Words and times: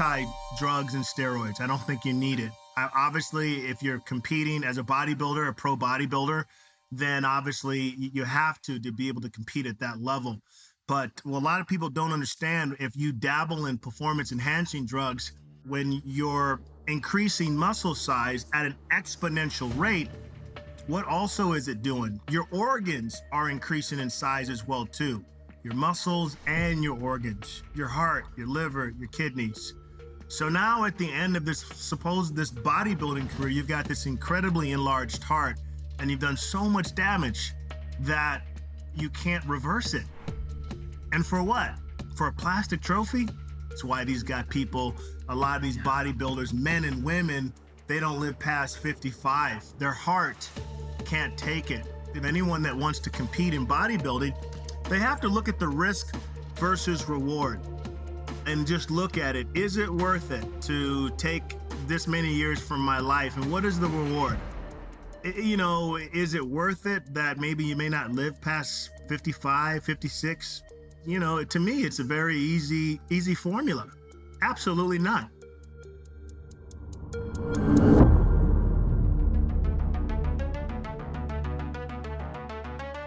Anti 0.00 0.24
drugs 0.56 0.94
and 0.94 1.04
steroids. 1.04 1.60
I 1.60 1.66
don't 1.66 1.82
think 1.82 2.06
you 2.06 2.14
need 2.14 2.40
it. 2.40 2.50
I, 2.78 2.88
obviously, 2.96 3.66
if 3.66 3.82
you're 3.82 3.98
competing 3.98 4.64
as 4.64 4.78
a 4.78 4.82
bodybuilder, 4.82 5.46
a 5.46 5.52
pro 5.52 5.76
bodybuilder, 5.76 6.44
then 6.90 7.26
obviously 7.26 7.94
you 7.98 8.24
have 8.24 8.62
to 8.62 8.80
to 8.80 8.92
be 8.92 9.08
able 9.08 9.20
to 9.20 9.28
compete 9.28 9.66
at 9.66 9.78
that 9.80 10.00
level. 10.00 10.40
But 10.88 11.10
what 11.24 11.40
a 11.40 11.44
lot 11.44 11.60
of 11.60 11.66
people 11.66 11.90
don't 11.90 12.12
understand 12.12 12.78
if 12.80 12.96
you 12.96 13.12
dabble 13.12 13.66
in 13.66 13.76
performance 13.76 14.32
enhancing 14.32 14.86
drugs, 14.86 15.32
when 15.66 16.00
you're 16.06 16.62
increasing 16.86 17.54
muscle 17.54 17.94
size 17.94 18.46
at 18.54 18.64
an 18.64 18.76
exponential 18.90 19.70
rate, 19.78 20.08
what 20.86 21.06
also 21.08 21.52
is 21.52 21.68
it 21.68 21.82
doing? 21.82 22.18
Your 22.30 22.46
organs 22.52 23.20
are 23.32 23.50
increasing 23.50 23.98
in 23.98 24.08
size 24.08 24.48
as 24.48 24.66
well 24.66 24.86
too. 24.86 25.22
Your 25.62 25.74
muscles 25.74 26.38
and 26.46 26.82
your 26.82 26.98
organs, 26.98 27.62
your 27.74 27.88
heart, 27.88 28.24
your 28.38 28.46
liver, 28.46 28.94
your 28.98 29.08
kidneys. 29.08 29.74
So 30.30 30.48
now 30.48 30.84
at 30.84 30.96
the 30.96 31.10
end 31.10 31.36
of 31.36 31.44
this 31.44 31.58
supposed 31.74 32.36
this 32.36 32.52
bodybuilding 32.52 33.28
career, 33.30 33.48
you've 33.48 33.66
got 33.66 33.84
this 33.86 34.06
incredibly 34.06 34.70
enlarged 34.70 35.24
heart 35.24 35.58
and 35.98 36.08
you've 36.08 36.20
done 36.20 36.36
so 36.36 36.68
much 36.68 36.94
damage 36.94 37.52
that 37.98 38.42
you 38.94 39.10
can't 39.10 39.44
reverse 39.46 39.92
it. 39.92 40.04
And 41.10 41.26
for 41.26 41.42
what? 41.42 41.72
For 42.14 42.28
a 42.28 42.32
plastic 42.32 42.80
trophy? 42.80 43.26
That's 43.68 43.82
why 43.82 44.04
these 44.04 44.22
got 44.22 44.48
people, 44.48 44.94
a 45.28 45.34
lot 45.34 45.56
of 45.56 45.62
these 45.64 45.78
bodybuilders, 45.78 46.54
men 46.54 46.84
and 46.84 47.02
women, 47.02 47.52
they 47.88 47.98
don't 47.98 48.20
live 48.20 48.38
past 48.38 48.78
55. 48.78 49.64
Their 49.80 49.90
heart 49.90 50.48
can't 51.04 51.36
take 51.36 51.72
it. 51.72 51.84
If 52.14 52.24
anyone 52.24 52.62
that 52.62 52.76
wants 52.76 53.00
to 53.00 53.10
compete 53.10 53.52
in 53.52 53.66
bodybuilding, 53.66 54.32
they 54.88 55.00
have 55.00 55.20
to 55.22 55.28
look 55.28 55.48
at 55.48 55.58
the 55.58 55.68
risk 55.68 56.14
versus 56.54 57.08
reward 57.08 57.60
and 58.50 58.66
just 58.66 58.90
look 58.90 59.16
at 59.16 59.36
it. 59.36 59.46
Is 59.54 59.76
it 59.76 59.88
worth 59.88 60.32
it 60.32 60.44
to 60.62 61.10
take 61.10 61.56
this 61.86 62.08
many 62.08 62.32
years 62.32 62.58
from 62.60 62.80
my 62.80 62.98
life? 62.98 63.36
And 63.36 63.50
what 63.50 63.64
is 63.64 63.78
the 63.78 63.86
reward? 63.86 64.38
You 65.22 65.56
know, 65.56 65.96
is 65.96 66.34
it 66.34 66.44
worth 66.44 66.84
it 66.86 67.14
that 67.14 67.38
maybe 67.38 67.64
you 67.64 67.76
may 67.76 67.88
not 67.88 68.10
live 68.10 68.40
past 68.40 68.90
55, 69.08 69.84
56? 69.84 70.62
You 71.06 71.20
know, 71.20 71.44
to 71.44 71.60
me, 71.60 71.82
it's 71.82 72.00
a 72.00 72.04
very 72.04 72.36
easy, 72.36 73.00
easy 73.08 73.34
formula. 73.34 73.86
Absolutely 74.42 74.98
not. 74.98 75.30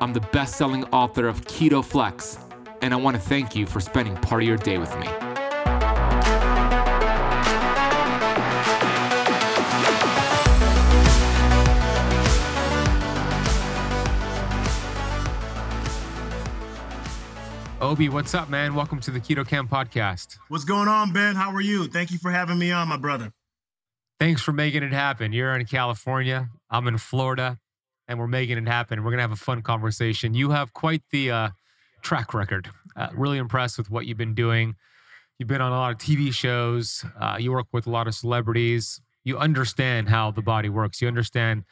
I'm 0.00 0.12
the 0.12 0.20
best 0.20 0.56
selling 0.56 0.84
author 0.86 1.26
of 1.26 1.40
Keto 1.40 1.84
Flex, 1.84 2.38
and 2.82 2.94
I 2.94 2.96
want 2.96 3.16
to 3.16 3.20
thank 3.20 3.56
you 3.56 3.66
for 3.66 3.80
spending 3.80 4.14
part 4.14 4.42
of 4.42 4.48
your 4.48 4.56
day 4.56 4.78
with 4.78 4.96
me. 4.96 5.08
Obi, 17.80 18.08
what's 18.08 18.34
up, 18.34 18.48
man? 18.48 18.76
Welcome 18.76 19.00
to 19.00 19.10
the 19.10 19.18
Keto 19.18 19.46
Camp 19.46 19.68
podcast. 19.68 20.38
What's 20.46 20.64
going 20.64 20.86
on, 20.86 21.12
Ben? 21.12 21.34
How 21.34 21.50
are 21.50 21.60
you? 21.60 21.88
Thank 21.88 22.12
you 22.12 22.18
for 22.18 22.30
having 22.30 22.58
me 22.58 22.70
on, 22.70 22.86
my 22.86 22.96
brother. 22.96 23.32
Thanks 24.20 24.42
for 24.42 24.52
making 24.52 24.84
it 24.84 24.92
happen. 24.92 25.32
You're 25.32 25.56
in 25.56 25.66
California, 25.66 26.50
I'm 26.70 26.86
in 26.86 26.98
Florida 26.98 27.58
and 28.08 28.18
we're 28.18 28.26
making 28.26 28.58
it 28.58 28.66
happen. 28.66 29.04
We're 29.04 29.10
going 29.10 29.18
to 29.18 29.22
have 29.22 29.32
a 29.32 29.36
fun 29.36 29.62
conversation. 29.62 30.34
You 30.34 30.50
have 30.50 30.72
quite 30.72 31.02
the 31.10 31.30
uh, 31.30 31.48
track 32.02 32.34
record. 32.34 32.70
Uh, 32.96 33.08
really 33.14 33.38
impressed 33.38 33.78
with 33.78 33.90
what 33.90 34.06
you've 34.06 34.18
been 34.18 34.34
doing. 34.34 34.74
You've 35.38 35.48
been 35.48 35.60
on 35.60 35.70
a 35.70 35.76
lot 35.76 35.92
of 35.92 35.98
TV 35.98 36.32
shows. 36.32 37.04
Uh, 37.20 37.36
you 37.38 37.52
work 37.52 37.66
with 37.72 37.86
a 37.86 37.90
lot 37.90 38.08
of 38.08 38.14
celebrities. 38.14 39.00
You 39.22 39.38
understand 39.38 40.08
how 40.08 40.30
the 40.30 40.42
body 40.42 40.68
works. 40.68 41.00
You 41.00 41.06
understand 41.06 41.64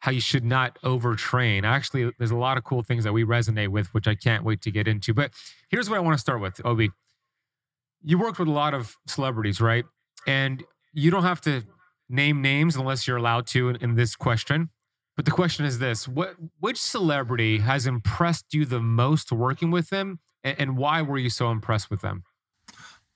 how 0.00 0.10
you 0.10 0.20
should 0.20 0.44
not 0.44 0.76
overtrain. 0.84 1.64
Actually, 1.64 2.10
there's 2.18 2.30
a 2.30 2.36
lot 2.36 2.58
of 2.58 2.64
cool 2.64 2.82
things 2.82 3.04
that 3.04 3.12
we 3.12 3.24
resonate 3.24 3.68
with, 3.68 3.94
which 3.94 4.06
I 4.06 4.14
can't 4.14 4.44
wait 4.44 4.60
to 4.62 4.70
get 4.70 4.86
into. 4.86 5.14
But 5.14 5.30
here's 5.70 5.88
what 5.88 5.96
I 5.96 6.00
want 6.00 6.14
to 6.14 6.20
start 6.20 6.42
with, 6.42 6.60
Obi. 6.62 6.90
You 8.02 8.18
worked 8.18 8.38
with 8.38 8.48
a 8.48 8.52
lot 8.52 8.74
of 8.74 8.96
celebrities, 9.06 9.62
right? 9.62 9.86
And 10.26 10.62
you 10.92 11.10
don't 11.10 11.22
have 11.22 11.40
to 11.42 11.62
name 12.10 12.42
names 12.42 12.76
unless 12.76 13.08
you're 13.08 13.16
allowed 13.16 13.46
to 13.46 13.70
in, 13.70 13.76
in 13.76 13.94
this 13.94 14.14
question. 14.14 14.68
But 15.16 15.24
the 15.24 15.30
question 15.30 15.64
is 15.64 15.78
this: 15.78 16.08
what 16.08 16.34
which 16.60 16.80
celebrity 16.80 17.58
has 17.58 17.86
impressed 17.86 18.52
you 18.52 18.64
the 18.64 18.80
most 18.80 19.30
working 19.30 19.70
with 19.70 19.90
them, 19.90 20.18
and, 20.42 20.58
and 20.58 20.76
why 20.76 21.02
were 21.02 21.18
you 21.18 21.30
so 21.30 21.50
impressed 21.50 21.90
with 21.90 22.00
them? 22.00 22.24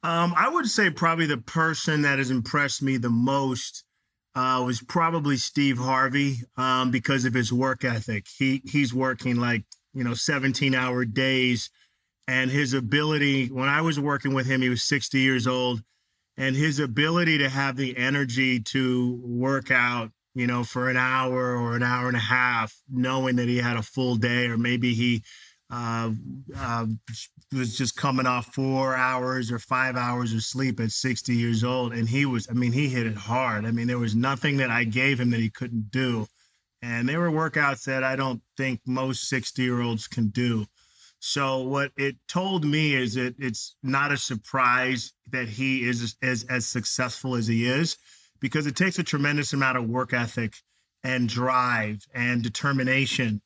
Um, 0.03 0.33
I 0.37 0.49
would 0.49 0.69
say 0.69 0.91
probably 0.91 1.27
the 1.27 1.39
person 1.39 2.03
that 2.03 2.19
has 2.19 2.31
impressed 2.31 2.83
me 2.83 2.99
the 2.99 3.11
most 3.11 3.85
uh, 4.37 4.63
was 4.65 4.81
probably 4.81 5.37
Steve 5.37 5.79
Harvey 5.79 6.37
um, 6.57 6.93
because 6.93 7.25
of 7.25 7.35
his 7.35 7.53
work 7.53 7.85
ethic. 7.85 8.27
He 8.29 8.63
he's 8.65 8.95
working 8.95 9.37
like 9.37 9.65
you 9.93 10.05
know 10.05 10.15
17 10.15 10.77
hour 10.77 11.05
days, 11.05 11.71
and 12.29 12.51
his 12.51 12.75
ability. 12.75 13.49
When 13.49 13.69
I 13.69 13.81
was 13.81 13.99
working 13.99 14.35
with 14.35 14.47
him, 14.47 14.63
he 14.63 14.69
was 14.69 14.85
60 14.85 15.19
years 15.19 15.49
old, 15.49 15.83
and 16.37 16.55
his 16.55 16.79
ability 16.79 17.39
to 17.39 17.49
have 17.49 17.77
the 17.77 17.97
energy 17.97 18.61
to 18.61 19.21
work 19.25 19.73
out 19.73 20.13
you 20.35 20.47
know, 20.47 20.65
for 20.65 20.89
an 20.89 20.97
hour 20.97 21.57
or 21.57 21.77
an 21.77 21.83
hour 21.83 22.09
and 22.09 22.17
a 22.17 22.21
half, 22.21 22.75
knowing 22.91 23.37
that 23.37 23.49
he 23.49 23.59
had 23.59 23.77
a 23.77 23.83
full 23.83 24.17
day, 24.17 24.47
or 24.47 24.57
maybe 24.57 24.95
he 24.95 25.23
uh, 25.71 26.11
uh, 26.57 26.87
was 27.53 27.77
just 27.77 27.97
coming 27.97 28.27
off 28.27 28.55
four 28.55 28.95
hours 28.95 29.51
or 29.51 29.59
five 29.59 29.97
hours 29.97 30.33
of 30.33 30.43
sleep 30.43 30.81
at 30.81 30.91
60 30.91 31.35
years 31.35 31.63
old. 31.65 31.93
And 31.93 32.09
he 32.09 32.25
was, 32.25 32.49
I 32.49 32.55
mean, 32.55 32.73
he 32.73 32.89
hit 32.89 33.07
it 33.07 33.17
hard. 33.17 33.65
I 33.65 33.71
mean, 33.71 33.87
there 33.87 33.99
was 33.99 34.15
nothing 34.15 34.57
that 34.59 34.71
I 34.71 34.85
gave 34.85 35.21
him 35.21 35.31
that 35.31 35.41
he 35.41 35.51
couldn't 35.51 35.91
do. 35.91 36.27
And 36.81 37.09
there 37.09 37.21
were 37.21 37.31
workouts 37.31 37.85
that 37.85 38.05
I 38.05 38.17
don't 38.17 38.41
think 38.57 38.81
most 38.87 39.29
60 39.29 39.63
year 39.63 39.81
olds 39.81 40.07
can 40.07 40.29
do. 40.29 40.67
So 41.21 41.63
what 41.63 41.91
it 41.97 42.17
told 42.29 42.65
me 42.65 42.95
is 42.95 43.15
that 43.15 43.35
it's 43.39 43.75
not 43.83 44.13
a 44.13 44.17
surprise 44.17 45.13
that 45.33 45.49
he 45.49 45.87
is 45.89 46.17
as, 46.23 46.45
as 46.49 46.67
successful 46.67 47.35
as 47.35 47.49
he 47.49 47.67
is 47.67 47.97
because 48.41 48.67
it 48.67 48.77
takes 48.77 48.99
a 48.99 49.03
tremendous 49.03 49.53
amount 49.53 49.79
of 49.79 49.89
work 49.89 50.13
ethic 50.13 50.55
and 51.03 51.29
drive 51.29 52.07
and 52.15 52.43
determination 52.43 53.41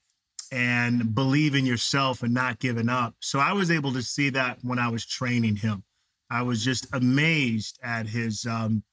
and 0.51 1.15
believe 1.15 1.55
in 1.55 1.65
yourself 1.65 2.23
and 2.23 2.35
not 2.35 2.59
giving 2.59 2.89
up. 2.89 3.15
So 3.21 3.39
I 3.39 3.53
was 3.53 3.71
able 3.71 3.93
to 3.95 4.03
see 4.03 4.31
that 4.31 4.59
when 4.63 4.79
I 4.79 4.89
was 4.89 5.07
training 5.07 5.57
him. 5.57 5.85
I 6.31 6.43
was 6.43 6.65
just 6.65 6.87
amazed 6.93 7.79
at 7.83 8.07
his 8.07 8.47
um, 8.47 8.85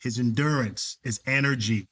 his 0.00 0.18
endurance, 0.18 0.98
his 1.02 1.20
energy 1.26 1.88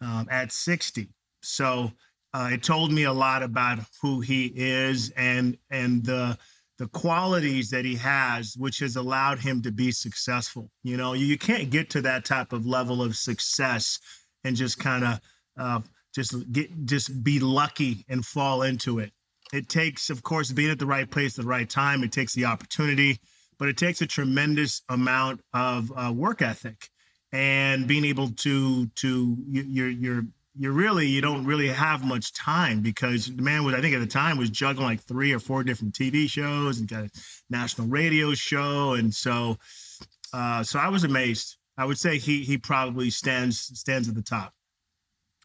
um, 0.00 0.26
at 0.30 0.52
60. 0.52 1.08
So 1.42 1.92
uh, 2.34 2.50
it 2.52 2.62
told 2.62 2.92
me 2.92 3.04
a 3.04 3.12
lot 3.12 3.42
about 3.42 3.78
who 4.02 4.20
he 4.20 4.52
is 4.54 5.10
and 5.10 5.58
and 5.70 6.04
the 6.04 6.38
the 6.78 6.88
qualities 6.88 7.70
that 7.70 7.84
he 7.84 7.96
has, 7.96 8.54
which 8.56 8.78
has 8.78 8.96
allowed 8.96 9.40
him 9.40 9.62
to 9.62 9.72
be 9.72 9.90
successful. 9.90 10.70
You 10.84 10.96
know, 10.96 11.12
you, 11.12 11.26
you 11.26 11.38
can't 11.38 11.70
get 11.70 11.90
to 11.90 12.02
that 12.02 12.24
type 12.24 12.52
of 12.52 12.66
level 12.66 13.02
of 13.02 13.16
success 13.16 13.98
and 14.44 14.56
just 14.56 14.78
kind 14.78 15.04
of 15.04 15.20
uh, 15.58 15.80
just 16.14 16.50
get 16.52 16.86
just 16.86 17.22
be 17.22 17.40
lucky 17.40 18.04
and 18.08 18.24
fall 18.24 18.62
into 18.62 19.00
it. 19.00 19.12
It 19.52 19.68
takes, 19.68 20.08
of 20.10 20.22
course, 20.22 20.52
being 20.52 20.70
at 20.70 20.78
the 20.78 20.86
right 20.86 21.10
place 21.10 21.38
at 21.38 21.44
the 21.44 21.48
right 21.48 21.68
time. 21.68 22.04
It 22.04 22.12
takes 22.12 22.34
the 22.34 22.44
opportunity, 22.44 23.18
but 23.58 23.68
it 23.68 23.76
takes 23.76 24.00
a 24.00 24.06
tremendous 24.06 24.82
amount 24.88 25.40
of 25.52 25.92
uh, 25.96 26.12
work 26.14 26.42
ethic 26.42 26.90
and 27.32 27.86
being 27.86 28.04
able 28.04 28.30
to 28.30 28.86
to 28.86 29.36
your 29.48 29.88
your 29.88 30.22
you 30.58 30.72
really 30.72 31.06
you 31.06 31.20
don't 31.20 31.44
really 31.44 31.68
have 31.68 32.04
much 32.04 32.32
time 32.32 32.80
because 32.80 33.34
the 33.34 33.42
man 33.42 33.64
was 33.64 33.74
I 33.74 33.80
think 33.80 33.94
at 33.94 34.00
the 34.00 34.06
time 34.06 34.36
was 34.36 34.50
juggling 34.50 34.86
like 34.86 35.02
three 35.02 35.32
or 35.32 35.38
four 35.38 35.62
different 35.62 35.94
TV 35.94 36.28
shows 36.28 36.78
and 36.78 36.88
got 36.88 37.04
a 37.04 37.10
national 37.48 37.86
radio 37.86 38.34
show 38.34 38.94
and 38.94 39.14
so 39.14 39.56
uh, 40.32 40.62
so 40.62 40.78
I 40.78 40.88
was 40.88 41.04
amazed. 41.04 41.56
I 41.76 41.84
would 41.84 41.98
say 41.98 42.18
he 42.18 42.42
he 42.42 42.58
probably 42.58 43.08
stands 43.10 43.58
stands 43.78 44.08
at 44.08 44.14
the 44.14 44.22
top. 44.22 44.52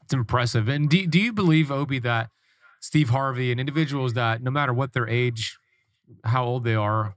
It's 0.04 0.14
impressive. 0.14 0.68
And 0.68 0.90
do 0.90 1.06
do 1.06 1.20
you 1.20 1.32
believe 1.32 1.72
Obi 1.72 2.00
that 2.00 2.30
Steve 2.82 3.10
Harvey 3.10 3.52
and 3.52 3.60
individuals 3.60 4.14
that 4.14 4.42
no 4.42 4.52
matter 4.52 4.74
what 4.74 4.94
their 4.94 5.08
age, 5.08 5.58
how 6.26 6.44
old 6.44 6.64
they 6.64 6.76
are, 6.76 7.16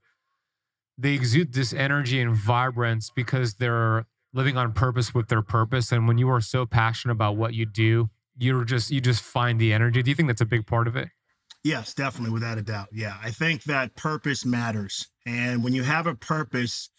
they 0.98 1.14
exude 1.14 1.54
this 1.54 1.72
energy 1.72 2.20
and 2.20 2.34
vibrance 2.34 3.10
because 3.10 3.54
they're 3.54 4.06
living 4.36 4.56
on 4.56 4.72
purpose 4.72 5.14
with 5.14 5.28
their 5.28 5.42
purpose. 5.42 5.90
And 5.90 6.06
when 6.06 6.18
you 6.18 6.28
are 6.28 6.40
so 6.40 6.66
passionate 6.66 7.12
about 7.12 7.36
what 7.36 7.54
you 7.54 7.66
do, 7.66 8.10
you're 8.36 8.64
just 8.64 8.90
you 8.90 9.00
just 9.00 9.22
find 9.22 9.58
the 9.58 9.72
energy. 9.72 10.02
Do 10.02 10.10
you 10.10 10.14
think 10.14 10.28
that's 10.28 10.42
a 10.42 10.46
big 10.46 10.66
part 10.66 10.86
of 10.86 10.94
it? 10.94 11.08
Yes, 11.64 11.94
definitely, 11.94 12.32
without 12.32 12.58
a 12.58 12.62
doubt. 12.62 12.88
Yeah, 12.92 13.16
I 13.20 13.30
think 13.30 13.64
that 13.64 13.96
purpose 13.96 14.44
matters, 14.44 15.08
and 15.24 15.64
when 15.64 15.74
you 15.74 15.82
have 15.82 16.06
a 16.06 16.14
purpose, 16.14 16.90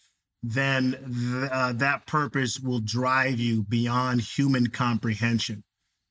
then 0.42 0.90
th- 0.92 1.50
uh, 1.50 1.72
that 1.74 2.06
purpose 2.06 2.60
will 2.60 2.80
drive 2.80 3.38
you 3.38 3.62
beyond 3.62 4.20
human 4.20 4.66
comprehension. 4.68 5.64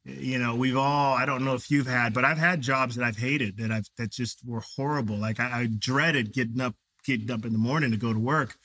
You 0.06 0.39
know, 0.39 0.56
we've 0.56 0.77
all, 0.77 1.13
I 1.15 1.25
don't 1.25 1.44
know 1.44 1.53
if 1.53 1.69
you've 1.69 1.88
had, 1.88 2.13
but 2.13 2.24
I've 2.24 2.38
had 2.38 2.62
jobs 2.62 2.95
that 2.95 3.03
I've 3.03 3.18
hated 3.18 3.57
that 3.57 3.71
I've, 3.71 3.88
that 3.97 4.12
just 4.12 4.41
were 4.45 4.63
horrible. 4.75 5.18
Like 5.18 5.39
I, 5.39 5.62
I 5.62 5.68
dreaded 5.68 6.33
getting 6.33 6.62
up, 6.62 6.75
getting 7.06 7.29
up 7.29 7.44
in 7.45 7.51
the 7.51 7.59
morning 7.59 7.91
to 7.91 7.97
go 7.97 8.13
to 8.13 8.19
work. 8.19 8.56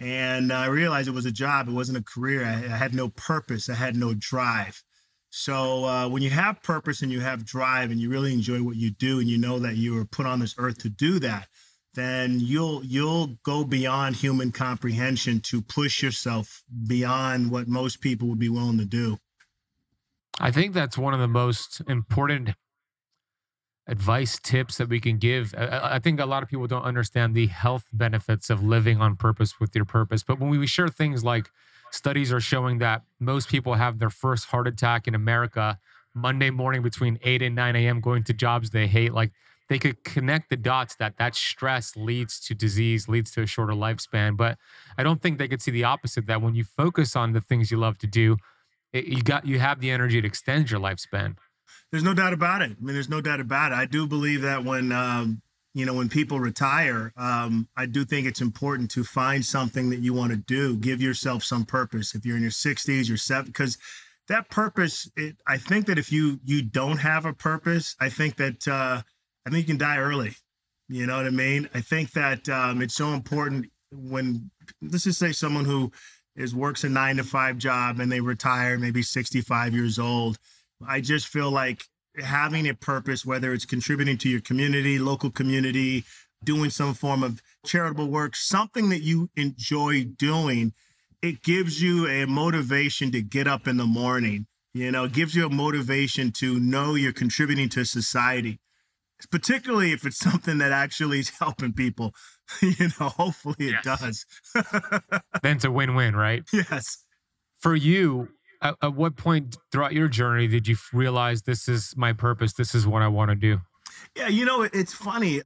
And 0.00 0.52
I 0.52 0.66
realized 0.66 1.08
it 1.08 1.14
was 1.14 1.26
a 1.26 1.32
job. 1.32 1.68
It 1.68 1.72
wasn't 1.72 1.98
a 1.98 2.04
career. 2.04 2.44
I, 2.44 2.52
I 2.52 2.76
had 2.76 2.94
no 2.94 3.08
purpose. 3.08 3.68
I 3.68 3.74
had 3.74 3.96
no 3.96 4.14
drive. 4.14 4.82
So 5.30 5.84
uh, 5.84 6.08
when 6.08 6.22
you 6.22 6.30
have 6.30 6.62
purpose 6.62 7.02
and 7.02 7.12
you 7.12 7.20
have 7.20 7.44
drive 7.44 7.90
and 7.90 8.00
you 8.00 8.08
really 8.08 8.32
enjoy 8.32 8.62
what 8.62 8.76
you 8.76 8.90
do 8.90 9.18
and 9.20 9.28
you 9.28 9.38
know 9.38 9.58
that 9.58 9.76
you 9.76 9.94
were 9.94 10.04
put 10.04 10.26
on 10.26 10.40
this 10.40 10.54
earth 10.56 10.78
to 10.78 10.88
do 10.88 11.18
that, 11.18 11.48
then 11.94 12.38
you'll 12.40 12.84
you'll 12.84 13.38
go 13.42 13.64
beyond 13.64 14.16
human 14.16 14.52
comprehension 14.52 15.40
to 15.40 15.60
push 15.60 16.02
yourself 16.02 16.62
beyond 16.86 17.50
what 17.50 17.66
most 17.68 18.00
people 18.00 18.28
would 18.28 18.38
be 18.38 18.48
willing 18.48 18.78
to 18.78 18.84
do. 18.84 19.18
I 20.40 20.50
think 20.50 20.72
that's 20.72 20.96
one 20.96 21.12
of 21.12 21.20
the 21.20 21.28
most 21.28 21.82
important 21.88 22.50
advice 23.88 24.38
tips 24.38 24.76
that 24.76 24.88
we 24.88 25.00
can 25.00 25.18
give. 25.18 25.54
I, 25.56 25.94
I, 25.94 25.98
think 25.98 26.20
a 26.20 26.26
lot 26.26 26.42
of 26.42 26.48
people 26.48 26.66
don't 26.66 26.82
understand 26.82 27.34
the 27.34 27.46
health 27.46 27.86
benefits 27.92 28.50
of 28.50 28.62
living 28.62 29.00
on 29.00 29.16
purpose 29.16 29.58
with 29.58 29.74
your 29.74 29.86
purpose. 29.86 30.22
But 30.22 30.38
when 30.38 30.50
we 30.50 30.66
share 30.66 30.88
things 30.88 31.24
like 31.24 31.50
studies 31.90 32.30
are 32.30 32.40
showing 32.40 32.78
that 32.78 33.02
most 33.18 33.48
people 33.48 33.74
have 33.74 33.98
their 33.98 34.10
first 34.10 34.46
heart 34.46 34.68
attack 34.68 35.08
in 35.08 35.14
America 35.14 35.78
Monday 36.14 36.50
morning 36.50 36.82
between 36.82 37.18
8 37.22 37.42
and 37.42 37.54
9 37.54 37.76
a.m. 37.76 38.00
going 38.00 38.24
to 38.24 38.34
jobs 38.34 38.70
they 38.70 38.86
hate, 38.86 39.14
like 39.14 39.32
they 39.68 39.78
could 39.78 40.04
connect 40.04 40.50
the 40.50 40.56
dots 40.56 40.96
that 40.96 41.16
that 41.18 41.34
stress 41.34 41.96
leads 41.96 42.40
to 42.40 42.54
disease, 42.54 43.08
leads 43.08 43.30
to 43.32 43.42
a 43.42 43.46
shorter 43.46 43.74
lifespan. 43.74 44.36
But 44.36 44.58
I 44.98 45.02
don't 45.02 45.22
think 45.22 45.38
they 45.38 45.48
could 45.48 45.62
see 45.62 45.70
the 45.70 45.84
opposite 45.84 46.26
that 46.26 46.42
when 46.42 46.54
you 46.54 46.64
focus 46.64 47.16
on 47.16 47.32
the 47.32 47.40
things 47.40 47.70
you 47.70 47.78
love 47.78 47.98
to 47.98 48.06
do, 48.06 48.36
it, 48.92 49.06
you 49.06 49.22
got 49.22 49.46
you 49.46 49.58
have 49.60 49.80
the 49.80 49.90
energy 49.90 50.20
to 50.20 50.26
extend 50.26 50.70
your 50.70 50.80
lifespan. 50.80 51.36
There's 51.90 52.04
no 52.04 52.14
doubt 52.14 52.32
about 52.32 52.62
it. 52.62 52.72
I 52.72 52.84
mean, 52.84 52.94
there's 52.94 53.08
no 53.08 53.20
doubt 53.20 53.40
about 53.40 53.72
it. 53.72 53.76
I 53.76 53.86
do 53.86 54.06
believe 54.06 54.42
that 54.42 54.64
when 54.64 54.92
um, 54.92 55.42
you 55.74 55.86
know 55.86 55.94
when 55.94 56.08
people 56.08 56.40
retire, 56.40 57.12
um, 57.16 57.68
I 57.76 57.86
do 57.86 58.04
think 58.04 58.26
it's 58.26 58.40
important 58.40 58.90
to 58.92 59.04
find 59.04 59.44
something 59.44 59.90
that 59.90 60.00
you 60.00 60.12
want 60.12 60.32
to 60.32 60.36
do. 60.36 60.76
Give 60.76 61.00
yourself 61.00 61.44
some 61.44 61.64
purpose. 61.64 62.14
If 62.14 62.26
you're 62.26 62.36
in 62.36 62.42
your 62.42 62.50
60s, 62.50 63.08
your 63.08 63.18
70s, 63.18 63.46
because 63.46 63.78
that 64.28 64.48
purpose. 64.48 65.10
It, 65.16 65.36
I 65.46 65.58
think 65.58 65.86
that 65.86 65.98
if 65.98 66.12
you 66.12 66.40
you 66.44 66.62
don't 66.62 66.98
have 66.98 67.24
a 67.24 67.32
purpose, 67.32 67.96
I 68.00 68.08
think 68.08 68.36
that 68.36 68.68
uh, 68.68 69.02
I 69.46 69.50
think 69.50 69.66
you 69.66 69.74
can 69.74 69.78
die 69.78 69.98
early. 69.98 70.36
You 70.88 71.06
know 71.06 71.16
what 71.16 71.26
I 71.26 71.30
mean? 71.30 71.68
I 71.74 71.80
think 71.80 72.12
that 72.12 72.48
um, 72.48 72.80
it's 72.80 72.94
so 72.94 73.08
important 73.08 73.66
when 73.90 74.50
let's 74.80 75.04
just 75.04 75.18
say 75.18 75.32
someone 75.32 75.64
who 75.64 75.92
is 76.36 76.54
works 76.54 76.84
a 76.84 76.88
nine 76.88 77.16
to 77.16 77.24
five 77.24 77.58
job 77.58 77.98
and 78.00 78.10
they 78.10 78.20
retire 78.20 78.78
maybe 78.78 79.02
65 79.02 79.74
years 79.74 79.98
old. 79.98 80.38
I 80.86 81.00
just 81.00 81.26
feel 81.26 81.50
like 81.50 81.84
having 82.18 82.68
a 82.68 82.74
purpose, 82.74 83.24
whether 83.24 83.52
it's 83.52 83.64
contributing 83.64 84.18
to 84.18 84.28
your 84.28 84.40
community, 84.40 84.98
local 84.98 85.30
community, 85.30 86.04
doing 86.44 86.70
some 86.70 86.94
form 86.94 87.22
of 87.22 87.40
charitable 87.64 88.08
work, 88.08 88.36
something 88.36 88.88
that 88.90 89.02
you 89.02 89.30
enjoy 89.36 90.04
doing, 90.04 90.72
it 91.22 91.42
gives 91.42 91.82
you 91.82 92.06
a 92.06 92.26
motivation 92.26 93.10
to 93.12 93.22
get 93.22 93.48
up 93.48 93.66
in 93.66 93.76
the 93.76 93.86
morning. 93.86 94.46
You 94.74 94.92
know, 94.92 95.04
it 95.04 95.12
gives 95.12 95.34
you 95.34 95.46
a 95.46 95.50
motivation 95.50 96.30
to 96.32 96.60
know 96.60 96.94
you're 96.94 97.12
contributing 97.12 97.68
to 97.70 97.84
society 97.84 98.60
particularly 99.26 99.92
if 99.92 100.06
it's 100.06 100.18
something 100.18 100.58
that 100.58 100.72
actually 100.72 101.18
is 101.18 101.30
helping 101.30 101.72
people. 101.72 102.14
you 102.62 102.88
know, 103.00 103.08
hopefully 103.08 103.56
it 103.58 103.76
yes. 103.84 104.00
does. 104.00 104.26
then 105.42 105.56
it's 105.56 105.64
a 105.64 105.70
win-win, 105.70 106.14
right? 106.14 106.44
Yes. 106.52 107.04
For 107.58 107.74
you, 107.74 108.28
at, 108.60 108.74
at, 108.82 108.94
what 108.94 109.16
point 109.16 109.56
throughout 109.70 109.92
your 109.92 110.08
journey 110.08 110.46
did 110.46 110.68
you 110.68 110.76
realize 110.92 111.42
this 111.42 111.68
is 111.68 111.94
my 111.96 112.12
purpose? 112.12 112.52
This 112.52 112.74
is 112.74 112.86
what 112.86 113.02
I 113.02 113.08
want 113.08 113.30
to 113.30 113.34
do? 113.34 113.60
Yeah, 114.16 114.28
you 114.28 114.44
know, 114.44 114.62
it's 114.62 114.92
funny. 114.92 115.42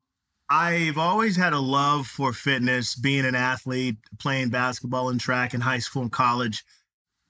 I've 0.50 0.98
always 0.98 1.36
had 1.36 1.52
a 1.52 1.60
love 1.60 2.06
for 2.06 2.32
fitness, 2.32 2.94
being 2.94 3.24
an 3.24 3.34
athlete, 3.34 3.96
playing 4.18 4.50
basketball 4.50 5.08
and 5.08 5.18
track 5.20 5.54
in 5.54 5.60
high 5.62 5.78
school 5.78 6.02
and 6.02 6.12
college. 6.12 6.64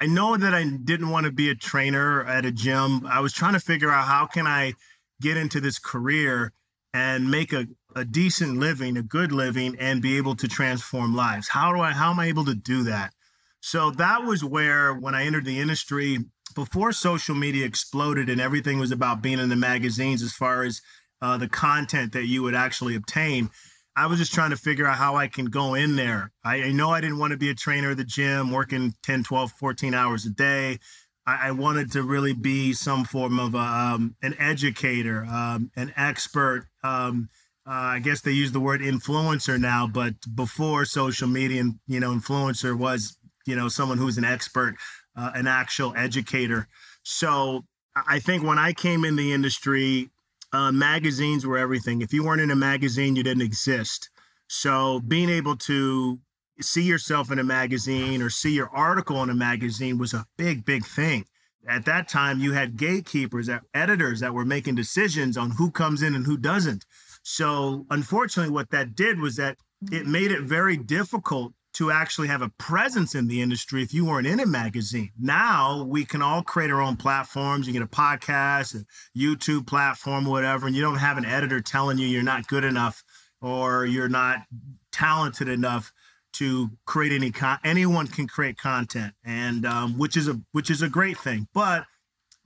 I 0.00 0.06
know 0.06 0.37
that 0.37 0.52
I 0.52 0.64
didn't 0.64 1.11
want 1.11 1.26
to 1.26 1.32
be 1.32 1.49
a 1.49 1.55
trainer 1.55 2.25
at 2.25 2.44
a 2.44 2.50
gym. 2.50 3.06
I 3.06 3.20
was 3.20 3.32
trying 3.32 3.52
to 3.52 3.61
figure 3.61 3.90
out 3.90 4.06
how 4.06 4.26
can 4.26 4.46
I– 4.46 4.73
get 5.23 5.38
into 5.38 5.61
this 5.61 5.79
career 5.79 6.52
and 6.93 7.31
make 7.31 7.55
a, 7.55 7.67
a 7.96 8.05
decent 8.05 8.58
living, 8.58 8.99
a 8.99 9.02
good 9.02 9.32
living, 9.32 9.76
and 9.79 10.02
be 10.02 10.19
able 10.19 10.37
to 10.37 10.49
transform 10.49 11.14
lives? 11.14 11.49
How 11.49 11.73
do 11.73 11.81
I, 11.81 11.93
how 11.93 12.11
am 12.11 12.20
I 12.20 12.26
able 12.26 12.44
to 12.44 12.55
do 12.55 12.82
that? 12.82 13.14
So 13.62 13.93
that 13.93 14.25
was 14.25 14.44
where, 14.44 14.93
when 14.93 15.14
I 15.14 15.25
entered 15.25 15.44
the 15.44 15.61
industry, 15.61 16.19
before 16.55 16.91
social 16.91 17.37
media 17.37 17.64
exploded 17.64 18.29
and 18.29 18.41
everything 18.41 18.81
was 18.81 18.91
about 18.91 19.23
being 19.23 19.38
in 19.38 19.49
the 19.49 19.56
magazines 19.56 20.20
as 20.20 20.32
far 20.32 20.64
as 20.64 20.82
uh, 21.23 21.37
the 21.37 21.49
content 21.49 22.12
that 22.12 22.26
you 22.26 22.43
would 22.43 22.56
actually 22.56 22.97
obtain, 22.97 23.50
I 23.94 24.06
was 24.06 24.19
just 24.19 24.35
trying 24.35 24.50
to 24.50 24.56
figure 24.56 24.87
out 24.87 24.97
how 24.97 25.14
I 25.14 25.29
can 25.29 25.44
go 25.44 25.75
in 25.75 25.94
there. 25.94 26.32
I, 26.44 26.62
I 26.64 26.73
know 26.73 26.91
I 26.91 27.00
didn't 27.00 27.19
want 27.19 27.31
to 27.31 27.37
be 27.37 27.50
a 27.50 27.55
trainer 27.55 27.93
at 27.93 27.99
the 27.99 28.05
gym, 28.05 28.50
working 28.50 28.94
10, 29.05 29.23
12, 29.23 29.53
14 29.53 29.94
hours 29.94 30.26
a 30.26 30.31
day. 30.31 30.81
I, 31.25 31.49
I 31.49 31.50
wanted 31.53 31.93
to 31.93 32.03
really 32.03 32.32
be 32.32 32.73
some 32.73 33.05
form 33.05 33.38
of 33.38 33.55
a, 33.55 33.58
um, 33.58 34.17
an 34.23 34.35
educator, 34.41 35.25
um, 35.26 35.70
an 35.76 35.93
expert. 35.97 36.67
Um, 36.82 37.29
uh, 37.65 37.70
I 37.70 37.99
guess 38.00 38.23
they 38.23 38.32
use 38.32 38.50
the 38.50 38.58
word 38.58 38.81
influencer 38.81 39.61
now, 39.61 39.87
but 39.87 40.15
before 40.35 40.85
social 40.85 41.29
media, 41.29 41.62
you 41.87 42.00
know, 42.00 42.12
influencer 42.12 42.76
was, 42.76 43.17
you 43.47 43.56
know, 43.56 43.69
someone 43.69 43.99
who's 43.99 44.19
an 44.19 44.25
expert, 44.25 44.77
uh, 45.17 45.33
an 45.35 45.47
actual 45.47 45.94
educator. 45.97 46.69
So 47.03 47.65
I 47.94 48.19
think 48.19 48.43
when 48.43 48.58
I 48.58 48.72
came 48.72 49.05
in 49.05 49.17
the 49.17 49.32
industry, 49.32 50.11
uh, 50.53 50.72
magazines 50.72 51.46
were 51.46 51.58
everything. 51.58 52.03
If 52.03 52.13
you 52.13 52.25
weren't 52.25 52.41
in 52.41 52.51
a 52.51 52.56
magazine, 52.56 53.17
you 53.17 53.22
didn't 53.22 53.43
exist. 53.43 54.11
So 54.49 55.01
being 55.01 55.31
able 55.31 55.56
to 55.56 56.20
see 56.61 56.82
yourself 56.82 57.31
in 57.31 57.39
a 57.39 57.44
magazine 57.44 58.22
or 58.22 58.31
see 58.31 58.55
your 58.55 58.69
article 58.69 59.22
in 59.22 59.31
a 59.31 59.34
magazine 59.34 59.99
was 59.99 60.13
a 60.13 60.27
big, 60.37 60.65
big 60.65 60.84
thing. 60.84 61.25
At 61.67 61.84
that 61.87 62.08
time, 62.08 62.41
you 62.41 62.53
had 62.53 62.77
gatekeepers, 62.77 63.49
editors 63.72 64.20
that 64.20 64.34
were 64.34 64.44
making 64.44 64.75
decisions 64.75 65.37
on 65.37 65.53
who 65.53 65.70
comes 65.70 66.03
in 66.03 66.15
and 66.15 66.27
who 66.27 66.37
doesn't. 66.37 66.84
So, 67.22 67.87
unfortunately, 67.89 68.53
what 68.53 68.70
that 68.70 68.96
did 68.96 69.20
was 69.20 69.37
that 69.37 69.58
it 69.91 70.06
made 70.06 70.32
it 70.32 70.43
very 70.43 70.77
difficult 70.77 71.53
to 71.74 71.91
actually 71.91 72.29
have 72.29 72.43
a 72.43 72.50
presence 72.50 73.14
in 73.14 73.29
the 73.29 73.41
industry 73.41 73.82
if 73.82 73.94
you 73.94 74.05
weren't 74.05 74.26
in 74.26 74.41
a 74.41 74.46
magazine. 74.46 75.10
Now 75.19 75.84
we 75.84 76.05
can 76.05 76.20
all 76.20 76.43
create 76.43 76.70
our 76.70 76.82
own 76.82 76.96
platforms. 76.96 77.67
You 77.67 77.72
get 77.72 77.82
a 77.82 77.86
podcast, 77.86 78.74
a 78.74 79.19
YouTube 79.19 79.67
platform, 79.67 80.26
whatever, 80.26 80.67
and 80.67 80.76
you 80.76 80.82
don't 80.82 80.96
have 80.96 81.17
an 81.17 81.24
editor 81.24 81.60
telling 81.60 81.98
you 81.98 82.06
you're 82.06 82.22
not 82.22 82.46
good 82.46 82.64
enough 82.64 83.02
or 83.41 83.86
you're 83.86 84.08
not 84.08 84.43
talented 84.93 85.48
enough 85.48 85.93
to 86.32 86.70
create 86.86 87.12
any 87.12 87.31
con 87.31 87.58
anyone 87.64 88.06
can 88.06 88.26
create 88.26 88.56
content 88.56 89.12
and 89.24 89.67
um, 89.67 89.98
which 89.98 90.17
is 90.17 90.29
a 90.29 90.41
which 90.52 90.70
is 90.70 90.81
a 90.81 90.88
great 90.88 91.19
thing 91.19 91.46
but 91.52 91.84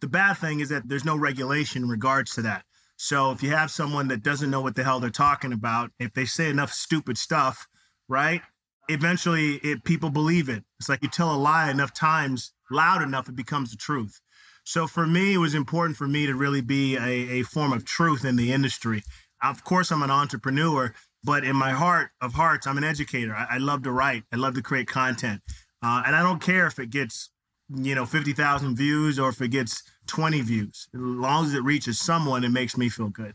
the 0.00 0.09
bad 0.09 0.35
thing 0.35 0.61
is 0.61 0.68
that 0.71 0.88
there's 0.88 1.04
no 1.04 1.16
regulation 1.16 1.85
in 1.85 1.88
regards 1.88 2.35
to 2.35 2.42
that 2.42 2.64
so 2.97 3.30
if 3.30 3.42
you 3.42 3.50
have 3.50 3.71
someone 3.71 4.09
that 4.09 4.23
doesn't 4.23 4.50
know 4.50 4.61
what 4.61 4.75
the 4.75 4.83
hell 4.83 4.99
they're 4.99 5.11
talking 5.11 5.52
about 5.52 5.90
if 6.00 6.12
they 6.14 6.25
say 6.25 6.50
enough 6.50 6.73
stupid 6.73 7.16
stuff 7.16 7.68
right 8.09 8.42
eventually 8.88 9.55
it 9.57 9.85
people 9.85 10.11
believe 10.11 10.49
it 10.49 10.62
it's 10.78 10.88
like 10.88 11.02
you 11.02 11.09
tell 11.09 11.35
a 11.35 11.37
lie 11.37 11.71
enough 11.71 11.93
times 11.93 12.52
loud 12.71 13.02
enough 13.02 13.28
it 13.28 13.37
becomes 13.37 13.71
the 13.71 13.76
truth 13.76 14.21
so 14.64 14.87
for 14.87 15.07
me 15.07 15.35
it 15.35 15.38
was 15.38 15.55
important 15.55 15.97
for 15.97 16.09
me 16.09 16.26
to 16.26 16.35
really 16.35 16.61
be 16.61 16.97
a, 16.97 17.40
a 17.40 17.43
form 17.43 17.73
of 17.73 17.85
truth 17.85 18.25
in 18.25 18.37
the 18.37 18.52
industry 18.52 19.02
of 19.43 19.64
course 19.64 19.90
i'm 19.90 20.02
an 20.02 20.11
entrepreneur 20.11 20.93
but 21.26 21.43
in 21.43 21.57
my 21.57 21.73
heart 21.73 22.11
of 22.21 22.35
hearts, 22.35 22.69
I'm 22.69 22.78
an 22.78 22.85
educator. 22.85 23.35
I, 23.35 23.57
I 23.57 23.59
love 23.59 23.83
to 23.83 23.90
write. 23.90 24.23
I 24.33 24.37
love 24.37 24.55
to 24.55 24.62
create 24.62 24.87
content, 24.87 25.43
uh, 25.83 26.05
and 26.07 26.14
I 26.14 26.23
don't 26.23 26.40
care 26.40 26.69
if 26.69 26.78
it 26.78 26.90
gets 26.90 27.31
you 27.69 27.97
know 27.97 28.07
50,000 28.07 28.76
views 28.76 29.19
or 29.19 29.31
if 29.31 29.43
it 29.43 29.49
gets 29.49 29.83
20 30.07 30.40
views. 30.43 30.88
As 30.95 31.00
long 31.00 31.47
as 31.47 31.55
it 31.55 31.64
reaches 31.64 31.99
someone, 31.99 32.45
it 32.45 32.50
makes 32.50 32.76
me 32.76 32.88
feel 32.88 33.09
good. 33.09 33.35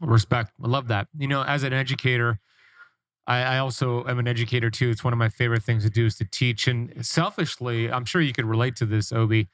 Respect. 0.00 0.50
I 0.62 0.66
love 0.66 0.88
that. 0.88 1.06
You 1.16 1.28
know, 1.28 1.42
as 1.42 1.62
an 1.62 1.72
educator, 1.72 2.40
I, 3.26 3.42
I, 3.42 3.58
also 3.58 4.04
am 4.06 4.18
an 4.18 4.28
educator 4.28 4.70
too. 4.70 4.90
It's 4.90 5.02
one 5.02 5.12
of 5.12 5.18
my 5.18 5.28
favorite 5.28 5.62
things 5.62 5.82
to 5.82 5.90
do 5.90 6.06
is 6.06 6.16
to 6.16 6.24
teach. 6.24 6.68
And 6.68 7.04
selfishly, 7.04 7.90
I'm 7.90 8.04
sure 8.04 8.20
you 8.20 8.32
could 8.32 8.44
relate 8.44 8.76
to 8.76 8.86
this, 8.86 9.12
Obi. 9.12 9.48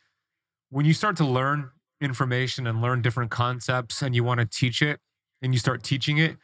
When 0.71 0.85
you 0.85 0.93
start 0.93 1.17
to 1.17 1.25
learn 1.25 1.71
information 2.00 2.67
and 2.67 2.83
learn 2.83 3.00
different 3.02 3.31
concepts 3.31 4.02
and 4.02 4.14
you 4.14 4.25
want 4.25 4.41
to 4.41 4.47
teach 4.47 4.83
it 4.83 5.00
and 5.41 5.52
you 5.52 5.59
start 5.59 5.83
teaching 5.83 6.19
it, 6.19 6.37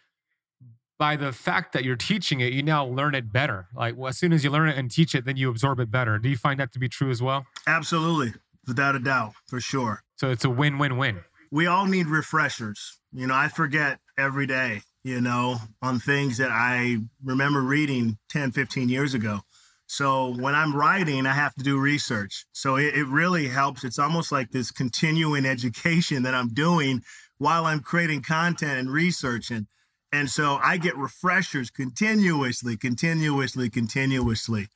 by 0.99 1.15
the 1.17 1.33
fact 1.33 1.73
that 1.73 1.85
you're 1.85 1.97
teaching 1.97 2.41
it, 2.41 2.53
you 2.53 2.63
now 2.63 2.85
learn 2.85 3.15
it 3.15 3.33
better. 3.33 3.69
Like 3.75 3.97
well, 3.97 4.09
as 4.09 4.19
soon 4.19 4.33
as 4.33 4.43
you 4.43 4.51
learn 4.51 4.69
it 4.69 4.77
and 4.77 4.91
teach 4.91 5.15
it, 5.15 5.25
then 5.25 5.37
you 5.37 5.49
absorb 5.49 5.81
it 5.81 5.91
better. 5.91 6.19
Do 6.19 6.29
you 6.29 6.37
find 6.37 6.59
that 6.61 6.73
to 6.73 6.79
be 6.79 6.89
true 6.89 7.11
as 7.11 7.23
well? 7.23 7.47
Absolutely, 7.67 8.35
without 8.67 8.97
a 8.97 8.99
doubt, 8.99 9.35
for 9.47 9.61
sure. 9.61 10.03
So 10.17 10.31
it's 10.31 10.45
a 10.45 10.51
win-win-win. 10.51 11.21
We 11.51 11.67
all 11.67 11.87
need 11.87 12.09
refreshers. 12.09 12.99
You 13.13 13.27
know, 13.27 13.35
I 13.35 13.49
forget 13.49 14.01
every 14.19 14.47
day, 14.47 14.83
you 15.05 15.21
know, 15.21 15.57
on 15.83 15.99
things 15.99 16.39
that 16.39 16.51
I 16.51 16.99
remember 17.25 17.61
reading 17.63 18.19
10, 18.31 18.53
15 18.53 18.89
years 18.89 19.15
ago. 19.15 19.41
So 19.87 20.37
when 20.37 20.55
I'm 20.55 20.77
writing, 20.77 21.27
I 21.27 21.33
have 21.33 21.55
to 21.55 21.65
do 21.65 21.79
research. 21.79 22.45
So 22.53 22.77
it, 22.77 22.95
it 22.95 23.07
really 23.07 23.49
helps. 23.49 23.85
It's 23.85 23.99
almost 23.99 24.31
like 24.31 24.51
this 24.51 24.71
continuing 24.71 25.47
education 25.47 26.25
that 26.25 26.35
I'm 26.35 26.49
doing 26.53 27.03
while 27.39 27.65
I'm 27.65 27.81
creating 27.81 28.23
content 28.23 28.79
and 28.79 28.91
researching. 28.91 29.67
And 30.13 30.29
so 30.29 30.59
I 30.63 30.77
get 30.77 30.97
refreshers 30.97 31.71
continuously, 31.71 32.77
continuously, 32.77 33.71
continuously. 33.71 34.69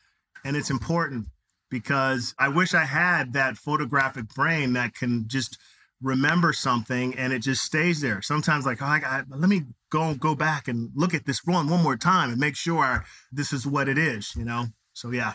And 0.45 0.57
it's 0.57 0.71
important 0.71 1.26
because 1.71 2.35
I 2.38 2.49
wish 2.49 2.75
I 2.75 2.85
had 2.85 3.33
that 3.33 3.57
photographic 3.57 4.29
brain 4.35 4.75
that 4.75 4.95
can 4.95 5.25
just 5.26 5.59
remember 6.02 6.52
something 6.52 7.14
and 7.16 7.32
it 7.32 7.40
just 7.40 7.62
stays 7.62 8.00
there. 8.00 8.21
Sometimes 8.23 8.66
like, 8.66 8.82
oh, 8.82 8.87
I 8.87 8.99
got, 8.99 9.26
let 9.30 9.49
me 9.49 9.62
go 9.90 10.14
go 10.14 10.35
back 10.35 10.68
and 10.68 10.90
look 10.94 11.14
at 11.14 11.26
this 11.26 11.44
one 11.44 11.68
one 11.68 11.82
more 11.82 11.97
time 11.97 12.30
and 12.30 12.38
make 12.38 12.56
sure 12.56 13.04
this 13.30 13.52
is 13.52 13.66
what 13.66 13.88
it 13.88 13.99
is, 13.99 14.35
you 14.37 14.44
know? 14.44 14.66
So 14.92 15.11
yeah. 15.11 15.35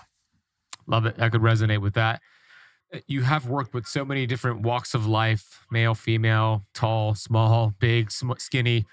Love 0.85 1.05
it. 1.05 1.15
I 1.19 1.29
could 1.29 1.41
resonate 1.41 1.81
with 1.81 1.93
that. 1.95 2.21
Uh, 2.93 2.99
you 3.07 3.23
have 3.23 3.47
worked 3.47 3.73
with 3.73 3.87
so 3.87 4.05
many 4.05 4.25
different 4.25 4.61
walks 4.61 4.93
of 4.93 5.05
life, 5.05 5.65
male, 5.71 5.93
female, 5.95 6.65
tall, 6.73 7.15
small, 7.15 7.73
big, 7.79 8.11
skinny. 8.11 8.85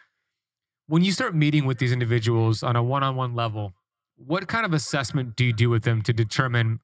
When 0.87 1.05
you 1.05 1.13
start 1.13 1.35
meeting 1.35 1.65
with 1.65 1.79
these 1.79 1.93
individuals 1.93 2.63
on 2.63 2.77
a 2.77 2.83
one-on-one 2.83 3.35
level, 3.35 3.73
what 4.17 4.47
kind 4.49 4.67
of 4.67 4.73
assessment 4.73 5.37
do 5.37 5.45
you 5.45 5.53
do 5.53 5.71
with 5.71 5.85
them 5.85 6.03
to 6.03 6.13
determine 6.13 6.81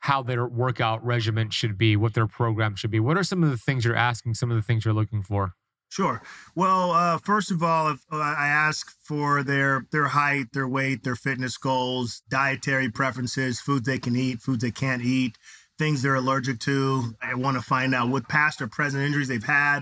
how 0.00 0.22
their 0.22 0.46
workout 0.46 1.04
regimen 1.04 1.50
should 1.50 1.76
be, 1.78 1.96
what 1.96 2.14
their 2.14 2.26
program 2.26 2.74
should 2.74 2.90
be? 2.90 3.00
What 3.00 3.16
are 3.16 3.22
some 3.22 3.44
of 3.44 3.50
the 3.50 3.56
things 3.56 3.84
you're 3.84 3.96
asking, 3.96 4.34
some 4.34 4.50
of 4.50 4.56
the 4.56 4.62
things 4.62 4.84
you're 4.84 4.94
looking 4.94 5.22
for? 5.22 5.54
Sure. 5.90 6.22
Well, 6.54 6.92
uh, 6.92 7.18
first 7.18 7.50
of 7.50 7.62
all, 7.64 7.90
if, 7.90 7.98
uh, 8.12 8.16
I 8.16 8.46
ask 8.46 8.94
for 9.02 9.42
their 9.42 9.86
their 9.90 10.06
height, 10.06 10.46
their 10.52 10.68
weight, 10.68 11.02
their 11.02 11.16
fitness 11.16 11.56
goals, 11.56 12.22
dietary 12.28 12.88
preferences, 12.90 13.60
foods 13.60 13.86
they 13.86 13.98
can 13.98 14.14
eat, 14.14 14.40
foods 14.40 14.62
they 14.62 14.70
can't 14.70 15.02
eat, 15.02 15.36
things 15.78 16.00
they're 16.00 16.14
allergic 16.14 16.60
to. 16.60 17.14
I 17.20 17.34
want 17.34 17.56
to 17.56 17.62
find 17.62 17.92
out 17.92 18.08
what 18.08 18.28
past 18.28 18.62
or 18.62 18.68
present 18.68 19.02
injuries 19.02 19.26
they've 19.26 19.42
had, 19.42 19.80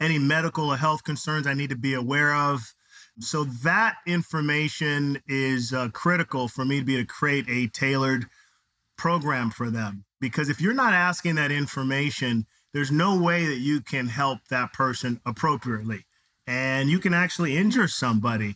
any 0.00 0.18
medical 0.18 0.70
or 0.70 0.76
health 0.78 1.04
concerns 1.04 1.46
I 1.46 1.52
need 1.52 1.70
to 1.70 1.76
be 1.76 1.92
aware 1.94 2.34
of. 2.34 2.74
So 3.20 3.44
that 3.62 3.96
information 4.06 5.20
is 5.28 5.74
uh, 5.74 5.88
critical 5.90 6.48
for 6.48 6.64
me 6.64 6.78
to 6.78 6.84
be 6.84 6.94
able 6.94 7.04
to 7.04 7.12
create 7.12 7.44
a 7.48 7.66
tailored 7.66 8.26
program 9.02 9.50
for 9.50 9.68
them. 9.68 10.04
Because 10.20 10.48
if 10.48 10.60
you're 10.60 10.72
not 10.72 10.92
asking 10.92 11.34
that 11.34 11.50
information, 11.50 12.46
there's 12.72 12.92
no 12.92 13.20
way 13.20 13.46
that 13.46 13.58
you 13.58 13.80
can 13.80 14.06
help 14.06 14.38
that 14.48 14.72
person 14.72 15.20
appropriately. 15.26 16.06
And 16.46 16.88
you 16.88 17.00
can 17.00 17.12
actually 17.12 17.56
injure 17.56 17.88
somebody. 17.88 18.54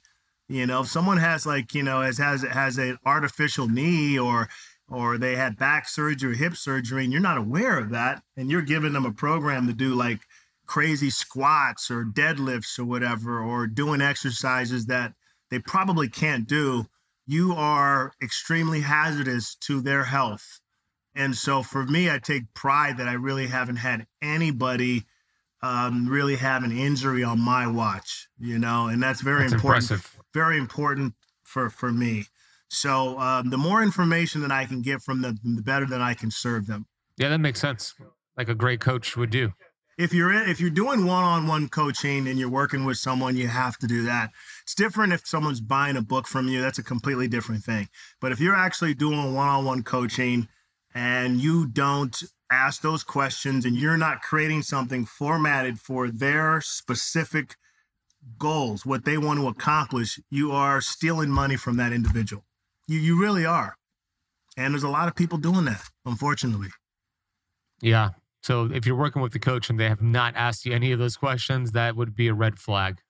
You 0.49 0.65
know, 0.65 0.83
if 0.83 0.87
someone 0.87 1.17
has 1.17 1.47
like, 1.47 1.75
you 1.75 1.83
know, 1.83 2.01
has 2.01 2.19
has 2.19 2.43
has 2.43 2.79
an 2.79 2.97
artificial 3.05 3.67
knee 3.67 4.17
or 4.21 4.49
or 4.89 5.19
they 5.19 5.35
had 5.35 5.59
back 5.59 5.89
surgery 5.89 6.37
hip 6.37 6.55
surgery 6.55 7.03
and 7.03 7.13
you're 7.13 7.21
not 7.21 7.39
aware 7.39 7.77
of 7.81 7.91
that 7.91 8.23
and 8.37 8.49
you're 8.49 8.63
giving 8.63 8.93
them 8.93 9.05
a 9.05 9.11
program 9.11 9.67
to 9.67 9.73
do 9.73 9.97
like 9.97 10.21
crazy 10.67 11.11
squats 11.11 11.91
or 11.91 12.05
deadlifts 12.05 12.79
or 12.79 12.85
whatever 12.85 13.41
or 13.41 13.67
doing 13.67 14.01
exercises 14.01 14.87
that 14.87 15.13
they 15.51 15.59
probably 15.59 16.09
can't 16.09 16.47
do, 16.47 16.87
you 17.27 17.53
are 17.53 18.13
extremely 18.23 18.81
hazardous 18.81 19.55
to 19.57 19.81
their 19.81 20.05
health 20.05 20.61
and 21.17 21.35
so 21.35 21.63
for 21.63 21.85
me, 21.87 22.11
I 22.11 22.19
take 22.19 22.53
pride 22.53 22.99
that 22.99 23.09
I 23.09 23.15
really 23.15 23.47
haven't 23.47 23.77
had 23.77 24.07
anybody 24.21 25.07
um, 25.63 26.07
really 26.07 26.37
have 26.37 26.63
an 26.63 26.77
injury 26.77 27.25
on 27.25 27.41
my 27.41 27.67
watch, 27.67 28.29
you 28.39 28.59
know, 28.59 28.89
and 28.89 29.03
that's 29.03 29.23
very 29.23 29.41
that's 29.41 29.55
important. 29.55 29.91
Impressive. 29.91 30.21
Very 30.35 30.59
important 30.59 31.15
for 31.43 31.71
for 31.71 31.91
me. 31.91 32.27
So 32.69 33.19
um, 33.19 33.49
the 33.49 33.57
more 33.57 33.83
information 33.83 34.43
that 34.43 34.53
I 34.53 34.67
can 34.67 34.83
get 34.83 35.01
from 35.01 35.23
them, 35.23 35.39
the 35.43 35.63
better 35.63 35.87
that 35.87 36.03
I 36.03 36.13
can 36.13 36.31
serve 36.31 36.67
them. 36.67 36.87
Yeah, 37.17 37.31
that 37.31 37.39
makes 37.39 37.61
sense. 37.61 37.95
Like 38.37 38.51
a 38.51 38.55
great 38.55 38.81
coach 38.81 39.17
would 39.17 39.31
do. 39.31 39.55
If 39.99 40.13
you're 40.13 40.33
in, 40.33 40.49
if 40.49 40.61
you're 40.61 40.71
doing 40.71 41.07
one-on-one 41.07 41.69
coaching 41.69 42.29
and 42.29 42.39
you're 42.39 42.51
working 42.51 42.85
with 42.85 42.99
someone, 42.99 43.37
you 43.37 43.49
have 43.49 43.79
to 43.79 43.87
do 43.87 44.03
that. 44.05 44.31
It's 44.63 44.75
different 44.75 45.13
if 45.13 45.27
someone's 45.27 45.61
buying 45.61 45.97
a 45.97 46.03
book 46.03 46.27
from 46.27 46.49
you. 46.49 46.61
That's 46.61 46.79
a 46.79 46.83
completely 46.83 47.29
different 47.29 47.65
thing. 47.65 47.89
But 48.21 48.33
if 48.33 48.41
you're 48.41 48.55
actually 48.55 48.95
doing 48.95 49.35
one-on-one 49.35 49.85
coaching, 49.85 50.49
and 50.97 51.43
you 51.43 51.67
don't 51.67 52.23
ask 52.51 52.81
those 52.81 53.05
questions 53.05 53.67
and 53.67 53.77
you're 53.77 53.99
not 53.99 54.23
creating 54.23 54.63
something 54.63 55.05
formatted 55.05 55.79
for 55.79 56.09
their 56.09 56.63
specific 56.63 57.57
goals, 58.39 58.87
what 58.87 59.05
they 59.05 59.19
want 59.19 59.39
to 59.39 59.47
accomplish, 59.47 60.19
you 60.31 60.53
are 60.53 60.81
stealing 60.81 61.29
money 61.29 61.57
from 61.57 61.77
that 61.77 61.93
individual. 61.93 62.45
You 62.89 62.99
you 62.99 63.21
really 63.21 63.45
are. 63.45 63.77
And 64.57 64.73
there's 64.73 64.85
a 64.85 64.89
lot 64.89 65.07
of 65.07 65.15
people 65.15 65.37
doing 65.37 65.67
that, 65.67 65.83
unfortunately. 66.07 66.69
Yeah. 67.83 68.11
So 68.47 68.71
if 68.73 68.87
you're 68.87 68.95
working 68.95 69.23
with 69.23 69.33
the 69.33 69.41
coach 69.41 69.69
and 69.69 69.81
they 69.81 69.89
have 69.89 70.03
not 70.03 70.37
asked 70.37 70.65
you 70.65 70.73
any 70.73 70.93
of 70.93 71.01
those 71.01 71.17
questions, 71.17 71.73
that 71.73 71.97
would 71.97 72.15
be 72.15 72.29
a 72.29 72.33
red 72.33 72.61
flag. 72.61 73.01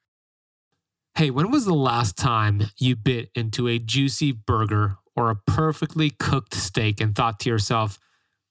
Hey, 1.14 1.28
when 1.28 1.50
was 1.50 1.66
the 1.66 1.74
last 1.74 2.16
time 2.16 2.62
you 2.78 2.96
bit 2.96 3.28
into 3.34 3.68
a 3.68 3.78
juicy 3.78 4.32
burger 4.32 4.96
or 5.14 5.28
a 5.28 5.36
perfectly 5.36 6.08
cooked 6.08 6.54
steak 6.54 7.02
and 7.02 7.14
thought 7.14 7.38
to 7.40 7.50
yourself, 7.50 7.98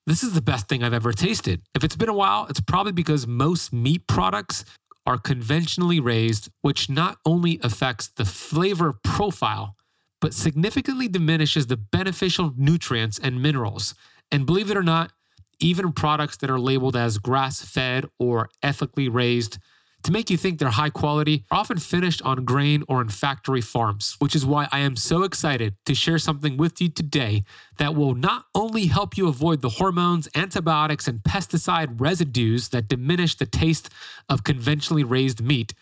this 0.06 0.22
is 0.22 0.34
the 0.34 0.44
best 0.44 0.68
thing 0.68 0.84
I've 0.84 0.94
ever 0.94 1.12
tasted. 1.12 1.63
If 1.74 1.84
it's 1.84 1.96
been 1.96 2.08
a 2.08 2.13
while, 2.13 2.46
it's 2.51 2.62
probably 2.62 2.92
because 2.92 3.25
most 3.25 3.74
meat 3.74 4.06
products 4.06 4.63
are 5.08 5.18
conventionally 5.18 6.00
raised, 6.00 6.50
which 6.62 6.88
not 6.88 7.18
only 7.25 7.60
affects 7.63 8.10
the 8.10 8.25
flavor 8.25 8.94
profile, 9.04 9.75
but 10.22 10.36
significantly 10.36 11.08
diminishes 11.08 11.65
the 11.65 11.77
beneficial 11.77 12.54
nutrients 12.56 13.18
and 13.18 13.42
minerals. 13.42 13.96
And 14.32 14.46
believe 14.46 14.70
it 14.70 14.77
or 14.77 14.84
not, 14.84 15.13
even 15.59 15.91
products 15.91 16.38
that 16.38 16.50
are 16.50 16.59
labeled 16.59 16.95
as 16.95 17.17
grass 17.17 17.63
fed 17.63 18.05
or 18.19 18.50
ethically 18.62 19.09
raised 19.09 19.57
to 20.05 20.12
make 20.12 20.29
you 20.29 20.38
think 20.38 20.59
they're 20.59 20.69
high 20.69 20.91
quality 20.91 21.45
are 21.50 21.57
often 21.57 21.79
finished 21.79 22.21
on 22.21 22.45
grain 22.45 22.83
or 22.88 23.01
in 23.01 23.09
factory 23.09 23.59
farms, 23.59 24.15
which 24.19 24.35
is 24.35 24.45
why 24.45 24.67
I 24.71 24.81
am 24.81 24.95
so 24.95 25.24
excited 25.24 25.74
to 25.88 25.95
share 25.95 26.19
something 26.19 26.57
with 26.57 26.79
you 26.79 26.89
today 26.89 27.43
that 27.79 27.95
will 27.95 28.13
not 28.13 28.45
only 28.53 28.85
help 28.85 29.17
you 29.17 29.27
avoid 29.27 29.62
the 29.62 29.69
hormones, 29.69 30.29
antibiotics, 30.35 31.07
and 31.07 31.24
pesticide 31.24 32.00
residues 32.00 32.69
that 32.69 32.88
diminish 32.88 33.35
the 33.35 33.47
taste 33.47 33.89
of 34.29 34.43
conventionally 34.43 35.03
raised 35.03 35.41
meat, 35.41 35.74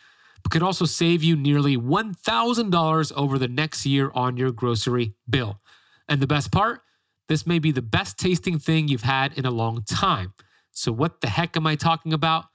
but 0.41 0.53
could 0.53 0.63
also 0.63 0.85
save 0.85 1.21
you 1.21 1.35
nearly 1.35 1.75
$1,000 1.75 3.11
over 3.17 3.37
the 3.37 3.49
next 3.49 3.85
year 3.85 4.09
on 4.15 4.37
your 4.37 4.53
grocery 4.53 5.15
bill. 5.29 5.59
And 6.07 6.21
the 6.21 6.27
best 6.27 6.49
part, 6.49 6.81
this 7.27 7.47
may 7.47 7.59
be 7.59 7.71
the 7.71 7.81
best 7.81 8.17
tasting 8.17 8.59
thing 8.59 8.87
you've 8.87 9.03
had 9.03 9.37
in 9.37 9.45
a 9.45 9.51
long 9.51 9.83
time. 9.83 10.33
So, 10.71 10.91
what 10.91 11.21
the 11.21 11.27
heck 11.27 11.55
am 11.55 11.67
I 11.67 11.75
talking 11.75 12.13
about? 12.13 12.45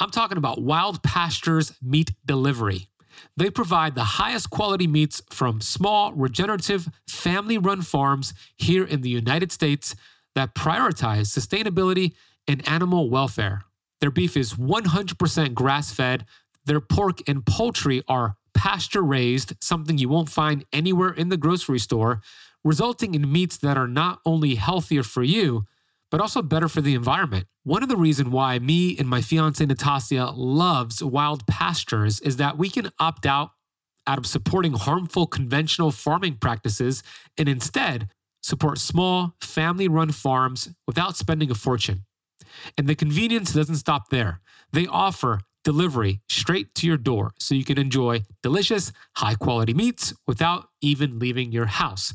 I'm 0.00 0.10
talking 0.10 0.36
about 0.36 0.60
Wild 0.60 1.02
Pastures 1.02 1.72
Meat 1.80 2.12
Delivery. 2.24 2.88
They 3.36 3.50
provide 3.50 3.94
the 3.94 4.04
highest 4.04 4.50
quality 4.50 4.86
meats 4.86 5.22
from 5.30 5.60
small, 5.60 6.12
regenerative, 6.12 6.88
family 7.08 7.56
run 7.56 7.80
farms 7.82 8.34
here 8.56 8.84
in 8.84 9.00
the 9.00 9.08
United 9.08 9.52
States 9.52 9.94
that 10.34 10.54
prioritize 10.54 11.26
sustainability 11.26 12.12
and 12.46 12.66
animal 12.68 13.08
welfare. 13.08 13.62
Their 14.00 14.10
beef 14.10 14.36
is 14.36 14.54
100% 14.54 15.54
grass 15.54 15.92
fed. 15.92 16.26
Their 16.66 16.80
pork 16.80 17.26
and 17.26 17.46
poultry 17.46 18.02
are 18.06 18.36
pasture 18.52 19.02
raised, 19.02 19.54
something 19.60 19.98
you 19.98 20.08
won't 20.08 20.28
find 20.28 20.64
anywhere 20.72 21.10
in 21.10 21.28
the 21.28 21.36
grocery 21.36 21.78
store, 21.78 22.20
resulting 22.66 23.14
in 23.14 23.30
meats 23.30 23.56
that 23.58 23.78
are 23.78 23.86
not 23.86 24.18
only 24.26 24.56
healthier 24.56 25.04
for 25.04 25.22
you, 25.22 25.64
but 26.10 26.20
also 26.20 26.42
better 26.42 26.68
for 26.68 26.80
the 26.80 26.94
environment. 26.94 27.46
One 27.62 27.82
of 27.82 27.88
the 27.88 27.96
reasons 27.96 28.28
why 28.28 28.58
me 28.58 28.96
and 28.98 29.08
my 29.08 29.20
fiance 29.20 29.64
Natasha 29.64 30.32
loves 30.34 31.02
wild 31.02 31.46
pastures 31.46 32.20
is 32.20 32.36
that 32.36 32.58
we 32.58 32.68
can 32.68 32.90
opt 32.98 33.24
out 33.24 33.50
out 34.08 34.18
of 34.18 34.26
supporting 34.26 34.72
harmful 34.72 35.26
conventional 35.26 35.90
farming 35.90 36.36
practices 36.40 37.02
and 37.36 37.48
instead 37.48 38.08
support 38.40 38.78
small 38.78 39.34
family 39.40 39.88
run 39.88 40.12
farms 40.12 40.68
without 40.86 41.16
spending 41.16 41.50
a 41.50 41.54
fortune. 41.54 42.04
And 42.78 42.86
the 42.86 42.94
convenience 42.94 43.52
doesn't 43.52 43.76
stop 43.76 44.10
there. 44.10 44.40
They 44.72 44.86
offer 44.86 45.40
delivery 45.64 46.20
straight 46.28 46.72
to 46.76 46.86
your 46.86 46.96
door 46.96 47.32
so 47.40 47.56
you 47.56 47.64
can 47.64 47.78
enjoy 47.78 48.22
delicious, 48.42 48.92
high 49.16 49.34
quality 49.34 49.74
meats 49.74 50.14
without 50.26 50.68
even 50.80 51.18
leaving 51.18 51.50
your 51.50 51.66
house. 51.66 52.14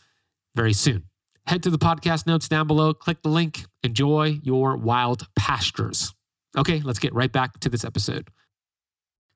very 0.55 0.73
soon. 0.73 1.05
Head 1.47 1.63
to 1.63 1.69
the 1.69 1.77
podcast 1.77 2.27
notes 2.27 2.47
down 2.47 2.67
below, 2.67 2.93
click 2.93 3.21
the 3.23 3.29
link, 3.29 3.65
enjoy 3.83 4.39
your 4.43 4.77
wild 4.77 5.27
pastures. 5.35 6.13
Okay, 6.57 6.81
let's 6.81 6.99
get 6.99 7.13
right 7.13 7.31
back 7.31 7.59
to 7.61 7.69
this 7.69 7.83
episode. 7.83 8.29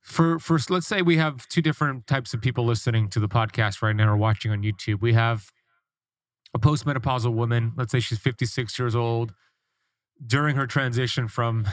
For 0.01 0.37
first, 0.37 0.69
let's 0.69 0.85
say 0.85 1.01
we 1.01 1.17
have 1.17 1.47
two 1.47 1.61
different 1.61 2.05
types 2.05 2.33
of 2.33 2.41
people 2.41 2.63
listening 2.63 3.09
to 3.09 3.19
the 3.19 3.27
podcast 3.27 3.81
right 3.81 3.95
now 3.95 4.11
or 4.11 4.17
watching 4.17 4.51
on 4.51 4.61
YouTube. 4.61 5.01
We 5.01 5.13
have 5.13 5.51
a 6.53 6.59
postmenopausal 6.59 7.33
woman, 7.33 7.73
let's 7.75 7.91
say 7.91 7.99
she's 7.99 8.19
56 8.19 8.77
years 8.77 8.95
old. 8.95 9.33
During 10.25 10.55
her 10.55 10.67
transition 10.67 11.27
from 11.27 11.67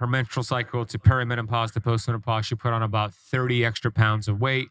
her 0.00 0.06
menstrual 0.06 0.42
cycle 0.42 0.84
to 0.86 0.98
perimenopause 0.98 1.72
to 1.74 1.80
postmenopause, 1.80 2.44
she 2.44 2.56
put 2.56 2.72
on 2.72 2.82
about 2.82 3.14
30 3.14 3.64
extra 3.64 3.92
pounds 3.92 4.26
of 4.26 4.40
weight. 4.40 4.68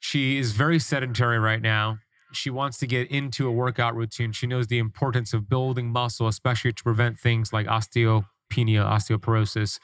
She 0.00 0.36
is 0.36 0.52
very 0.52 0.78
sedentary 0.78 1.38
right 1.38 1.62
now 1.62 1.98
she 2.36 2.50
wants 2.50 2.78
to 2.78 2.86
get 2.86 3.10
into 3.10 3.48
a 3.48 3.50
workout 3.50 3.94
routine. 3.94 4.32
She 4.32 4.46
knows 4.46 4.66
the 4.66 4.78
importance 4.78 5.32
of 5.32 5.48
building 5.48 5.90
muscle, 5.90 6.28
especially 6.28 6.72
to 6.72 6.82
prevent 6.82 7.18
things 7.18 7.52
like 7.52 7.66
osteopenia, 7.66 8.24
osteoporosis. 8.50 9.78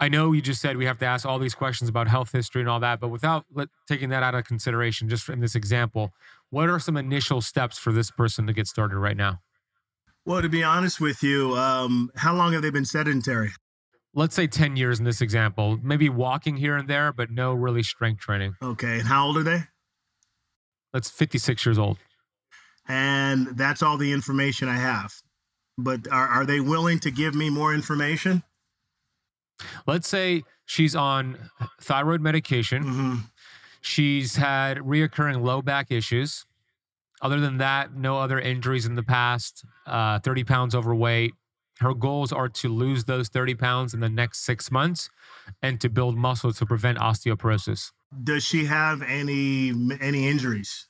I 0.00 0.08
know 0.08 0.32
you 0.32 0.42
just 0.42 0.60
said 0.60 0.76
we 0.76 0.86
have 0.86 0.98
to 0.98 1.06
ask 1.06 1.24
all 1.24 1.38
these 1.38 1.54
questions 1.54 1.88
about 1.88 2.08
health 2.08 2.32
history 2.32 2.62
and 2.62 2.68
all 2.68 2.80
that, 2.80 2.98
but 2.98 3.08
without 3.08 3.46
let, 3.52 3.68
taking 3.86 4.08
that 4.08 4.22
out 4.22 4.34
of 4.34 4.44
consideration, 4.44 5.08
just 5.08 5.28
in 5.28 5.40
this 5.40 5.54
example, 5.54 6.12
what 6.50 6.68
are 6.68 6.80
some 6.80 6.96
initial 6.96 7.40
steps 7.40 7.78
for 7.78 7.92
this 7.92 8.10
person 8.10 8.46
to 8.46 8.52
get 8.52 8.66
started 8.66 8.98
right 8.98 9.16
now? 9.16 9.40
Well, 10.24 10.42
to 10.42 10.48
be 10.48 10.62
honest 10.62 11.00
with 11.00 11.22
you, 11.22 11.54
um, 11.56 12.10
how 12.16 12.34
long 12.34 12.52
have 12.52 12.62
they 12.62 12.70
been 12.70 12.84
sedentary? 12.84 13.50
Let's 14.14 14.34
say 14.34 14.46
10 14.46 14.76
years 14.76 14.98
in 14.98 15.04
this 15.04 15.20
example, 15.20 15.78
maybe 15.82 16.08
walking 16.08 16.56
here 16.56 16.76
and 16.76 16.88
there, 16.88 17.12
but 17.12 17.30
no 17.30 17.52
really 17.54 17.82
strength 17.82 18.20
training. 18.20 18.54
Okay. 18.60 18.98
And 18.98 19.08
how 19.08 19.26
old 19.26 19.36
are 19.36 19.42
they? 19.42 19.62
That's 20.92 21.10
56 21.10 21.64
years 21.66 21.78
old. 21.78 21.98
And 22.88 23.48
that's 23.48 23.82
all 23.82 23.98
the 23.98 24.12
information 24.12 24.68
I 24.68 24.76
have. 24.76 25.12
But 25.76 26.10
are, 26.10 26.26
are 26.26 26.46
they 26.46 26.60
willing 26.60 26.98
to 27.00 27.10
give 27.10 27.34
me 27.34 27.50
more 27.50 27.74
information? 27.74 28.42
Let's 29.86 30.08
say 30.08 30.44
she's 30.64 30.96
on 30.96 31.50
thyroid 31.80 32.20
medication. 32.20 32.84
Mm-hmm. 32.84 33.14
She's 33.80 34.36
had 34.36 34.78
reoccurring 34.78 35.42
low 35.42 35.62
back 35.62 35.90
issues. 35.90 36.46
Other 37.20 37.40
than 37.40 37.58
that, 37.58 37.94
no 37.94 38.18
other 38.18 38.38
injuries 38.38 38.86
in 38.86 38.94
the 38.94 39.02
past, 39.02 39.64
uh, 39.86 40.20
30 40.20 40.44
pounds 40.44 40.74
overweight. 40.74 41.34
Her 41.80 41.94
goals 41.94 42.32
are 42.32 42.48
to 42.48 42.68
lose 42.68 43.04
those 43.04 43.28
30 43.28 43.54
pounds 43.54 43.94
in 43.94 44.00
the 44.00 44.08
next 44.08 44.44
six 44.44 44.70
months 44.70 45.10
and 45.62 45.80
to 45.80 45.88
build 45.88 46.16
muscle 46.16 46.52
to 46.52 46.66
prevent 46.66 46.98
osteoporosis. 46.98 47.92
Does 48.22 48.44
she 48.44 48.64
have 48.66 49.02
any 49.02 49.70
any 50.00 50.28
injuries? 50.28 50.86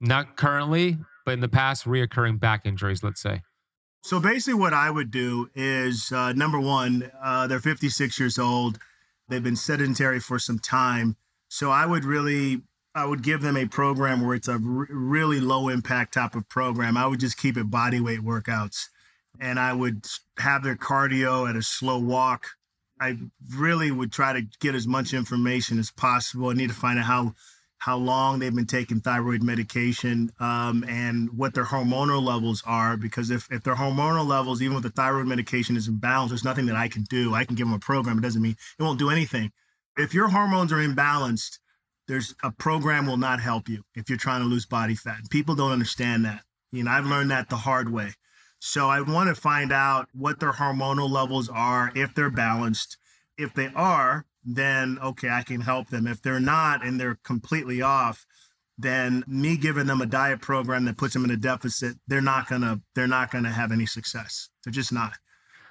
Not 0.00 0.36
currently, 0.36 0.98
but 1.24 1.32
in 1.32 1.40
the 1.40 1.48
past, 1.48 1.84
reoccurring 1.84 2.40
back 2.40 2.66
injuries. 2.66 3.02
Let's 3.02 3.20
say. 3.20 3.42
So 4.02 4.18
basically, 4.18 4.58
what 4.58 4.74
I 4.74 4.90
would 4.90 5.10
do 5.10 5.48
is 5.54 6.10
uh, 6.10 6.32
number 6.32 6.58
one, 6.58 7.10
uh, 7.22 7.46
they're 7.46 7.60
56 7.60 8.18
years 8.18 8.36
old. 8.38 8.78
They've 9.28 9.42
been 9.42 9.56
sedentary 9.56 10.18
for 10.18 10.40
some 10.40 10.58
time. 10.58 11.16
So 11.48 11.70
I 11.70 11.86
would 11.86 12.04
really, 12.04 12.62
I 12.96 13.06
would 13.06 13.22
give 13.22 13.42
them 13.42 13.56
a 13.56 13.66
program 13.66 14.26
where 14.26 14.34
it's 14.34 14.48
a 14.48 14.54
r- 14.54 14.58
really 14.60 15.38
low 15.38 15.68
impact 15.68 16.14
type 16.14 16.34
of 16.34 16.48
program. 16.48 16.96
I 16.96 17.06
would 17.06 17.20
just 17.20 17.36
keep 17.36 17.56
it 17.56 17.70
body 17.70 18.00
weight 18.00 18.20
workouts, 18.20 18.88
and 19.38 19.60
I 19.60 19.72
would 19.72 20.06
have 20.38 20.64
their 20.64 20.76
cardio 20.76 21.48
at 21.48 21.54
a 21.54 21.62
slow 21.62 21.98
walk 21.98 22.48
I 23.02 23.18
really 23.56 23.90
would 23.90 24.12
try 24.12 24.32
to 24.32 24.42
get 24.60 24.76
as 24.76 24.86
much 24.86 25.12
information 25.12 25.80
as 25.80 25.90
possible. 25.90 26.50
I 26.50 26.52
need 26.52 26.68
to 26.70 26.74
find 26.74 26.98
out 27.00 27.06
how 27.06 27.34
how 27.78 27.96
long 27.96 28.38
they've 28.38 28.54
been 28.54 28.64
taking 28.64 29.00
thyroid 29.00 29.42
medication 29.42 30.30
um, 30.38 30.84
and 30.88 31.36
what 31.36 31.52
their 31.52 31.64
hormonal 31.64 32.22
levels 32.22 32.62
are. 32.64 32.96
Because 32.96 33.28
if, 33.28 33.48
if 33.50 33.64
their 33.64 33.74
hormonal 33.74 34.24
levels, 34.24 34.62
even 34.62 34.74
with 34.74 34.84
the 34.84 34.90
thyroid 34.90 35.26
medication, 35.26 35.76
is 35.76 35.88
imbalanced, 35.88 36.28
there's 36.28 36.44
nothing 36.44 36.66
that 36.66 36.76
I 36.76 36.86
can 36.86 37.02
do. 37.02 37.34
I 37.34 37.44
can 37.44 37.56
give 37.56 37.66
them 37.66 37.74
a 37.74 37.80
program. 37.80 38.18
It 38.18 38.20
doesn't 38.20 38.40
mean 38.40 38.56
it 38.78 38.82
won't 38.84 39.00
do 39.00 39.10
anything. 39.10 39.50
If 39.96 40.14
your 40.14 40.28
hormones 40.28 40.72
are 40.72 40.76
imbalanced, 40.76 41.58
there's 42.06 42.36
a 42.44 42.52
program 42.52 43.06
will 43.08 43.16
not 43.16 43.40
help 43.40 43.68
you 43.68 43.82
if 43.96 44.08
you're 44.08 44.16
trying 44.16 44.42
to 44.42 44.48
lose 44.48 44.64
body 44.64 44.94
fat. 44.94 45.28
People 45.28 45.56
don't 45.56 45.72
understand 45.72 46.24
that. 46.24 46.44
You 46.70 46.84
know, 46.84 46.92
I've 46.92 47.06
learned 47.06 47.32
that 47.32 47.48
the 47.48 47.56
hard 47.56 47.92
way. 47.92 48.14
So 48.64 48.88
I 48.88 49.00
want 49.00 49.28
to 49.28 49.34
find 49.34 49.72
out 49.72 50.08
what 50.12 50.38
their 50.38 50.52
hormonal 50.52 51.10
levels 51.10 51.48
are, 51.48 51.90
if 51.96 52.14
they're 52.14 52.30
balanced. 52.30 52.96
If 53.36 53.52
they 53.54 53.70
are, 53.74 54.24
then 54.44 55.00
okay, 55.02 55.30
I 55.30 55.42
can 55.42 55.62
help 55.62 55.88
them. 55.88 56.06
If 56.06 56.22
they're 56.22 56.38
not 56.38 56.86
and 56.86 57.00
they're 57.00 57.18
completely 57.24 57.82
off, 57.82 58.24
then 58.78 59.24
me 59.26 59.56
giving 59.56 59.88
them 59.88 60.00
a 60.00 60.06
diet 60.06 60.40
program 60.40 60.84
that 60.84 60.96
puts 60.96 61.12
them 61.12 61.24
in 61.24 61.32
a 61.32 61.36
deficit, 61.36 61.96
they're 62.06 62.20
not 62.20 62.48
gonna 62.48 62.80
they're 62.94 63.08
not 63.08 63.32
gonna 63.32 63.50
have 63.50 63.72
any 63.72 63.84
success. 63.84 64.48
They're 64.62 64.72
just 64.72 64.92
not. 64.92 65.14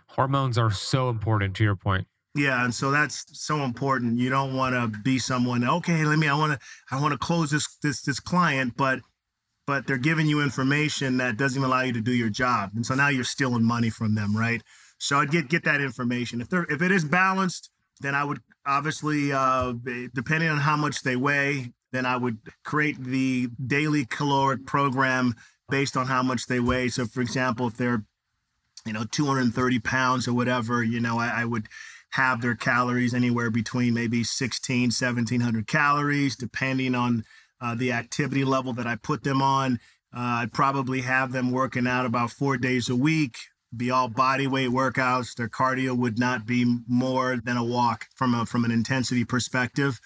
Hormones 0.07 0.57
are 0.57 0.69
so 0.69 1.07
important 1.07 1.55
to 1.55 1.63
your 1.63 1.77
point. 1.77 2.07
Yeah, 2.35 2.61
and 2.61 2.75
so 2.75 2.91
that's 2.91 3.25
so 3.31 3.63
important. 3.63 4.19
You 4.19 4.29
don't 4.29 4.53
want 4.53 4.75
to 4.75 4.99
be 4.99 5.17
someone. 5.17 5.65
Okay, 5.65 6.03
let 6.03 6.19
me. 6.19 6.27
I 6.27 6.37
want 6.37 6.59
to. 6.59 6.59
I 6.93 6.99
want 6.99 7.13
to 7.13 7.17
close 7.17 7.51
this 7.51 7.73
this 7.81 8.01
this 8.01 8.19
client, 8.19 8.73
but 8.75 8.99
but 9.71 9.87
they're 9.87 9.97
giving 9.97 10.27
you 10.27 10.41
information 10.41 11.15
that 11.15 11.37
doesn't 11.37 11.63
allow 11.63 11.79
you 11.79 11.93
to 11.93 12.01
do 12.01 12.11
your 12.11 12.27
job. 12.27 12.71
And 12.75 12.85
so 12.85 12.93
now 12.93 13.07
you're 13.07 13.23
stealing 13.23 13.63
money 13.63 13.89
from 13.89 14.15
them, 14.15 14.35
right? 14.35 14.61
So 14.97 15.15
I'd 15.15 15.31
get 15.31 15.47
get 15.47 15.63
that 15.63 15.79
information. 15.79 16.41
If 16.41 16.49
they're 16.49 16.65
if 16.65 16.81
it 16.81 16.91
is 16.91 17.05
balanced, 17.05 17.69
then 18.01 18.13
I 18.13 18.25
would 18.25 18.41
obviously 18.67 19.31
uh, 19.31 19.71
depending 20.13 20.49
on 20.49 20.57
how 20.57 20.75
much 20.75 21.03
they 21.03 21.15
weigh, 21.15 21.71
then 21.93 22.05
I 22.05 22.17
would 22.17 22.39
create 22.65 23.01
the 23.01 23.47
daily 23.65 24.03
caloric 24.03 24.65
program 24.65 25.35
based 25.69 25.95
on 25.95 26.07
how 26.07 26.21
much 26.21 26.47
they 26.47 26.59
weigh. 26.59 26.89
So 26.89 27.05
for 27.05 27.21
example, 27.21 27.67
if 27.67 27.77
they're 27.77 28.03
you 28.85 28.91
know 28.91 29.05
230 29.09 29.79
pounds 29.79 30.27
or 30.27 30.33
whatever, 30.33 30.83
you 30.83 30.99
know, 30.99 31.17
I, 31.17 31.43
I 31.43 31.45
would 31.45 31.69
have 32.15 32.41
their 32.41 32.55
calories 32.55 33.13
anywhere 33.13 33.49
between 33.49 33.93
maybe 33.93 34.21
16 34.25 34.87
1700 34.87 35.65
calories 35.65 36.35
depending 36.35 36.93
on 36.93 37.23
uh, 37.61 37.75
the 37.75 37.91
activity 37.91 38.43
level 38.43 38.73
that 38.73 38.87
I 38.87 38.95
put 38.95 39.23
them 39.23 39.41
on. 39.41 39.79
Uh, 40.13 40.43
I'd 40.43 40.53
probably 40.53 41.01
have 41.01 41.31
them 41.31 41.51
working 41.51 41.87
out 41.87 42.05
about 42.05 42.31
four 42.31 42.57
days 42.57 42.89
a 42.89 42.95
week, 42.95 43.37
be 43.75 43.91
all 43.91 44.09
body 44.09 44.47
weight 44.47 44.69
workouts. 44.69 45.35
Their 45.35 45.47
cardio 45.47 45.97
would 45.97 46.19
not 46.19 46.45
be 46.45 46.79
more 46.87 47.37
than 47.37 47.55
a 47.55 47.63
walk 47.63 48.07
from 48.15 48.33
a 48.33 48.45
from 48.45 48.65
an 48.65 48.71
intensity 48.71 49.23
perspective. 49.23 49.99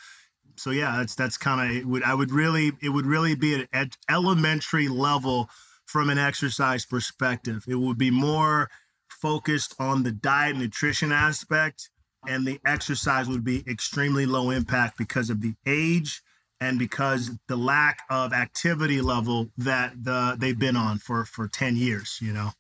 So 0.58 0.70
yeah, 0.70 0.98
that's 0.98 1.16
that's 1.16 1.38
kind 1.38 1.78
of 1.80 1.86
would 1.86 2.04
I 2.04 2.14
would 2.14 2.32
really 2.32 2.74
it 2.82 2.90
would 2.90 3.08
really 3.08 3.36
be 3.36 3.66
at 3.74 3.98
elementary 4.10 4.88
level 4.88 5.50
from 5.86 6.10
an 6.10 6.20
exercise 6.20 6.86
perspective. 6.86 7.64
It 7.68 7.76
would 7.76 7.98
be 7.98 8.12
more 8.12 8.70
focused 9.10 9.74
on 9.80 10.04
the 10.04 10.12
diet 10.12 10.58
nutrition 10.58 11.12
aspect 11.12 11.90
and 12.28 12.46
the 12.46 12.60
exercise 12.66 13.28
would 13.28 13.44
be 13.44 13.64
extremely 13.68 14.26
low 14.26 14.50
impact 14.50 14.98
because 14.98 15.30
of 15.30 15.42
the 15.42 15.56
age 15.66 16.22
and 16.66 16.80
because 16.80 17.32
the 17.48 17.56
lack 17.56 18.00
of 18.10 18.34
activity 18.34 19.02
level 19.02 19.50
that 19.58 19.94
the 20.04 20.36
they've 20.40 20.60
been 20.60 20.76
on 20.76 20.98
for 20.98 21.26
for 21.26 21.48
10 21.48 21.76
years 21.76 22.18
you 22.22 22.34
know 22.34 22.52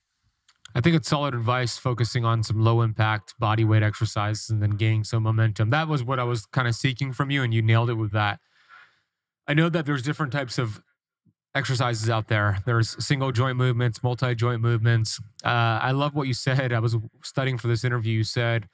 i 0.76 0.82
think 0.82 0.96
it's 0.96 1.10
solid 1.10 1.34
advice 1.34 1.78
focusing 1.78 2.24
on 2.24 2.44
some 2.44 2.60
low 2.60 2.82
impact 2.82 3.34
body 3.40 3.66
weight 3.66 3.84
exercises 3.84 4.50
and 4.50 4.62
then 4.62 4.72
gaining 4.72 5.04
some 5.04 5.24
momentum 5.24 5.70
that 5.70 5.88
was 5.88 6.04
what 6.04 6.20
i 6.20 6.24
was 6.24 6.46
kind 6.46 6.68
of 6.68 6.76
seeking 6.76 7.12
from 7.12 7.30
you 7.32 7.44
and 7.44 7.54
you 7.54 7.62
nailed 7.62 7.90
it 7.90 7.96
with 7.96 8.12
that 8.12 8.40
i 9.48 9.54
know 9.54 9.70
that 9.70 9.86
there's 9.86 10.02
different 10.02 10.32
types 10.32 10.58
of 10.58 10.82
exercises 11.56 12.10
out 12.10 12.28
there. 12.28 12.58
There's 12.66 13.02
single 13.04 13.32
joint 13.32 13.58
movements, 13.58 14.04
multi 14.04 14.36
joint 14.36 14.62
movements. 14.62 15.20
Uh, 15.44 15.80
I 15.82 15.92
love 15.92 16.14
what 16.14 16.28
you 16.28 16.34
said. 16.34 16.74
I 16.74 16.80
was 16.80 16.98
studying 17.24 17.58
for 17.58 17.68
this 17.68 17.86
interview. 17.86 18.18
You 18.18 18.24
said, 18.26 18.68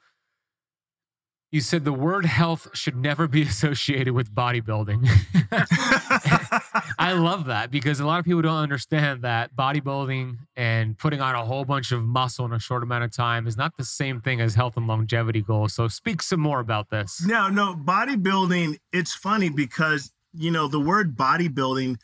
you 1.52 1.60
said 1.60 1.84
the 1.84 1.92
word 1.92 2.24
health 2.24 2.68
should 2.72 2.96
never 2.96 3.28
be 3.28 3.42
associated 3.52 4.14
with 4.14 4.34
bodybuilding. 4.34 5.06
I 6.98 7.12
love 7.12 7.44
that 7.44 7.70
because 7.70 8.00
a 8.00 8.06
lot 8.06 8.18
of 8.18 8.24
people 8.24 8.40
don't 8.40 8.56
understand 8.56 9.22
that 9.22 9.54
bodybuilding 9.54 10.38
and 10.56 10.98
putting 10.98 11.20
on 11.20 11.34
a 11.34 11.44
whole 11.44 11.64
bunch 11.64 11.92
of 11.92 12.04
muscle 12.04 12.46
in 12.46 12.52
a 12.52 12.58
short 12.58 12.82
amount 12.82 13.04
of 13.04 13.12
time 13.12 13.46
is 13.46 13.56
not 13.56 13.76
the 13.76 13.84
same 13.84 14.20
thing 14.20 14.40
as 14.40 14.54
health 14.54 14.78
and 14.78 14.86
longevity 14.86 15.42
goals. 15.42 15.74
So 15.74 15.88
speak 15.88 16.22
some 16.22 16.40
more 16.40 16.58
about 16.58 16.88
this. 16.90 17.22
No, 17.24 17.48
no, 17.48 17.74
bodybuilding, 17.74 18.78
it's 18.90 19.14
funny 19.14 19.50
because, 19.50 20.10
you 20.32 20.50
know, 20.50 20.68
the 20.68 20.80
word 20.80 21.16
bodybuilding 21.16 21.98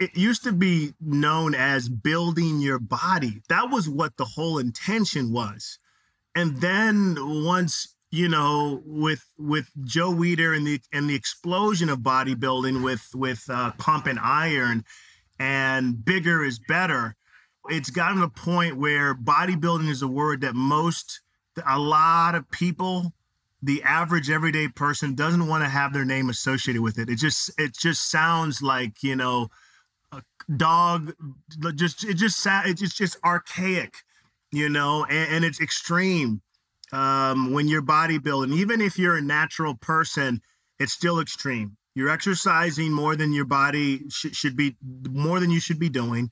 it 0.00 0.16
used 0.16 0.42
to 0.44 0.52
be 0.52 0.94
known 0.98 1.54
as 1.54 1.90
building 1.90 2.58
your 2.58 2.78
body. 2.78 3.42
That 3.50 3.70
was 3.70 3.86
what 3.86 4.16
the 4.16 4.24
whole 4.24 4.56
intention 4.56 5.30
was. 5.30 5.78
And 6.34 6.56
then 6.62 7.16
once 7.44 7.94
you 8.10 8.28
know, 8.28 8.82
with 8.84 9.24
with 9.38 9.70
Joe 9.84 10.12
Weider 10.12 10.56
and 10.56 10.66
the 10.66 10.80
and 10.92 11.08
the 11.08 11.14
explosion 11.14 11.88
of 11.88 12.00
bodybuilding 12.00 12.82
with 12.82 13.08
with 13.14 13.44
uh, 13.48 13.72
Pumping 13.78 14.18
Iron, 14.18 14.84
and 15.38 16.04
bigger 16.04 16.44
is 16.44 16.58
better. 16.58 17.14
It's 17.68 17.90
gotten 17.90 18.18
to 18.18 18.24
a 18.24 18.28
point 18.28 18.76
where 18.76 19.14
bodybuilding 19.14 19.88
is 19.88 20.02
a 20.02 20.08
word 20.08 20.40
that 20.40 20.54
most, 20.54 21.20
a 21.64 21.78
lot 21.78 22.34
of 22.34 22.50
people, 22.50 23.12
the 23.62 23.82
average 23.84 24.28
everyday 24.28 24.66
person 24.66 25.14
doesn't 25.14 25.46
want 25.46 25.62
to 25.62 25.68
have 25.68 25.92
their 25.92 26.04
name 26.04 26.30
associated 26.30 26.82
with 26.82 26.98
it. 26.98 27.08
It 27.08 27.16
just 27.16 27.52
it 27.58 27.76
just 27.76 28.10
sounds 28.10 28.60
like 28.60 29.04
you 29.04 29.14
know, 29.14 29.50
a 30.10 30.22
dog. 30.56 31.12
Just 31.76 32.02
it 32.04 32.14
just 32.14 32.44
it's 32.44 32.80
just, 32.80 32.96
just 32.96 33.18
archaic, 33.24 33.98
you 34.50 34.68
know, 34.68 35.04
and, 35.04 35.32
and 35.32 35.44
it's 35.44 35.60
extreme 35.60 36.42
um, 36.92 37.52
when 37.52 37.68
you're 37.68 37.82
bodybuilding, 37.82 38.54
even 38.54 38.80
if 38.80 38.98
you're 38.98 39.16
a 39.16 39.22
natural 39.22 39.74
person, 39.74 40.40
it's 40.78 40.92
still 40.92 41.20
extreme. 41.20 41.76
You're 41.94 42.10
exercising 42.10 42.92
more 42.92 43.16
than 43.16 43.32
your 43.32 43.44
body 43.44 44.08
sh- 44.08 44.32
should 44.32 44.56
be, 44.56 44.76
more 45.10 45.40
than 45.40 45.50
you 45.50 45.60
should 45.60 45.78
be 45.78 45.88
doing. 45.88 46.30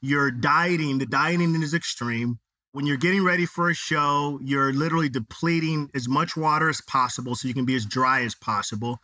You're 0.00 0.30
dieting. 0.30 0.98
The 0.98 1.06
dieting 1.06 1.60
is 1.62 1.74
extreme. 1.74 2.38
When 2.72 2.86
you're 2.86 2.96
getting 2.96 3.24
ready 3.24 3.46
for 3.46 3.68
a 3.68 3.74
show, 3.74 4.38
you're 4.42 4.72
literally 4.72 5.08
depleting 5.08 5.90
as 5.94 6.08
much 6.08 6.36
water 6.36 6.68
as 6.68 6.80
possible 6.80 7.34
so 7.34 7.48
you 7.48 7.54
can 7.54 7.64
be 7.64 7.74
as 7.74 7.84
dry 7.84 8.22
as 8.22 8.34
possible. 8.34 9.00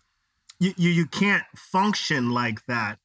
You, 0.61 0.73
you, 0.77 0.91
you 0.91 1.07
can't 1.07 1.45
function 1.57 2.31
like 2.31 2.65
that. 2.67 2.99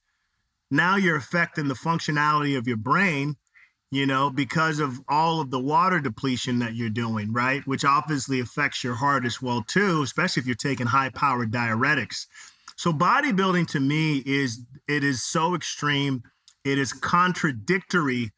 Now 0.70 0.96
you're 0.96 1.18
affecting 1.18 1.68
the 1.68 1.74
functionality 1.74 2.58
of 2.58 2.68
your 2.68 2.78
brain 2.78 3.36
you 3.92 4.06
know, 4.06 4.30
because 4.30 4.80
of 4.80 5.02
all 5.10 5.42
of 5.42 5.52
the 5.52 5.60
water 5.60 6.00
depletion 6.00 6.60
that 6.60 6.76
you're 6.76 6.90
doing, 6.90 7.34
right? 7.34 7.68
Which 7.68 7.84
obviously 7.84 8.40
affects 8.40 8.84
your 8.86 8.96
heart 8.96 9.26
as 9.26 9.42
well 9.42 9.64
too, 9.68 10.02
especially 10.02 10.40
if 10.40 10.48
you're 10.48 10.56
taking 10.56 10.88
high-powered 10.88 11.52
diuretics. 11.52 12.26
So 12.78 12.94
bodybuilding 12.94 13.68
to 13.68 13.82
me 13.82 14.24
is 14.26 14.62
it 14.88 15.04
is 15.04 15.22
so 15.22 15.54
extreme, 15.56 16.24
it 16.64 16.80
is 16.80 16.94
contradictory 16.94 18.32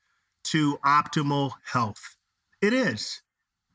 to 0.45 0.77
optimal 0.83 1.51
health. 1.71 2.15
It 2.61 2.73
is. 2.73 3.21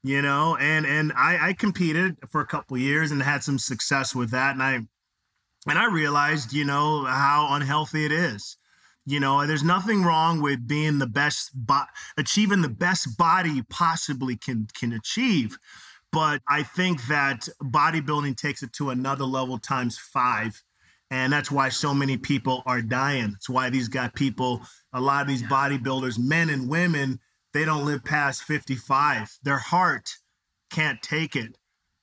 You 0.05 0.23
know, 0.23 0.57
and 0.57 0.87
and 0.87 1.13
I, 1.17 1.49
I 1.49 1.53
competed 1.55 2.19
for 2.31 2.41
a 2.41 2.47
couple 2.47 2.79
years 2.79 3.11
and 3.11 3.21
had 3.21 3.43
some 3.43 3.59
success 3.59 4.15
with 4.15 4.31
that. 4.31 4.53
And 4.53 4.63
I 4.63 4.75
and 5.69 5.79
I 5.79 5.87
realized, 5.93 6.53
you 6.53 6.65
know, 6.65 7.05
how 7.05 7.49
unhealthy 7.51 8.05
it 8.05 8.13
is 8.13 8.58
you 9.09 9.21
know, 9.21 9.47
there's 9.47 9.65
nothing 9.65 10.03
wrong 10.03 10.43
with 10.43 10.69
being 10.69 10.99
the 10.99 11.07
best, 11.07 11.53
bo- 11.55 11.89
achieving 12.19 12.61
the 12.61 12.69
best 12.69 13.17
body 13.17 13.51
you 13.51 13.65
possibly 13.65 14.37
can 14.37 14.69
can 14.79 14.93
achieve. 14.93 15.59
But 16.13 16.43
I 16.47 16.63
think 16.63 17.07
that 17.07 17.49
bodybuilding 17.63 18.37
takes 18.37 18.63
it 18.63 18.75
to 18.75 18.91
another 18.91 19.25
level 19.25 19.59
times 19.59 19.97
five. 19.97 20.63
And 21.11 21.33
that's 21.33 21.51
why 21.51 21.71
so 21.71 21.95
many 21.95 22.19
people 22.19 22.63
are 22.67 22.83
dying. 22.83 23.31
That's 23.31 23.49
why 23.49 23.71
these 23.71 23.89
got 23.89 24.15
people, 24.15 24.61
a 24.93 25.01
lot 25.01 25.23
of 25.23 25.29
these 25.29 25.43
bodybuilders, 25.43 26.19
men 26.19 26.51
and 26.51 26.69
women, 26.69 27.19
they 27.55 27.65
don't 27.65 27.87
live 27.87 28.05
past 28.05 28.43
55. 28.43 29.39
Their 29.43 29.57
heart 29.57 30.17
can't 30.71 31.01
take 31.01 31.35
it. 31.35 31.57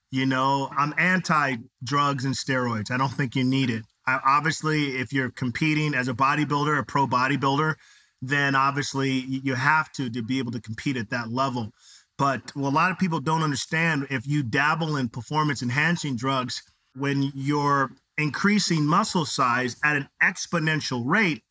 You 0.10 0.26
know, 0.26 0.72
I'm 0.76 0.96
anti 0.98 1.58
drugs 1.84 2.26
and 2.26 2.34
steroids. 2.34 2.90
I 2.90 2.98
don't 2.98 3.14
think 3.14 3.36
you 3.36 3.44
need 3.44 3.70
it 3.70 3.84
obviously, 4.08 4.98
if 4.98 5.12
you're 5.12 5.32
competing 5.32 5.94
as 5.94 6.08
a 6.08 6.14
bodybuilder, 6.14 6.80
a 6.80 6.84
pro 6.84 7.08
bodybuilder, 7.08 7.76
then 8.22 8.56
obviously 8.56 9.12
you 9.12 9.56
have 9.56 9.92
to 9.94 10.10
to 10.10 10.24
be 10.24 10.40
able 10.40 10.52
to 10.52 10.62
compete 10.62 10.98
at 10.98 11.10
that 11.10 11.30
level. 11.30 11.72
But 12.18 12.56
what 12.56 12.70
a 12.70 12.76
lot 12.76 12.92
of 12.92 12.98
people 12.98 13.20
don't 13.20 13.44
understand 13.44 14.08
if 14.10 14.26
you 14.26 14.42
dabble 14.42 14.96
in 14.96 15.10
performance 15.10 15.62
enhancing 15.62 16.16
drugs, 16.16 16.62
when 16.96 17.32
you're 17.36 17.92
increasing 18.18 18.86
muscle 18.86 19.26
size 19.26 19.76
at 19.84 19.98
an 19.98 20.08
exponential 20.24 21.04
rate, 21.06 21.44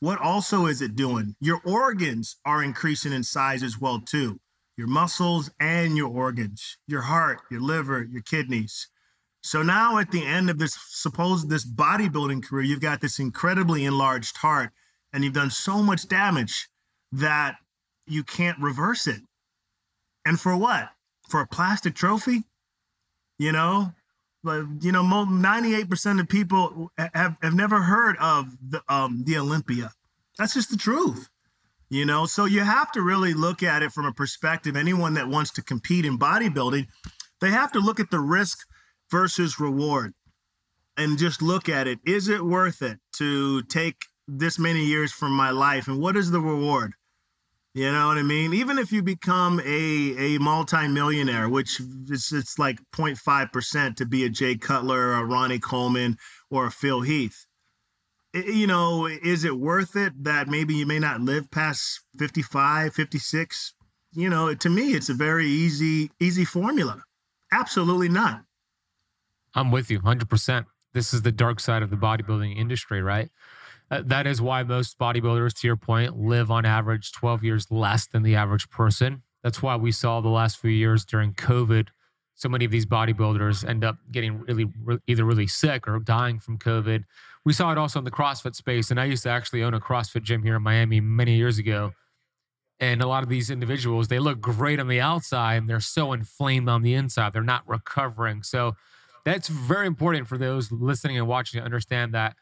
what 0.00 0.20
also 0.20 0.66
is 0.66 0.80
it 0.80 0.94
doing? 0.94 1.34
Your 1.40 1.60
organs 1.64 2.36
are 2.44 2.62
increasing 2.62 3.12
in 3.12 3.24
size 3.24 3.64
as 3.64 3.80
well 3.80 4.00
too. 4.00 4.38
Your 4.76 4.86
muscles 4.86 5.50
and 5.58 5.96
your 5.96 6.08
organs, 6.08 6.78
your 6.86 7.02
heart, 7.02 7.40
your 7.50 7.60
liver, 7.60 8.06
your 8.08 8.22
kidneys. 8.22 8.88
So 9.48 9.62
now 9.62 9.96
at 9.96 10.10
the 10.10 10.26
end 10.26 10.50
of 10.50 10.58
this 10.58 10.76
supposed 10.90 11.48
this 11.48 11.64
bodybuilding 11.64 12.44
career, 12.44 12.64
you've 12.64 12.82
got 12.82 13.00
this 13.00 13.18
incredibly 13.18 13.86
enlarged 13.86 14.36
heart 14.36 14.72
and 15.10 15.24
you've 15.24 15.32
done 15.32 15.50
so 15.50 15.82
much 15.82 16.06
damage 16.06 16.68
that 17.12 17.56
you 18.06 18.24
can't 18.24 18.60
reverse 18.60 19.06
it. 19.06 19.22
And 20.26 20.38
for 20.38 20.54
what? 20.54 20.90
For 21.30 21.40
a 21.40 21.46
plastic 21.46 21.94
trophy? 21.94 22.42
You 23.38 23.52
know, 23.52 23.94
but 24.44 24.66
you 24.82 24.92
know, 24.92 25.02
98% 25.02 26.20
of 26.20 26.28
people 26.28 26.90
have, 26.98 27.38
have 27.40 27.54
never 27.54 27.80
heard 27.80 28.18
of 28.18 28.48
the 28.60 28.82
um 28.86 29.22
the 29.24 29.38
Olympia. 29.38 29.92
That's 30.36 30.52
just 30.52 30.70
the 30.70 30.76
truth. 30.76 31.30
You 31.88 32.04
know, 32.04 32.26
so 32.26 32.44
you 32.44 32.60
have 32.60 32.92
to 32.92 33.00
really 33.00 33.32
look 33.32 33.62
at 33.62 33.82
it 33.82 33.92
from 33.92 34.04
a 34.04 34.12
perspective. 34.12 34.76
Anyone 34.76 35.14
that 35.14 35.28
wants 35.28 35.52
to 35.52 35.62
compete 35.62 36.04
in 36.04 36.18
bodybuilding, 36.18 36.86
they 37.40 37.50
have 37.50 37.72
to 37.72 37.78
look 37.78 37.98
at 37.98 38.10
the 38.10 38.20
risk 38.20 38.67
versus 39.10 39.60
reward 39.60 40.14
and 40.96 41.18
just 41.18 41.40
look 41.40 41.68
at 41.68 41.86
it. 41.86 42.00
Is 42.04 42.28
it 42.28 42.44
worth 42.44 42.82
it 42.82 42.98
to 43.16 43.62
take 43.62 43.96
this 44.26 44.58
many 44.58 44.84
years 44.84 45.12
from 45.12 45.32
my 45.32 45.50
life? 45.50 45.88
And 45.88 46.00
what 46.00 46.16
is 46.16 46.30
the 46.30 46.40
reward? 46.40 46.92
You 47.74 47.92
know 47.92 48.08
what 48.08 48.18
I 48.18 48.22
mean? 48.22 48.54
Even 48.54 48.78
if 48.78 48.90
you 48.90 49.02
become 49.02 49.60
a 49.60 50.34
a 50.34 50.38
multimillionaire, 50.38 51.48
which 51.48 51.80
is 52.10 52.32
it's 52.32 52.58
like 52.58 52.80
0.5% 52.92 53.96
to 53.96 54.06
be 54.06 54.24
a 54.24 54.28
Jay 54.28 54.56
Cutler 54.56 55.08
or 55.08 55.12
a 55.14 55.24
Ronnie 55.24 55.60
Coleman 55.60 56.16
or 56.50 56.66
a 56.66 56.70
Phil 56.72 57.02
Heath. 57.02 57.46
You 58.34 58.66
know, 58.66 59.06
is 59.06 59.44
it 59.44 59.58
worth 59.58 59.96
it 59.96 60.12
that 60.24 60.48
maybe 60.48 60.74
you 60.74 60.86
may 60.86 60.98
not 60.98 61.20
live 61.20 61.50
past 61.50 62.00
55, 62.18 62.94
56? 62.94 63.74
You 64.12 64.28
know, 64.28 64.54
to 64.54 64.68
me, 64.68 64.94
it's 64.94 65.08
a 65.08 65.14
very 65.14 65.46
easy, 65.46 66.10
easy 66.20 66.44
formula. 66.44 67.02
Absolutely 67.52 68.08
not. 68.08 68.42
I'm 69.54 69.70
with 69.70 69.90
you 69.90 70.00
100%. 70.00 70.66
This 70.94 71.12
is 71.12 71.22
the 71.22 71.32
dark 71.32 71.60
side 71.60 71.82
of 71.82 71.90
the 71.90 71.96
bodybuilding 71.96 72.56
industry, 72.56 73.02
right? 73.02 73.30
Uh, 73.90 74.02
that 74.04 74.26
is 74.26 74.40
why 74.42 74.62
most 74.62 74.98
bodybuilders, 74.98 75.54
to 75.60 75.66
your 75.66 75.76
point, 75.76 76.18
live 76.18 76.50
on 76.50 76.66
average 76.66 77.12
12 77.12 77.44
years 77.44 77.70
less 77.70 78.06
than 78.06 78.22
the 78.22 78.34
average 78.34 78.68
person. 78.70 79.22
That's 79.42 79.62
why 79.62 79.76
we 79.76 79.92
saw 79.92 80.20
the 80.20 80.28
last 80.28 80.58
few 80.58 80.70
years 80.70 81.04
during 81.04 81.32
COVID, 81.34 81.88
so 82.38 82.48
many 82.48 82.64
of 82.64 82.70
these 82.70 82.86
bodybuilders 82.86 83.68
end 83.68 83.82
up 83.82 83.96
getting 84.12 84.38
really, 84.42 84.66
re- 84.84 84.98
either 85.08 85.24
really 85.24 85.48
sick 85.48 85.88
or 85.88 85.98
dying 85.98 86.38
from 86.38 86.56
COVID. 86.56 87.04
We 87.44 87.52
saw 87.52 87.72
it 87.72 87.78
also 87.78 87.98
in 87.98 88.04
the 88.04 88.12
CrossFit 88.12 88.54
space. 88.54 88.92
And 88.92 89.00
I 89.00 89.06
used 89.06 89.24
to 89.24 89.28
actually 89.28 89.64
own 89.64 89.74
a 89.74 89.80
CrossFit 89.80 90.22
gym 90.22 90.44
here 90.44 90.54
in 90.54 90.62
Miami 90.62 91.00
many 91.00 91.34
years 91.34 91.58
ago. 91.58 91.94
And 92.78 93.02
a 93.02 93.08
lot 93.08 93.24
of 93.24 93.28
these 93.28 93.50
individuals, 93.50 94.06
they 94.06 94.20
look 94.20 94.40
great 94.40 94.78
on 94.78 94.86
the 94.86 95.00
outside 95.00 95.56
and 95.56 95.68
they're 95.68 95.80
so 95.80 96.12
inflamed 96.12 96.68
on 96.68 96.82
the 96.82 96.94
inside. 96.94 97.32
They're 97.32 97.42
not 97.42 97.68
recovering. 97.68 98.44
So, 98.44 98.76
that's 99.24 99.48
very 99.48 99.86
important 99.86 100.28
for 100.28 100.38
those 100.38 100.70
listening 100.72 101.18
and 101.18 101.26
watching 101.26 101.60
to 101.60 101.64
understand 101.64 102.14
that 102.14 102.36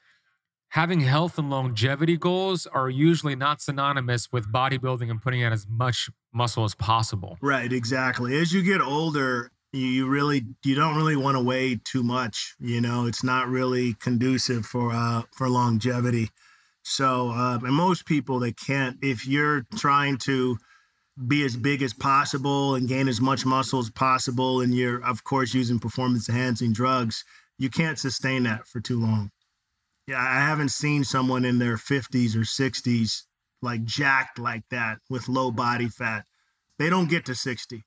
having 0.68 1.00
health 1.00 1.38
and 1.38 1.50
longevity 1.50 2.16
goals 2.16 2.66
are 2.66 2.90
usually 2.90 3.36
not 3.36 3.60
synonymous 3.60 4.30
with 4.32 4.50
bodybuilding 4.52 5.10
and 5.10 5.22
putting 5.22 5.42
on 5.44 5.52
as 5.52 5.66
much 5.68 6.10
muscle 6.32 6.64
as 6.64 6.74
possible. 6.74 7.38
Right, 7.40 7.72
exactly. 7.72 8.36
As 8.36 8.52
you 8.52 8.62
get 8.62 8.80
older, 8.80 9.50
you 9.72 10.06
really 10.08 10.44
you 10.64 10.74
don't 10.74 10.96
really 10.96 11.16
want 11.16 11.36
to 11.36 11.42
weigh 11.42 11.76
too 11.84 12.02
much. 12.02 12.54
You 12.58 12.80
know, 12.80 13.06
it's 13.06 13.22
not 13.22 13.48
really 13.48 13.94
conducive 13.94 14.64
for 14.66 14.92
uh 14.92 15.22
for 15.36 15.48
longevity. 15.48 16.30
So, 16.88 17.30
uh, 17.30 17.58
and 17.62 17.74
most 17.74 18.06
people 18.06 18.38
they 18.38 18.52
can't. 18.52 18.96
If 19.02 19.26
you're 19.26 19.66
trying 19.76 20.18
to 20.18 20.56
be 21.26 21.44
as 21.44 21.56
big 21.56 21.82
as 21.82 21.94
possible 21.94 22.74
and 22.74 22.88
gain 22.88 23.08
as 23.08 23.20
much 23.20 23.46
muscle 23.46 23.78
as 23.78 23.90
possible 23.90 24.60
and 24.60 24.74
you're 24.74 25.02
of 25.04 25.24
course 25.24 25.54
using 25.54 25.78
performance 25.78 26.28
enhancing 26.28 26.72
drugs 26.72 27.24
you 27.58 27.70
can't 27.70 27.98
sustain 27.98 28.42
that 28.42 28.66
for 28.66 28.80
too 28.80 29.00
long 29.00 29.30
Yeah, 30.06 30.20
I 30.20 30.40
haven't 30.40 30.70
seen 30.70 31.04
someone 31.04 31.44
in 31.44 31.58
their 31.58 31.76
50s 31.76 32.36
or 32.36 32.40
60s 32.40 33.22
like 33.62 33.84
jacked 33.84 34.38
like 34.38 34.62
that 34.70 34.98
with 35.10 35.28
low 35.28 35.50
body 35.50 35.88
fat. 35.88 36.24
They 36.78 36.90
don't 36.90 37.08
get 37.10 37.24
to 37.26 37.34
60. 37.34 37.84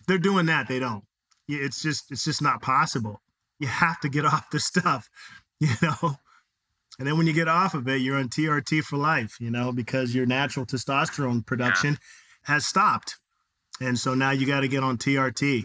If 0.00 0.06
they're 0.06 0.18
doing 0.18 0.46
that, 0.46 0.68
they 0.68 0.78
don't. 0.78 1.04
It's 1.48 1.82
just 1.82 2.10
it's 2.10 2.24
just 2.24 2.42
not 2.42 2.62
possible. 2.62 3.20
You 3.60 3.68
have 3.68 4.00
to 4.00 4.08
get 4.08 4.24
off 4.32 4.50
the 4.50 4.60
stuff, 4.60 5.08
you 5.60 5.70
know. 5.82 6.16
And 6.98 7.06
then 7.06 7.18
when 7.18 7.26
you 7.26 7.34
get 7.34 7.48
off 7.48 7.74
of 7.74 7.86
it, 7.88 8.00
you're 8.00 8.16
on 8.16 8.28
TRT 8.30 8.82
for 8.82 8.96
life, 8.96 9.36
you 9.38 9.50
know, 9.50 9.70
because 9.70 10.14
your 10.14 10.26
natural 10.26 10.64
testosterone 10.64 11.44
production. 11.44 11.98
Has 12.46 12.66
stopped. 12.66 13.18
And 13.80 13.98
so 13.98 14.14
now 14.14 14.30
you 14.30 14.46
got 14.46 14.60
to 14.60 14.68
get 14.68 14.82
on 14.82 14.96
TRT. 14.96 15.64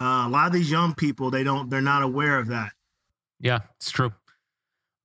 Uh, 0.00 0.24
a 0.26 0.28
lot 0.28 0.46
of 0.46 0.52
these 0.52 0.70
young 0.70 0.94
people, 0.94 1.30
they 1.30 1.44
don't, 1.44 1.68
they're 1.70 1.80
not 1.80 2.02
aware 2.02 2.38
of 2.38 2.48
that. 2.48 2.72
Yeah, 3.40 3.60
it's 3.76 3.90
true. 3.90 4.12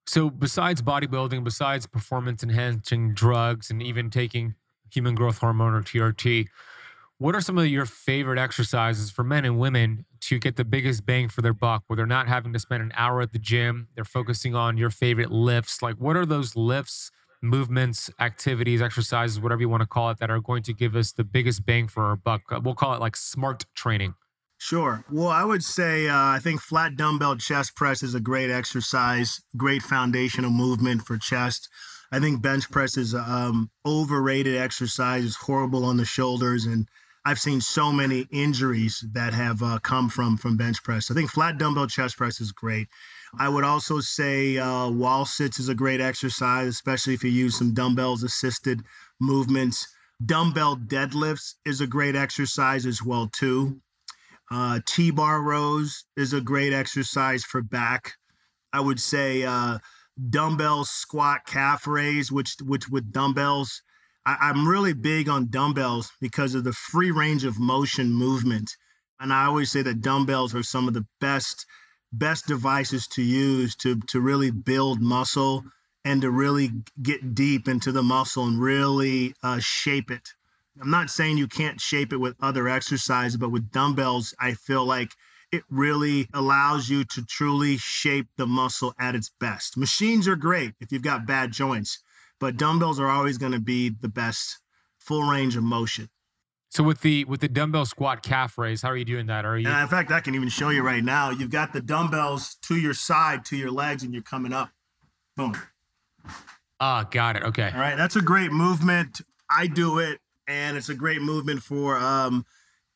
So 0.05 0.29
besides 0.29 0.81
bodybuilding, 0.81 1.43
besides 1.43 1.87
performance 1.87 2.43
enhancing 2.43 3.13
drugs, 3.13 3.69
and 3.69 3.81
even 3.81 4.09
taking 4.09 4.55
human 4.91 5.15
growth 5.15 5.37
hormone 5.37 5.73
or 5.73 5.81
TRT, 5.81 6.47
what 7.17 7.35
are 7.35 7.41
some 7.41 7.57
of 7.57 7.67
your 7.67 7.85
favorite 7.85 8.39
exercises 8.39 9.11
for 9.11 9.23
men 9.23 9.45
and 9.45 9.59
women 9.59 10.05
to 10.21 10.39
get 10.39 10.55
the 10.55 10.65
biggest 10.65 11.05
bang 11.05 11.29
for 11.29 11.41
their 11.41 11.53
buck 11.53 11.83
where 11.87 11.95
they're 11.95 12.05
not 12.05 12.27
having 12.27 12.51
to 12.53 12.59
spend 12.59 12.81
an 12.81 12.91
hour 12.95 13.21
at 13.21 13.31
the 13.31 13.39
gym? 13.39 13.89
They're 13.95 14.03
focusing 14.03 14.55
on 14.55 14.77
your 14.77 14.89
favorite 14.89 15.31
lifts. 15.31 15.81
Like, 15.81 15.95
what 15.95 16.17
are 16.17 16.25
those 16.25 16.55
lifts, 16.55 17.11
movements, 17.41 18.09
activities, 18.19 18.81
exercises, 18.81 19.39
whatever 19.39 19.61
you 19.61 19.69
want 19.69 19.81
to 19.81 19.87
call 19.87 20.09
it, 20.09 20.19
that 20.19 20.29
are 20.29 20.39
going 20.39 20.63
to 20.63 20.73
give 20.73 20.95
us 20.95 21.11
the 21.11 21.23
biggest 21.23 21.65
bang 21.65 21.87
for 21.87 22.03
our 22.03 22.15
buck? 22.15 22.41
We'll 22.63 22.75
call 22.75 22.93
it 22.93 22.99
like 22.99 23.15
smart 23.15 23.65
training. 23.75 24.15
Sure. 24.57 25.03
Well, 25.09 25.29
I 25.29 25.43
would 25.43 25.63
say 25.63 26.07
uh, 26.07 26.15
I 26.15 26.39
think 26.39 26.61
flat 26.61 26.95
dumbbell 26.95 27.37
chest 27.37 27.75
press 27.75 28.03
is 28.03 28.13
a 28.13 28.19
great 28.19 28.51
exercise, 28.51 29.41
great 29.57 29.81
foundational 29.81 30.51
movement 30.51 31.01
for 31.01 31.17
chest. 31.17 31.67
I 32.11 32.19
think 32.19 32.43
bench 32.43 32.69
press 32.69 32.95
is 32.95 33.15
um, 33.15 33.71
overrated 33.85 34.57
exercise. 34.57 35.25
It's 35.25 35.35
horrible 35.35 35.83
on 35.83 35.97
the 35.97 36.05
shoulders 36.05 36.65
and 36.65 36.87
I've 37.23 37.39
seen 37.39 37.61
so 37.61 37.91
many 37.91 38.27
injuries 38.31 39.05
that 39.13 39.33
have 39.33 39.61
uh, 39.61 39.79
come 39.79 40.09
from 40.09 40.37
from 40.37 40.57
bench 40.57 40.83
press. 40.83 41.11
I 41.11 41.13
think 41.13 41.29
flat 41.29 41.57
dumbbell 41.57 41.87
chest 41.87 42.17
press 42.17 42.41
is 42.41 42.51
great. 42.51 42.87
I 43.39 43.49
would 43.49 43.63
also 43.63 43.99
say 43.99 44.57
uh, 44.57 44.89
wall 44.89 45.25
sits 45.25 45.59
is 45.59 45.69
a 45.69 45.75
great 45.75 46.01
exercise, 46.01 46.67
especially 46.67 47.13
if 47.13 47.23
you 47.23 47.29
use 47.29 47.57
some 47.57 47.73
dumbbells 47.73 48.23
assisted 48.23 48.81
movements. 49.19 49.87
Dumbbell 50.23 50.77
deadlifts 50.77 51.55
is 51.65 51.81
a 51.81 51.87
great 51.87 52.15
exercise 52.15 52.85
as 52.85 53.01
well 53.01 53.27
too. 53.27 53.81
Uh, 54.51 54.79
T-bar 54.85 55.41
rows 55.41 56.03
is 56.17 56.33
a 56.33 56.41
great 56.41 56.73
exercise 56.73 57.43
for 57.43 57.61
back. 57.61 58.13
I 58.73 58.81
would 58.81 58.99
say 58.99 59.43
uh, 59.43 59.79
dumbbell 60.29 60.83
squat 60.83 61.45
calf 61.45 61.87
raise, 61.87 62.31
which 62.31 62.55
which 62.61 62.89
with 62.89 63.11
dumbbells 63.11 63.81
I, 64.25 64.49
am 64.49 64.67
really 64.67 64.93
big 64.93 65.29
on 65.29 65.49
dumbbells 65.49 66.11
because 66.21 66.53
of 66.53 66.63
the 66.63 66.73
free 66.73 67.11
range 67.11 67.43
of 67.43 67.59
motion 67.59 68.13
movement. 68.13 68.77
And 69.19 69.33
I 69.33 69.45
always 69.45 69.71
say 69.71 69.81
that 69.81 70.01
dumbbells 70.01 70.53
are 70.53 70.63
some 70.63 70.87
of 70.87 70.93
the 70.93 71.07
best 71.19 71.65
best 72.11 72.47
devices 72.47 73.07
to 73.07 73.21
use 73.21 73.75
to 73.77 73.99
to 74.07 74.19
really 74.19 74.51
build 74.51 75.01
muscle 75.01 75.63
and 76.03 76.21
to 76.21 76.31
really 76.31 76.71
get 77.01 77.35
deep 77.35 77.67
into 77.67 77.91
the 77.91 78.03
muscle 78.03 78.45
and 78.45 78.61
really 78.61 79.33
uh, 79.43 79.59
shape 79.59 80.09
it. 80.09 80.29
I'm 80.81 80.89
not 80.89 81.09
saying 81.09 81.37
you 81.37 81.47
can't 81.47 81.79
shape 81.79 82.11
it 82.11 82.17
with 82.17 82.35
other 82.41 82.67
exercises, 82.67 83.37
but 83.37 83.51
with 83.51 83.71
dumbbells, 83.71 84.33
I 84.39 84.53
feel 84.53 84.85
like 84.85 85.11
it 85.51 85.63
really 85.69 86.27
allows 86.33 86.89
you 86.89 87.03
to 87.03 87.25
truly 87.25 87.77
shape 87.77 88.27
the 88.37 88.47
muscle 88.47 88.95
at 88.99 89.15
its 89.15 89.29
best. 89.39 89.77
Machines 89.77 90.27
are 90.27 90.35
great 90.35 90.73
if 90.79 90.91
you've 90.91 91.03
got 91.03 91.27
bad 91.27 91.51
joints 91.51 91.99
but 92.41 92.57
dumbbells 92.57 92.99
are 92.99 93.07
always 93.07 93.37
going 93.37 93.51
to 93.51 93.59
be 93.59 93.87
the 93.87 94.09
best 94.09 94.59
full 94.97 95.23
range 95.23 95.55
of 95.55 95.63
motion. 95.63 96.09
So 96.71 96.85
with 96.85 97.01
the 97.01 97.25
with 97.25 97.41
the 97.41 97.49
dumbbell 97.49 97.85
squat 97.85 98.23
calf 98.23 98.57
raise, 98.57 98.81
how 98.81 98.89
are 98.89 98.97
you 98.97 99.03
doing 99.03 99.25
that? 99.25 99.43
Are 99.43 99.57
you? 99.57 99.67
And 99.67 99.81
in 99.81 99.87
fact, 99.89 100.09
I 100.09 100.21
can 100.21 100.35
even 100.35 100.47
show 100.47 100.69
you 100.69 100.81
right 100.83 101.03
now. 101.03 101.29
You've 101.29 101.49
got 101.49 101.73
the 101.73 101.81
dumbbells 101.81 102.55
to 102.63 102.77
your 102.77 102.93
side, 102.93 103.43
to 103.45 103.57
your 103.57 103.71
legs, 103.71 104.03
and 104.03 104.13
you're 104.13 104.23
coming 104.23 104.53
up. 104.53 104.69
Boom. 105.35 105.53
Ah, 106.79 107.03
got 107.11 107.35
it. 107.35 107.43
Okay. 107.43 107.69
All 107.73 107.79
right, 107.79 107.97
that's 107.97 108.15
a 108.15 108.21
great 108.21 108.53
movement. 108.53 109.19
I 109.49 109.67
do 109.67 109.99
it, 109.99 110.19
and 110.47 110.77
it's 110.77 110.87
a 110.87 110.95
great 110.95 111.21
movement 111.21 111.61
for 111.61 111.97
um, 111.97 112.45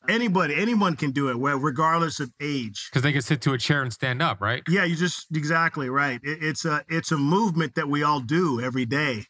anybody. 0.08 0.54
Anyone 0.54 0.96
can 0.96 1.10
do 1.10 1.28
it, 1.28 1.34
regardless 1.34 2.18
of 2.18 2.32
age. 2.40 2.88
Because 2.90 3.02
they 3.02 3.12
can 3.12 3.20
sit 3.20 3.42
to 3.42 3.52
a 3.52 3.58
chair 3.58 3.82
and 3.82 3.92
stand 3.92 4.22
up, 4.22 4.40
right? 4.40 4.62
Yeah, 4.66 4.84
you 4.84 4.96
just 4.96 5.26
exactly 5.36 5.90
right. 5.90 6.18
It, 6.22 6.42
it's 6.42 6.64
a 6.64 6.82
it's 6.88 7.12
a 7.12 7.18
movement 7.18 7.74
that 7.74 7.90
we 7.90 8.02
all 8.02 8.20
do 8.20 8.58
every 8.58 8.86
day 8.86 9.26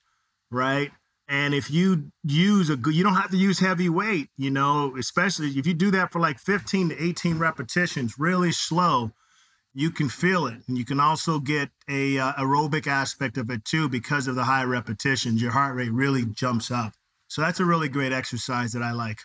right? 0.51 0.91
And 1.29 1.55
if 1.55 1.71
you 1.71 2.13
use 2.23 2.71
a 2.71 2.77
good, 2.77 2.95
you 2.95 3.03
don't 3.03 3.17
have 3.17 3.31
to 3.31 3.37
use 3.37 3.59
heavy 3.59 3.89
weight, 3.89 4.29
you 4.37 4.51
know, 4.51 4.95
especially 4.97 5.49
if 5.49 5.67
you 5.67 5.75
do 5.75 5.91
that 5.91 6.13
for 6.13 6.21
like 6.21 6.39
15 6.39 6.91
to 6.91 7.03
18 7.03 7.39
repetitions, 7.39 8.15
really 8.17 8.53
slow, 8.53 9.11
you 9.75 9.91
can 9.91 10.09
feel 10.09 10.47
it. 10.47 10.59
And 10.69 10.79
you 10.79 10.85
can 10.85 11.01
also 11.01 11.41
get 11.41 11.71
a 11.89 12.19
uh, 12.19 12.33
aerobic 12.35 12.87
aspect 12.87 13.39
of 13.39 13.51
it 13.51 13.65
too 13.65 13.89
because 13.89 14.29
of 14.29 14.37
the 14.37 14.45
high 14.45 14.65
repetitions. 14.65 15.43
Your 15.43 15.51
heart 15.51 15.75
rate 15.75 15.93
really 15.93 16.25
jumps 16.25 16.71
up. 16.71 16.93
So 17.29 17.43
that's 17.43 17.59
a 17.59 17.65
really 17.65 17.89
great 17.89 18.13
exercise 18.13 18.73
that 18.73 18.83
I 18.83 18.93
like. 18.93 19.19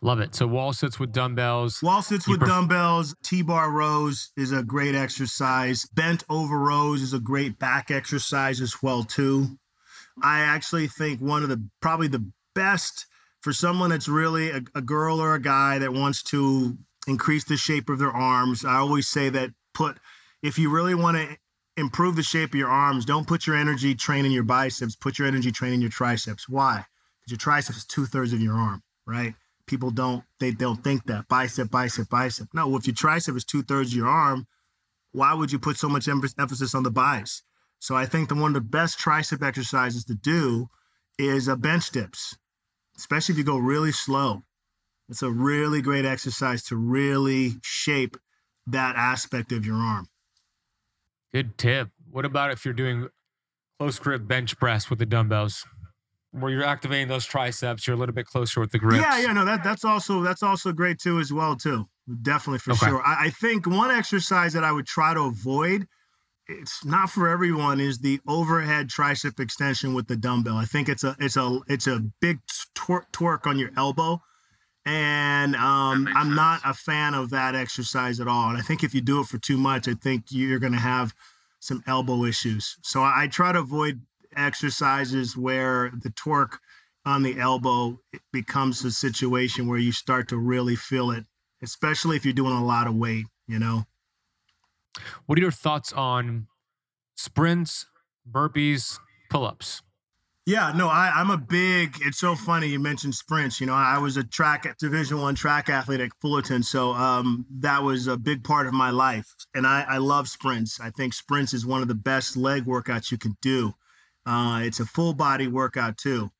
Love 0.00 0.20
it. 0.20 0.34
So 0.34 0.46
wall 0.46 0.72
sits 0.72 1.00
with 1.00 1.12
dumbbells. 1.12 1.82
Wall 1.82 2.02
sits 2.02 2.28
with 2.28 2.40
dumbbells. 2.40 3.16
T-bar 3.24 3.72
rows 3.72 4.30
is 4.36 4.52
a 4.52 4.62
great 4.62 4.94
exercise. 4.94 5.86
Bent 5.92 6.22
over 6.30 6.56
rows 6.56 7.02
is 7.02 7.14
a 7.14 7.18
great 7.18 7.58
back 7.58 7.90
exercise 7.90 8.60
as 8.60 8.80
well 8.80 9.02
too. 9.02 9.58
I 10.22 10.40
actually 10.40 10.88
think 10.88 11.20
one 11.20 11.42
of 11.42 11.48
the 11.48 11.62
probably 11.80 12.08
the 12.08 12.30
best 12.54 13.06
for 13.40 13.52
someone 13.52 13.90
that's 13.90 14.08
really 14.08 14.50
a, 14.50 14.60
a 14.74 14.82
girl 14.82 15.20
or 15.20 15.34
a 15.34 15.40
guy 15.40 15.78
that 15.78 15.92
wants 15.92 16.22
to 16.24 16.76
increase 17.06 17.44
the 17.44 17.56
shape 17.56 17.88
of 17.88 17.98
their 17.98 18.10
arms. 18.10 18.64
I 18.64 18.76
always 18.76 19.08
say 19.08 19.28
that 19.30 19.50
put 19.74 19.98
if 20.42 20.58
you 20.58 20.70
really 20.70 20.94
want 20.94 21.16
to 21.16 21.36
improve 21.76 22.16
the 22.16 22.22
shape 22.22 22.50
of 22.50 22.58
your 22.58 22.68
arms, 22.68 23.04
don't 23.04 23.26
put 23.26 23.46
your 23.46 23.56
energy 23.56 23.94
training 23.94 24.32
your 24.32 24.42
biceps, 24.42 24.96
put 24.96 25.18
your 25.18 25.28
energy 25.28 25.52
training 25.52 25.80
your 25.80 25.90
triceps. 25.90 26.48
Why? 26.48 26.84
Because 27.20 27.32
your 27.32 27.38
triceps 27.38 27.78
is 27.78 27.84
two 27.84 28.06
thirds 28.06 28.32
of 28.32 28.40
your 28.40 28.54
arm, 28.54 28.82
right? 29.06 29.34
People 29.66 29.90
don't 29.90 30.24
they 30.40 30.50
don't 30.50 30.82
think 30.82 31.04
that 31.06 31.28
bicep, 31.28 31.70
bicep, 31.70 32.08
bicep. 32.08 32.48
No, 32.54 32.76
if 32.76 32.86
your 32.86 32.94
tricep 32.94 33.36
is 33.36 33.44
two 33.44 33.62
thirds 33.62 33.92
of 33.92 33.96
your 33.96 34.08
arm, 34.08 34.46
why 35.12 35.34
would 35.34 35.52
you 35.52 35.58
put 35.58 35.76
so 35.76 35.88
much 35.88 36.08
emphasis 36.08 36.74
on 36.74 36.82
the 36.82 36.90
biceps? 36.90 37.42
So 37.80 37.94
I 37.94 38.06
think 38.06 38.28
the 38.28 38.34
one 38.34 38.50
of 38.50 38.54
the 38.54 38.60
best 38.60 38.98
tricep 38.98 39.46
exercises 39.46 40.04
to 40.06 40.14
do 40.14 40.68
is 41.18 41.48
a 41.48 41.56
bench 41.56 41.90
dips, 41.90 42.36
especially 42.96 43.34
if 43.34 43.38
you 43.38 43.44
go 43.44 43.58
really 43.58 43.92
slow. 43.92 44.42
It's 45.08 45.22
a 45.22 45.30
really 45.30 45.80
great 45.80 46.04
exercise 46.04 46.62
to 46.64 46.76
really 46.76 47.52
shape 47.62 48.16
that 48.66 48.96
aspect 48.96 49.52
of 49.52 49.64
your 49.64 49.76
arm. 49.76 50.08
Good 51.32 51.56
tip. 51.56 51.90
What 52.10 52.24
about 52.24 52.50
if 52.50 52.64
you're 52.64 52.74
doing 52.74 53.08
close 53.78 53.98
grip 53.98 54.26
bench 54.26 54.58
press 54.58 54.90
with 54.90 54.98
the 54.98 55.06
dumbbells? 55.06 55.64
Where 56.32 56.50
you're 56.50 56.64
activating 56.64 57.08
those 57.08 57.24
triceps, 57.24 57.86
you're 57.86 57.96
a 57.96 57.98
little 57.98 58.14
bit 58.14 58.26
closer 58.26 58.60
with 58.60 58.70
the 58.70 58.78
grips. 58.78 59.02
Yeah, 59.02 59.18
yeah, 59.18 59.32
no, 59.32 59.46
that 59.46 59.64
that's 59.64 59.84
also 59.84 60.22
that's 60.22 60.42
also 60.42 60.72
great 60.72 60.98
too 60.98 61.18
as 61.20 61.32
well 61.32 61.56
too. 61.56 61.88
Definitely 62.22 62.58
for 62.58 62.72
okay. 62.72 62.86
sure. 62.86 63.02
I, 63.02 63.26
I 63.26 63.30
think 63.30 63.66
one 63.66 63.90
exercise 63.90 64.52
that 64.52 64.64
I 64.64 64.72
would 64.72 64.86
try 64.86 65.14
to 65.14 65.22
avoid 65.22 65.86
it's 66.48 66.84
not 66.84 67.10
for 67.10 67.28
everyone 67.28 67.78
is 67.78 67.98
the 67.98 68.20
overhead 68.26 68.88
tricep 68.88 69.38
extension 69.38 69.92
with 69.92 70.08
the 70.08 70.16
dumbbell. 70.16 70.56
I 70.56 70.64
think 70.64 70.88
it's 70.88 71.04
a 71.04 71.14
it's 71.20 71.36
a 71.36 71.60
it's 71.68 71.86
a 71.86 72.00
big 72.20 72.40
torque 72.74 73.12
torque 73.12 73.46
on 73.46 73.58
your 73.58 73.70
elbow, 73.76 74.22
and 74.86 75.54
um, 75.54 76.08
I'm 76.08 76.28
sense. 76.28 76.36
not 76.36 76.60
a 76.64 76.72
fan 76.72 77.14
of 77.14 77.30
that 77.30 77.54
exercise 77.54 78.18
at 78.18 78.28
all. 78.28 78.48
And 78.48 78.58
I 78.58 78.62
think 78.62 78.82
if 78.82 78.94
you 78.94 79.02
do 79.02 79.20
it 79.20 79.26
for 79.26 79.38
too 79.38 79.58
much, 79.58 79.86
I 79.86 79.94
think 79.94 80.24
you're 80.30 80.58
going 80.58 80.72
to 80.72 80.78
have 80.78 81.14
some 81.60 81.82
elbow 81.86 82.24
issues. 82.24 82.78
So 82.82 83.02
I, 83.02 83.24
I 83.24 83.26
try 83.26 83.52
to 83.52 83.58
avoid 83.58 84.02
exercises 84.34 85.36
where 85.36 85.92
the 85.94 86.10
torque 86.10 86.60
on 87.04 87.22
the 87.22 87.38
elbow 87.38 88.00
becomes 88.32 88.84
a 88.84 88.90
situation 88.90 89.66
where 89.66 89.78
you 89.78 89.92
start 89.92 90.28
to 90.28 90.36
really 90.36 90.76
feel 90.76 91.10
it, 91.10 91.24
especially 91.62 92.16
if 92.16 92.24
you're 92.24 92.32
doing 92.32 92.56
a 92.56 92.64
lot 92.64 92.86
of 92.86 92.96
weight. 92.96 93.26
You 93.46 93.58
know. 93.58 93.84
What 95.26 95.38
are 95.38 95.42
your 95.42 95.50
thoughts 95.50 95.92
on 95.92 96.46
sprints, 97.16 97.86
burpees, 98.30 98.98
pull 99.30 99.44
ups? 99.44 99.82
Yeah, 100.48 100.72
no, 100.74 100.88
I, 100.88 101.12
I'm 101.14 101.30
a 101.30 101.36
big. 101.36 101.98
It's 102.00 102.18
so 102.18 102.34
funny 102.34 102.68
you 102.68 102.78
mentioned 102.78 103.14
sprints. 103.14 103.60
You 103.60 103.66
know, 103.66 103.74
I 103.74 103.98
was 103.98 104.16
a 104.16 104.24
track 104.24 104.66
Division 104.78 105.20
One 105.20 105.34
track 105.34 105.68
athlete 105.68 106.00
at 106.00 106.08
Fullerton, 106.22 106.62
so 106.62 106.92
um, 106.92 107.44
that 107.60 107.82
was 107.82 108.06
a 108.06 108.16
big 108.16 108.44
part 108.44 108.66
of 108.66 108.72
my 108.72 108.88
life, 108.88 109.34
and 109.54 109.66
I, 109.66 109.84
I 109.86 109.98
love 109.98 110.26
sprints. 110.26 110.80
I 110.80 110.88
think 110.88 111.12
sprints 111.12 111.52
is 111.52 111.66
one 111.66 111.82
of 111.82 111.88
the 111.88 111.94
best 111.94 112.34
leg 112.34 112.64
workouts 112.64 113.10
you 113.10 113.18
can 113.18 113.36
do. 113.42 113.74
Uh, 114.24 114.62
it's 114.62 114.80
a 114.80 114.86
full 114.86 115.12
body 115.12 115.46
workout 115.48 115.98
too. 115.98 116.30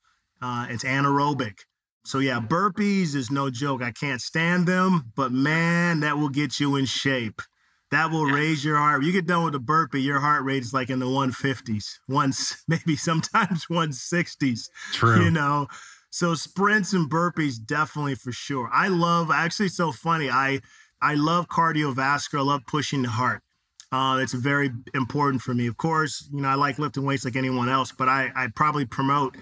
Uh, 0.40 0.68
it's 0.70 0.84
anaerobic. 0.84 1.58
So 2.06 2.18
yeah, 2.18 2.40
burpees 2.40 3.14
is 3.14 3.30
no 3.30 3.50
joke. 3.50 3.82
I 3.82 3.90
can't 3.90 4.22
stand 4.22 4.66
them, 4.66 5.12
but 5.16 5.32
man, 5.32 6.00
that 6.00 6.16
will 6.16 6.30
get 6.30 6.58
you 6.58 6.76
in 6.76 6.86
shape 6.86 7.42
that 7.90 8.10
will 8.10 8.26
raise 8.26 8.64
your 8.64 8.76
heart. 8.76 9.02
You 9.02 9.12
get 9.12 9.26
done 9.26 9.44
with 9.44 9.54
a 9.54 9.60
burpee, 9.60 10.02
your 10.02 10.20
heart 10.20 10.44
rate 10.44 10.62
is 10.62 10.74
like 10.74 10.90
in 10.90 10.98
the 10.98 11.06
150s, 11.06 11.98
once 12.08 12.62
maybe 12.68 12.96
sometimes 12.96 13.66
160s. 13.66 14.68
True. 14.92 15.24
You 15.24 15.30
know, 15.30 15.68
so 16.10 16.34
sprints 16.34 16.92
and 16.92 17.10
burpees 17.10 17.54
definitely 17.64 18.14
for 18.14 18.32
sure. 18.32 18.68
I 18.72 18.88
love 18.88 19.30
actually 19.30 19.68
so 19.68 19.92
funny. 19.92 20.30
I 20.30 20.60
I 21.00 21.14
love 21.14 21.48
cardiovascular. 21.48 22.40
I 22.40 22.42
love 22.42 22.62
pushing 22.66 23.02
the 23.02 23.10
heart. 23.10 23.42
Uh, 23.90 24.18
it's 24.20 24.34
very 24.34 24.70
important 24.94 25.40
for 25.42 25.54
me. 25.54 25.66
Of 25.66 25.76
course, 25.76 26.28
you 26.32 26.40
know 26.40 26.48
I 26.48 26.54
like 26.54 26.78
lifting 26.78 27.04
weights 27.04 27.24
like 27.24 27.36
anyone 27.36 27.68
else, 27.68 27.92
but 27.92 28.08
I 28.08 28.30
I 28.34 28.48
probably 28.54 28.84
promote 28.84 29.36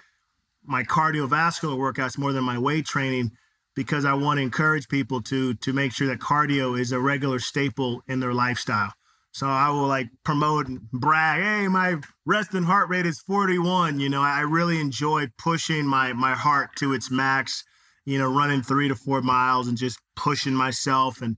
my 0.65 0.83
cardiovascular 0.83 1.77
workouts 1.77 2.19
more 2.19 2.33
than 2.33 2.45
my 2.45 2.59
weight 2.59 2.87
training 2.87 3.33
because 3.77 4.05
I 4.05 4.15
want 4.15 4.39
to 4.39 4.43
encourage 4.43 4.89
people 4.89 5.23
to 5.23 5.55
to 5.55 5.73
make 5.73 5.93
sure 5.93 6.09
that 6.09 6.19
cardio 6.19 6.79
is 6.79 6.91
a 6.91 6.99
regular 6.99 7.39
staple 7.39 8.03
in 8.09 8.19
their 8.19 8.35
lifestyle. 8.35 8.93
So 9.37 9.47
I 9.47 9.69
will 9.69 9.87
like 9.87 10.09
promote 10.25 10.67
and 10.67 10.91
brag, 10.91 11.43
hey, 11.43 11.69
my 11.69 11.97
resting 12.25 12.63
heart 12.63 12.89
rate 12.89 13.05
is 13.05 13.21
41. 13.21 14.01
You 14.01 14.09
know, 14.09 14.23
I 14.23 14.41
really 14.41 14.81
enjoy 14.81 15.27
pushing 15.39 15.87
my 15.87 16.15
my 16.15 16.33
heart 16.33 16.71
to 16.77 16.95
its 16.95 17.11
max, 17.11 17.63
you 18.07 18.19
know, 18.19 18.33
running 18.33 18.63
three 18.63 18.89
to 18.89 18.95
four 18.95 19.21
miles 19.21 19.69
and 19.69 19.77
just 19.77 19.99
pushing 20.17 20.55
myself. 20.55 21.21
And, 21.21 21.37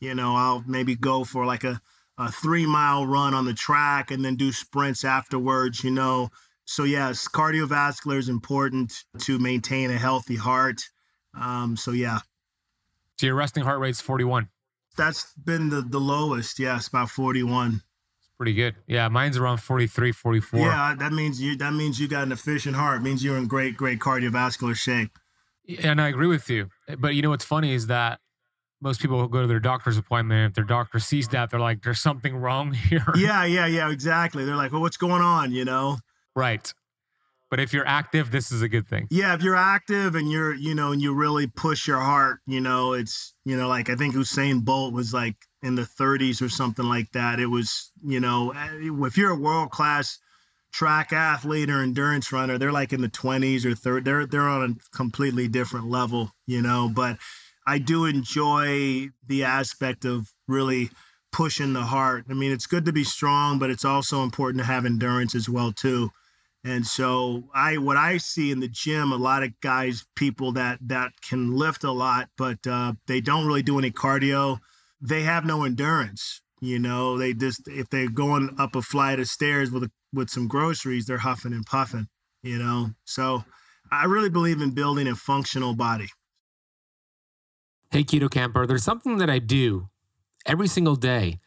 you 0.00 0.12
know, 0.12 0.34
I'll 0.34 0.64
maybe 0.66 0.96
go 0.96 1.22
for 1.22 1.46
like 1.46 1.62
a, 1.62 1.80
a 2.18 2.32
three 2.32 2.66
mile 2.66 3.06
run 3.06 3.32
on 3.32 3.44
the 3.44 3.54
track 3.54 4.10
and 4.10 4.24
then 4.24 4.34
do 4.34 4.50
sprints 4.50 5.04
afterwards, 5.04 5.84
you 5.84 5.92
know. 5.92 6.30
So 6.64 6.82
yes, 6.82 7.28
cardiovascular 7.28 8.18
is 8.18 8.28
important 8.28 9.04
to 9.20 9.38
maintain 9.38 9.92
a 9.92 9.98
healthy 9.98 10.34
heart. 10.34 10.82
Um, 11.40 11.76
so 11.76 11.90
yeah, 11.92 12.18
So 13.18 13.26
your 13.26 13.34
resting 13.34 13.62
heart 13.64 13.80
rate's 13.80 14.00
41. 14.00 14.48
that's 14.96 15.32
been 15.34 15.68
the 15.70 15.82
the 15.82 15.98
lowest. 16.00 16.58
Yes, 16.58 16.88
about 16.88 17.10
41. 17.10 17.82
Pretty 18.38 18.52
good. 18.54 18.74
Yeah, 18.86 19.08
mine's 19.08 19.36
around 19.38 19.58
43, 19.58 20.12
44. 20.12 20.60
Yeah, 20.60 20.94
that 20.98 21.12
means 21.12 21.40
you 21.40 21.56
that 21.56 21.72
means 21.72 21.98
you 21.98 22.06
got 22.08 22.22
an 22.24 22.32
efficient 22.32 22.76
heart. 22.76 23.00
It 23.00 23.04
means 23.04 23.24
you're 23.24 23.38
in 23.38 23.46
great 23.46 23.76
great 23.76 23.98
cardiovascular 23.98 24.74
shape. 24.74 25.18
And 25.82 26.00
I 26.00 26.08
agree 26.08 26.26
with 26.28 26.48
you. 26.50 26.68
But 26.98 27.14
you 27.14 27.22
know 27.22 27.30
what's 27.30 27.44
funny 27.44 27.72
is 27.74 27.86
that 27.88 28.20
most 28.80 29.00
people 29.00 29.26
go 29.28 29.40
to 29.40 29.46
their 29.46 29.58
doctor's 29.58 29.96
appointment. 29.96 30.50
If 30.50 30.54
their 30.54 30.64
doctor 30.64 30.98
sees 30.98 31.28
that, 31.28 31.50
they're 31.50 31.58
like, 31.58 31.82
there's 31.82 31.98
something 32.00 32.36
wrong 32.36 32.72
here. 32.88 33.04
Yeah, 33.16 33.44
yeah, 33.46 33.66
yeah, 33.66 33.90
exactly. 33.90 34.44
They're 34.44 34.54
like, 34.54 34.70
"Well, 34.72 34.82
what's 34.82 34.98
going 34.98 35.22
on?" 35.22 35.52
You 35.52 35.64
know. 35.64 35.98
right. 36.34 36.72
But 37.50 37.60
if 37.60 37.72
you're 37.72 37.86
active, 37.86 38.30
this 38.32 38.50
is 38.50 38.60
a 38.60 38.68
good 38.68 38.88
thing. 38.88 39.06
Yeah, 39.10 39.34
if 39.34 39.42
you're 39.42 39.56
active 39.56 40.14
and 40.16 40.30
you're, 40.30 40.54
you 40.54 40.74
know, 40.74 40.92
and 40.92 41.00
you 41.00 41.14
really 41.14 41.46
push 41.46 41.86
your 41.86 42.00
heart, 42.00 42.40
you 42.46 42.60
know, 42.60 42.92
it's, 42.92 43.34
you 43.44 43.56
know, 43.56 43.68
like 43.68 43.88
I 43.88 43.94
think 43.94 44.14
Usain 44.14 44.64
Bolt 44.64 44.92
was 44.92 45.14
like 45.14 45.36
in 45.62 45.76
the 45.76 45.82
30s 45.82 46.42
or 46.42 46.48
something 46.48 46.86
like 46.86 47.12
that. 47.12 47.38
It 47.38 47.46
was, 47.46 47.92
you 48.04 48.18
know, 48.18 48.50
eh, 48.50 48.90
if 49.06 49.16
you're 49.16 49.30
a 49.30 49.38
world 49.38 49.70
class 49.70 50.18
track 50.72 51.12
athlete 51.12 51.70
or 51.70 51.82
endurance 51.82 52.32
runner, 52.32 52.58
they're 52.58 52.72
like 52.72 52.92
in 52.92 53.00
the 53.00 53.08
20s 53.08 53.64
or 53.64 53.74
30. 53.74 54.04
They're 54.04 54.26
they're 54.26 54.42
on 54.42 54.70
a 54.70 54.96
completely 54.96 55.48
different 55.48 55.88
level, 55.88 56.32
you 56.46 56.60
know. 56.60 56.90
But 56.92 57.18
I 57.66 57.78
do 57.78 58.04
enjoy 58.04 59.08
the 59.26 59.44
aspect 59.44 60.04
of 60.04 60.28
really 60.46 60.90
pushing 61.32 61.72
the 61.72 61.82
heart. 61.82 62.24
I 62.28 62.34
mean, 62.34 62.52
it's 62.52 62.66
good 62.66 62.84
to 62.86 62.92
be 62.92 63.04
strong, 63.04 63.58
but 63.58 63.70
it's 63.70 63.84
also 63.84 64.22
important 64.22 64.60
to 64.60 64.66
have 64.66 64.84
endurance 64.84 65.34
as 65.34 65.48
well 65.48 65.72
too. 65.72 66.10
And 66.66 66.84
so 66.84 67.44
I 67.54 67.78
what 67.78 67.96
I 67.96 68.16
see 68.16 68.50
in 68.50 68.58
the 68.58 68.66
gym, 68.66 69.12
a 69.12 69.16
lot 69.16 69.44
of 69.44 69.52
guys, 69.60 70.04
people 70.16 70.50
that 70.52 70.80
that 70.88 71.12
can 71.20 71.52
lift 71.52 71.84
a 71.84 71.92
lot, 71.92 72.28
but 72.36 72.66
uh, 72.66 72.94
they 73.06 73.20
don't 73.20 73.46
really 73.46 73.62
do 73.62 73.78
any 73.78 73.92
cardio. 73.92 74.58
They 75.00 75.22
have 75.22 75.44
no 75.44 75.62
endurance. 75.62 76.40
You 76.60 76.80
know, 76.80 77.18
they 77.18 77.34
just 77.34 77.68
if 77.68 77.88
they're 77.88 78.10
going 78.10 78.56
up 78.58 78.74
a 78.74 78.82
flight 78.82 79.20
of 79.20 79.28
stairs 79.28 79.70
with 79.70 79.84
a, 79.84 79.90
with 80.12 80.28
some 80.28 80.48
groceries, 80.48 81.06
they're 81.06 81.18
huffing 81.18 81.52
and 81.52 81.64
puffing. 81.64 82.08
You 82.42 82.58
know, 82.58 82.90
so 83.04 83.44
I 83.92 84.06
really 84.06 84.30
believe 84.30 84.60
in 84.60 84.70
building 84.72 85.06
a 85.06 85.14
functional 85.14 85.76
body. 85.76 86.08
Hey, 87.92 88.02
Keto 88.02 88.28
Camper, 88.28 88.66
there's 88.66 88.82
something 88.82 89.18
that 89.18 89.30
I 89.30 89.38
do 89.38 89.88
every 90.44 90.66
single 90.66 90.96
day 90.96 91.38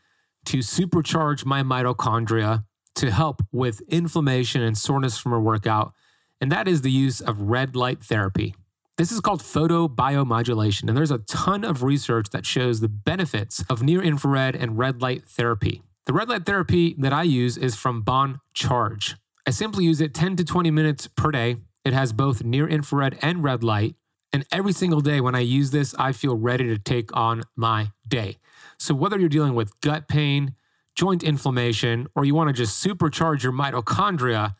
to 0.45 0.59
supercharge 0.59 1.43
my 1.43 1.61
mitochondria 1.61 2.63
to 2.99 3.11
help 3.11 3.41
with 3.53 3.79
inflammation 3.87 4.61
and 4.61 4.77
soreness 4.77 5.17
from 5.17 5.31
a 5.31 5.39
workout, 5.39 5.93
and 6.41 6.51
that 6.51 6.67
is 6.67 6.81
the 6.81 6.91
use 6.91 7.21
of 7.21 7.43
red 7.43 7.73
light 7.73 8.03
therapy. 8.03 8.53
This 8.97 9.09
is 9.13 9.21
called 9.21 9.41
photobiomodulation, 9.41 10.89
and 10.89 10.97
there's 10.97 11.09
a 11.09 11.19
ton 11.19 11.63
of 11.63 11.81
research 11.81 12.31
that 12.31 12.45
shows 12.45 12.81
the 12.81 12.89
benefits 12.89 13.63
of 13.69 13.81
near 13.81 14.01
infrared 14.01 14.53
and 14.53 14.77
red 14.77 15.01
light 15.01 15.23
therapy. 15.29 15.81
The 16.07 16.11
red 16.11 16.27
light 16.27 16.45
therapy 16.45 16.93
that 16.97 17.13
I 17.13 17.23
use 17.23 17.55
is 17.55 17.77
from 17.77 18.01
Bon 18.01 18.41
Charge. 18.53 19.15
I 19.47 19.51
simply 19.51 19.85
use 19.85 20.01
it 20.01 20.13
10 20.13 20.35
to 20.35 20.43
20 20.43 20.69
minutes 20.69 21.07
per 21.07 21.31
day. 21.31 21.55
It 21.85 21.93
has 21.93 22.11
both 22.11 22.43
near 22.43 22.67
infrared 22.67 23.17
and 23.21 23.41
red 23.41 23.63
light. 23.63 23.95
And 24.33 24.45
every 24.51 24.73
single 24.73 24.99
day 24.99 25.21
when 25.21 25.35
I 25.35 25.39
use 25.39 25.71
this, 25.71 25.95
I 25.97 26.11
feel 26.11 26.35
ready 26.35 26.65
to 26.65 26.77
take 26.77 27.15
on 27.15 27.43
my 27.55 27.93
day. 28.05 28.39
So, 28.77 28.93
whether 28.93 29.17
you're 29.17 29.29
dealing 29.29 29.55
with 29.55 29.79
gut 29.79 30.09
pain, 30.09 30.55
joint 30.95 31.23
inflammation, 31.23 32.07
or 32.15 32.25
you 32.25 32.35
want 32.35 32.49
to 32.49 32.53
just 32.53 32.83
supercharge 32.83 33.43
your 33.43 33.53
mitochondria, 33.53 34.55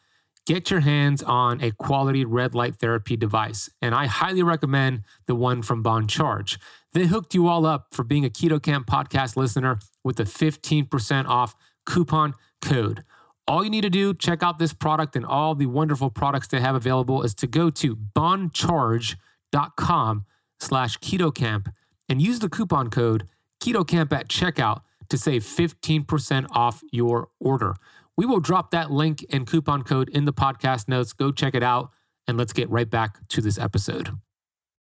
get 0.45 0.71
your 0.71 0.79
hands 0.79 1.21
on 1.21 1.61
a 1.61 1.71
quality 1.71 2.25
red 2.25 2.55
light 2.55 2.77
therapy 2.77 3.15
device. 3.15 3.69
And 3.81 3.93
I 3.93 4.07
highly 4.07 4.41
recommend 4.41 5.03
the 5.27 5.35
one 5.35 5.61
from 5.61 5.83
Bon 5.83 6.07
Charge. 6.07 6.57
They 6.93 7.05
hooked 7.05 7.35
you 7.35 7.47
all 7.47 7.65
up 7.65 7.87
for 7.91 8.03
being 8.03 8.25
a 8.25 8.29
Keto 8.29 8.61
Camp 8.61 8.87
podcast 8.87 9.35
listener 9.35 9.79
with 10.03 10.19
a 10.19 10.23
15% 10.23 11.27
off 11.27 11.55
coupon 11.85 12.33
code. 12.61 13.03
All 13.47 13.63
you 13.63 13.69
need 13.69 13.81
to 13.81 13.89
do, 13.89 14.13
check 14.13 14.43
out 14.43 14.59
this 14.59 14.73
product 14.73 15.15
and 15.15 15.25
all 15.25 15.55
the 15.55 15.65
wonderful 15.65 16.09
products 16.09 16.47
they 16.47 16.61
have 16.61 16.75
available, 16.75 17.23
is 17.23 17.33
to 17.35 17.47
go 17.47 17.69
to 17.71 17.95
boncharge.com 17.95 20.25
slash 20.59 20.97
ketocamp 20.99 21.71
and 22.07 22.21
use 22.21 22.39
the 22.39 22.49
coupon 22.49 22.89
code 22.89 23.27
ketocamp 23.59 24.13
at 24.13 24.29
checkout 24.29 24.81
to 25.09 25.17
save 25.17 25.43
15% 25.43 26.47
off 26.51 26.81
your 26.91 27.29
order. 27.39 27.75
We 28.17 28.25
will 28.25 28.39
drop 28.39 28.71
that 28.71 28.91
link 28.91 29.25
and 29.31 29.47
coupon 29.47 29.83
code 29.83 30.09
in 30.09 30.25
the 30.25 30.33
podcast 30.33 30.87
notes. 30.87 31.13
Go 31.13 31.31
check 31.31 31.55
it 31.55 31.63
out 31.63 31.91
and 32.27 32.37
let's 32.37 32.53
get 32.53 32.69
right 32.69 32.89
back 32.89 33.27
to 33.29 33.41
this 33.41 33.57
episode. 33.57 34.09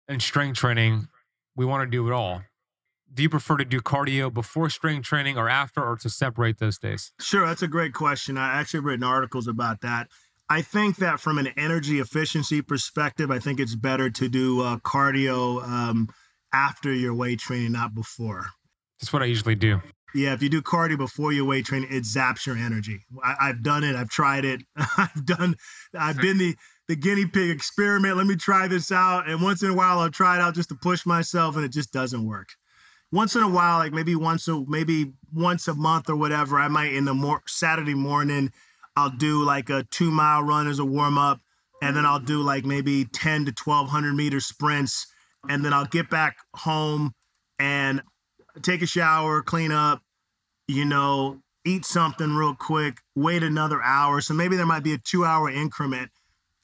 And 0.08 0.22
strength 0.22 0.58
training, 0.58 1.08
we 1.56 1.66
want 1.66 1.88
to 1.88 1.90
do 1.90 2.08
it 2.08 2.14
all. 2.14 2.42
Do 3.14 3.24
you 3.24 3.30
prefer 3.30 3.58
to 3.58 3.66
do 3.66 3.80
cardio 3.80 4.34
before 4.34 4.70
strength 4.70 5.06
training 5.06 5.38
or 5.38 5.50
after, 5.50 5.84
or 5.84 5.96
to 5.98 6.10
separate 6.10 6.60
those 6.60 6.78
days? 6.78 7.12
Sure, 7.20 7.46
that's 7.46 7.62
a 7.62 7.68
great 7.68 7.94
question. 7.94 8.38
I 8.38 8.60
actually 8.60 8.82
written 8.82 9.04
articles 9.04 9.48
about 9.48 9.82
that. 9.82 10.08
I 10.50 10.64
think 10.64 10.98
that 10.98 11.20
from 11.20 11.38
an 11.38 11.48
energy 11.56 12.00
efficiency 12.00 12.62
perspective, 12.62 13.30
I 13.30 13.38
think 13.38 13.60
it's 13.60 13.76
better 13.76 14.10
to 14.10 14.30
do 14.30 14.62
uh, 14.62 14.78
cardio 14.78 15.64
um, 15.64 16.10
after 16.52 16.92
your 16.92 17.14
weight 17.14 17.40
training, 17.40 17.74
not 17.74 17.94
before. 17.94 18.48
That's 19.00 19.14
what 19.14 19.22
I 19.22 19.26
usually 19.26 19.56
do. 19.56 19.82
Yeah, 20.14 20.34
if 20.34 20.42
you 20.42 20.50
do 20.50 20.62
cardio 20.62 20.98
before 20.98 21.32
your 21.32 21.46
weight 21.46 21.66
training, 21.66 21.90
it 21.92 22.04
zaps 22.04 22.46
your 22.46 22.58
energy. 22.58 23.06
I, 23.24 23.36
I've 23.42 23.62
done 23.62 23.84
it. 23.84 23.96
I've 23.96 24.10
tried 24.10 24.46
it. 24.46 24.62
I've 24.98 25.26
done. 25.26 25.56
I've 25.98 26.18
been 26.18 26.38
the 26.38 26.56
the 26.88 26.96
guinea 26.96 27.28
pig 27.28 27.52
experiment. 27.52 28.18
Let 28.18 28.26
me 28.26 28.36
try 28.36 28.68
this 28.68 28.92
out. 28.92 29.30
And 29.30 29.42
once 29.42 29.62
in 29.62 29.70
a 29.70 29.76
while, 29.76 30.00
I'll 30.00 30.10
try 30.10 30.38
it 30.38 30.42
out 30.42 30.56
just 30.56 30.70
to 30.70 30.76
push 30.76 31.06
myself, 31.06 31.56
and 31.56 31.64
it 31.64 31.72
just 31.72 31.94
doesn't 31.94 32.26
work. 32.26 32.50
Once 33.12 33.36
in 33.36 33.44
a 33.44 33.50
while, 33.50 33.78
like 33.78 33.94
maybe 33.94 34.16
once 34.16 34.48
a 34.48 34.64
maybe 34.68 35.14
once 35.34 35.68
a 35.68 35.74
month 35.74 36.10
or 36.10 36.16
whatever, 36.16 36.60
I 36.60 36.68
might 36.68 36.94
in 36.94 37.06
the 37.06 37.14
more 37.14 37.42
Saturday 37.48 37.96
morning, 37.96 38.52
I'll 38.96 39.12
do 39.12 39.44
like 39.44 39.70
a 39.70 39.84
two 39.92 40.12
mile 40.12 40.42
run 40.44 40.68
as 40.68 40.80
a 40.80 40.86
warm 40.86 41.18
up, 41.18 41.40
and 41.82 41.96
then 41.96 42.06
I'll 42.06 42.20
do 42.20 42.42
like 42.42 42.66
maybe 42.66 43.06
ten 43.06 43.46
to 43.46 43.52
twelve 43.52 43.90
hundred 43.90 44.16
meter 44.16 44.40
sprints, 44.40 45.06
and 45.48 45.64
then 45.64 45.74
I'll 45.74 45.86
get 45.86 46.10
back 46.10 46.38
home 46.56 47.14
and 47.60 48.02
take 48.62 48.82
a 48.82 48.88
shower, 48.88 49.42
clean 49.42 49.72
up, 49.72 50.02
you 50.68 50.86
know, 50.86 51.42
eat 51.66 51.86
something 51.86 52.36
real 52.36 52.56
quick, 52.56 53.00
wait 53.16 53.44
another 53.44 53.82
hour. 53.82 54.22
So 54.22 54.34
maybe 54.34 54.56
there 54.56 54.66
might 54.66 54.84
be 54.84 54.94
a 54.94 54.98
two 54.98 55.26
hour 55.26 55.50
increment, 55.50 56.12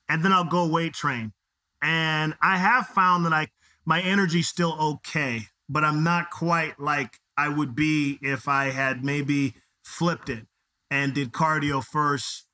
and 0.09 0.23
then 0.23 0.31
I'll 0.31 0.45
go 0.45 0.67
weight 0.67 0.93
train. 0.93 1.33
And 1.81 2.33
I 2.41 2.57
have 2.57 2.87
found 2.87 3.25
that 3.25 3.33
I 3.33 3.47
my 3.85 4.01
energy's 4.01 4.47
still 4.47 4.77
okay, 4.79 5.47
but 5.69 5.83
I'm 5.83 6.03
not 6.03 6.31
quite 6.31 6.79
like 6.79 7.19
I 7.37 7.49
would 7.49 7.75
be 7.75 8.17
if 8.21 8.47
I 8.47 8.71
had 8.71 9.03
maybe 9.03 9.55
flipped 9.83 10.29
it 10.29 10.45
and 10.89 11.13
did 11.13 11.31
cardio 11.31 11.83
first. 11.83 12.45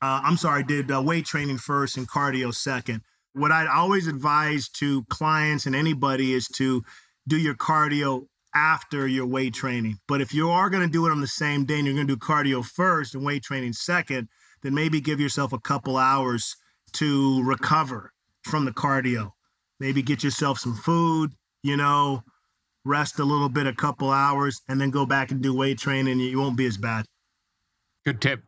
Uh, 0.00 0.20
I'm 0.24 0.36
sorry, 0.36 0.62
did 0.64 0.90
uh, 0.90 1.00
weight 1.00 1.26
training 1.26 1.58
first 1.58 1.96
and 1.96 2.08
cardio 2.08 2.54
second. 2.54 3.02
What 3.34 3.52
I'd 3.52 3.68
always 3.68 4.06
advise 4.06 4.68
to 4.70 5.04
clients 5.04 5.64
and 5.64 5.74
anybody 5.74 6.34
is 6.34 6.48
to 6.48 6.82
do 7.26 7.38
your 7.38 7.54
cardio 7.54 8.26
after 8.54 9.06
your 9.06 9.26
weight 9.26 9.54
training. 9.54 9.98
But 10.06 10.20
if 10.20 10.34
you 10.34 10.50
are 10.50 10.70
going 10.70 10.86
to 10.86 10.92
do 10.92 11.06
it 11.06 11.10
on 11.10 11.20
the 11.20 11.26
same 11.26 11.64
day 11.64 11.78
and 11.78 11.86
you're 11.86 11.94
going 11.94 12.06
to 12.06 12.16
do 12.16 12.18
cardio 12.18 12.64
first 12.64 13.14
and 13.14 13.24
weight 13.24 13.42
training 13.42 13.72
second, 13.72 14.28
then 14.62 14.74
maybe 14.74 15.00
give 15.00 15.20
yourself 15.20 15.52
a 15.52 15.58
couple 15.58 15.96
hours 15.96 16.56
to 16.92 17.42
recover 17.44 18.12
from 18.42 18.64
the 18.64 18.72
cardio. 18.72 19.30
Maybe 19.80 20.02
get 20.02 20.22
yourself 20.22 20.58
some 20.58 20.74
food, 20.74 21.32
you 21.62 21.76
know, 21.76 22.22
rest 22.84 23.18
a 23.18 23.24
little 23.24 23.48
bit, 23.48 23.66
a 23.66 23.72
couple 23.72 24.10
hours, 24.10 24.60
and 24.68 24.80
then 24.80 24.90
go 24.90 25.06
back 25.06 25.30
and 25.30 25.42
do 25.42 25.54
weight 25.54 25.78
training. 25.78 26.20
You 26.20 26.38
won't 26.38 26.56
be 26.56 26.66
as 26.66 26.76
bad. 26.76 27.06
Good 28.04 28.20
tip. 28.20 28.42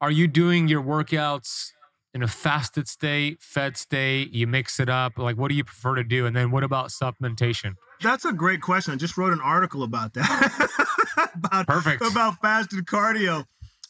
Are 0.00 0.10
you 0.10 0.26
doing 0.26 0.68
your 0.68 0.82
workouts 0.82 1.72
in 2.14 2.22
a 2.22 2.28
fasted 2.28 2.88
state, 2.88 3.42
fed 3.42 3.76
state? 3.76 4.32
You 4.32 4.46
mix 4.46 4.80
it 4.80 4.88
up. 4.88 5.18
Like, 5.18 5.36
what 5.36 5.48
do 5.48 5.54
you 5.54 5.64
prefer 5.64 5.96
to 5.96 6.04
do? 6.04 6.26
And 6.26 6.34
then 6.34 6.50
what 6.50 6.64
about 6.64 6.88
supplementation? 6.88 7.74
That's 8.02 8.24
a 8.24 8.32
great 8.32 8.60
question. 8.60 8.94
I 8.94 8.96
just 8.96 9.16
wrote 9.16 9.32
an 9.32 9.40
article 9.40 9.82
about 9.82 10.14
that. 10.14 11.30
about, 11.34 11.66
Perfect. 11.66 12.02
About 12.02 12.40
fasted 12.40 12.86
cardio. 12.86 13.44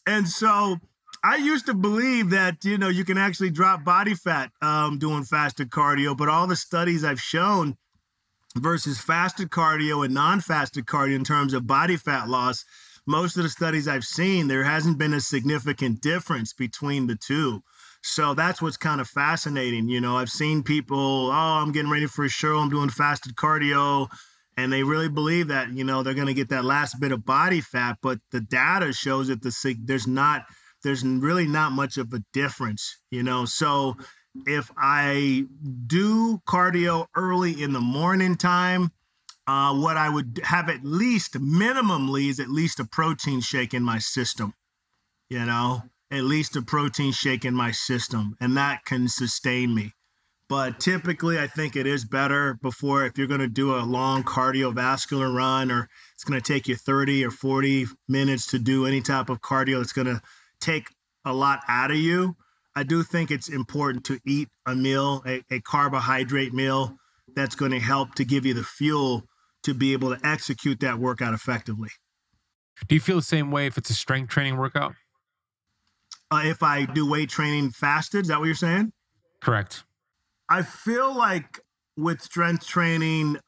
And 0.07 0.29
so 0.29 0.79
I 1.23 1.37
used 1.37 1.67
to 1.67 1.75
believe 1.75 2.31
that, 2.31 2.65
you 2.65 2.79
know, 2.79 2.89
you 2.89 3.05
can 3.05 3.19
actually 3.19 3.51
drop 3.51 3.85
body 3.85 4.15
fat 4.15 4.51
um, 4.61 4.99
doing 4.99 5.25
fasted 5.25 5.71
cardio, 5.71 6.17
but 6.17 6.29
all 6.29 6.47
the 6.47 6.57
studies 6.57 7.05
I've 7.05 7.21
shown 7.21 7.77
versus 8.57 9.01
fasted 9.01 9.51
cardio 9.51 10.05
and 10.05 10.15
non-fasted 10.15 10.87
cardio 10.87 11.17
in 11.17 11.25
terms 11.25 11.55
of 11.55 11.67
body 11.67 11.97
fat 11.97 12.29
loss, 12.29 12.65
most 13.07 13.37
of 13.37 13.43
the 13.43 13.49
studies 13.49 13.89
I've 13.89 14.05
seen, 14.05 14.49
there 14.49 14.65
hasn't 14.65 14.99
been 14.99 15.15
a 15.15 15.21
significant 15.21 16.01
difference 16.01 16.53
between 16.53 17.07
the 17.07 17.17
two. 17.17 17.63
So 18.07 18.35
that's 18.35 18.61
what's 18.61 18.77
kind 18.77 19.01
of 19.01 19.09
fascinating. 19.09 19.89
You 19.89 19.99
know, 19.99 20.19
I've 20.19 20.29
seen 20.29 20.63
people, 20.63 21.31
oh, 21.31 21.33
I'm 21.33 21.73
getting 21.73 21.91
ready 21.91 22.07
for 22.07 22.27
a 22.27 22.29
show, 22.29 22.59
I'm 22.59 22.69
doing 22.69 22.91
fasted 22.91 23.35
cardio, 23.35 24.09
and 24.59 24.71
they 24.71 24.83
really 24.83 25.09
believe 25.09 25.49
that, 25.49 25.73
you 25.73 25.85
know, 25.85 26.03
they're 26.03 26.13
going 26.13 26.27
to 26.27 26.35
get 26.35 26.51
that 26.51 26.67
last 26.67 27.01
bit 27.01 27.13
of 27.13 27.25
body 27.25 27.63
fat, 27.63 27.97
but 28.03 28.19
the 28.31 28.43
data 28.43 28.93
shows 28.93 29.29
that 29.29 29.41
the 29.41 29.77
there's 29.83 30.07
not 30.07 30.45
there's 30.83 31.03
really 31.03 31.47
not 31.47 31.73
much 31.73 31.97
of 31.97 32.13
a 32.13 32.23
difference, 32.35 32.99
you 33.11 33.23
know. 33.23 33.47
So 33.47 33.97
if 34.45 34.71
I 34.77 35.47
do 35.87 36.43
cardio 36.47 37.07
early 37.17 37.63
in 37.63 37.73
the 37.73 37.81
morning 37.81 38.37
time, 38.37 38.91
uh, 39.47 39.75
what 39.75 39.97
I 39.97 40.11
would 40.11 40.41
have 40.45 40.69
at 40.69 40.85
least 40.85 41.41
minimally 41.41 42.29
is 42.29 42.39
at 42.39 42.51
least 42.51 42.81
a 42.81 42.85
protein 42.85 43.41
shake 43.41 43.73
in 43.73 43.83
my 43.83 43.99
system, 43.99 44.53
you 45.31 45.47
know, 45.47 45.85
at 46.11 46.25
least 46.25 46.57
a 46.57 46.63
protein 46.63 47.13
shake 47.13 47.45
in 47.45 47.55
my 47.55 47.71
system, 47.71 48.37
and 48.41 48.57
that 48.57 48.85
can 48.85 49.09
sustain 49.09 49.75
me. 49.75 49.93
But 50.49 50.79
typically, 50.79 51.39
I 51.39 51.47
think 51.47 51.75
it 51.75 51.87
is 51.87 52.05
better 52.05 52.59
before 52.63 53.07
if 53.07 53.17
you're 53.17 53.27
going 53.27 53.41
to 53.41 53.49
do 53.49 53.75
a 53.75 53.81
long 53.81 54.23
cardiovascular 54.23 55.35
run 55.35 55.71
or 55.71 55.89
it's 56.15 56.25
going 56.25 56.41
to 56.41 56.53
take 56.53 56.69
you 56.69 56.77
30 56.77 57.25
or 57.25 57.31
40 57.31 57.87
minutes 58.09 58.47
to 58.49 58.59
do 58.59 58.87
any 58.87 59.01
type 59.01 59.31
of 59.31 59.41
cardio 59.41 59.81
It's 59.81 59.93
going 59.93 60.07
to 60.07 60.21
take 60.61 60.89
a 61.25 61.33
lot 61.33 61.61
out 61.67 61.91
of 61.91 61.97
you. 61.97 62.37
I 62.77 62.83
do 62.83 63.03
think 63.03 63.31
it's 63.31 63.49
important 63.49 64.05
to 64.07 64.21
eat 64.27 64.49
a 64.67 64.75
meal, 64.75 65.23
a, 65.27 65.43
a 65.51 65.61
carbohydrate 65.61 66.53
meal 66.53 66.99
that's 67.35 67.55
going 67.55 67.71
to 67.71 67.81
help 67.81 68.15
to 68.17 68.25
give 68.25 68.45
you 68.45 68.53
the 68.53 68.65
fuel 68.65 69.25
to 69.63 69.73
be 69.73 69.93
able 69.95 70.15
to 70.15 70.27
execute 70.27 70.81
that 70.81 70.99
workout 70.99 71.33
effectively. 71.33 71.89
Do 72.87 72.95
you 72.95 73.01
feel 73.01 73.17
the 73.17 73.23
same 73.23 73.51
way 73.51 73.67
if 73.67 73.79
it's 73.79 73.91
a 73.91 73.95
strength 73.95 74.29
training 74.29 74.57
workout? 74.57 74.95
Uh, 76.35 76.43
if 76.45 76.63
I 76.63 76.85
do 76.85 77.09
weight 77.09 77.29
training 77.29 77.71
fasted, 77.71 78.23
is 78.23 78.29
that 78.29 78.39
what 78.39 78.47
you're 78.47 78.55
saying? 78.55 78.93
Correct. 79.41 79.85
I 80.49 80.63
feel 80.63 81.15
like 81.17 81.61
with 81.97 82.21
strength 82.21 82.67
training, 82.67 83.39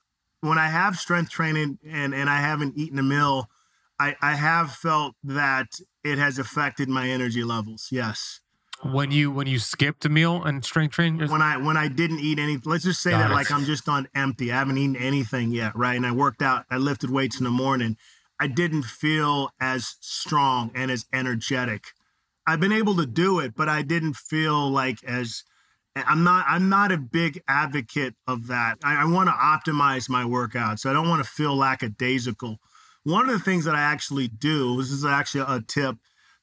when 0.40 0.58
I 0.58 0.68
have 0.68 0.96
strength 0.96 1.30
training 1.30 1.78
and, 1.86 2.14
and 2.14 2.30
I 2.30 2.40
haven't 2.40 2.76
eaten 2.76 2.98
a 2.98 3.02
meal, 3.02 3.48
I, 3.98 4.14
I 4.20 4.34
have 4.34 4.72
felt 4.72 5.14
that 5.24 5.66
it 6.04 6.18
has 6.18 6.38
affected 6.38 6.88
my 6.88 7.08
energy 7.08 7.42
levels. 7.42 7.88
Yes. 7.90 8.40
When 8.82 9.10
you 9.10 9.30
when 9.30 9.46
you 9.46 9.58
skipped 9.58 10.04
a 10.04 10.10
meal 10.10 10.44
and 10.44 10.62
strength 10.62 10.92
training, 10.92 11.30
when 11.30 11.40
I 11.40 11.56
when 11.56 11.78
I 11.78 11.88
didn't 11.88 12.20
eat 12.20 12.38
any, 12.38 12.58
let's 12.62 12.84
just 12.84 13.00
say 13.00 13.12
Got 13.12 13.20
that 13.20 13.30
it. 13.30 13.34
like 13.34 13.50
I'm 13.50 13.64
just 13.64 13.88
on 13.88 14.06
empty. 14.14 14.52
I 14.52 14.56
haven't 14.56 14.76
eaten 14.76 14.96
anything 14.96 15.50
yet, 15.50 15.74
right? 15.74 15.96
And 15.96 16.06
I 16.06 16.12
worked 16.12 16.42
out. 16.42 16.66
I 16.70 16.76
lifted 16.76 17.10
weights 17.10 17.38
in 17.38 17.44
the 17.44 17.50
morning. 17.50 17.96
I 18.38 18.48
didn't 18.48 18.82
feel 18.82 19.50
as 19.58 19.96
strong 20.00 20.70
and 20.74 20.90
as 20.90 21.06
energetic. 21.10 21.94
I've 22.46 22.60
been 22.60 22.72
able 22.72 22.96
to 22.96 23.06
do 23.06 23.40
it, 23.40 23.54
but 23.56 23.68
I 23.68 23.82
didn't 23.82 24.14
feel 24.14 24.70
like 24.70 25.02
as 25.04 25.42
I'm 25.96 26.22
not 26.24 26.44
I'm 26.48 26.68
not 26.68 26.92
a 26.92 26.98
big 26.98 27.42
advocate 27.48 28.14
of 28.26 28.46
that. 28.48 28.78
I, 28.84 29.02
I 29.02 29.04
want 29.04 29.28
to 29.28 29.32
optimize 29.32 30.08
my 30.08 30.24
workout, 30.24 30.78
so 30.80 30.90
I 30.90 30.92
don't 30.92 31.08
want 31.08 31.24
to 31.24 31.30
feel 31.30 31.56
lackadaisical. 31.56 32.58
One 33.04 33.28
of 33.28 33.30
the 33.30 33.44
things 33.44 33.64
that 33.64 33.74
I 33.74 33.80
actually 33.80 34.28
do, 34.28 34.76
this 34.76 34.90
is 34.90 35.04
actually 35.04 35.44
a 35.48 35.60
tip 35.60 35.96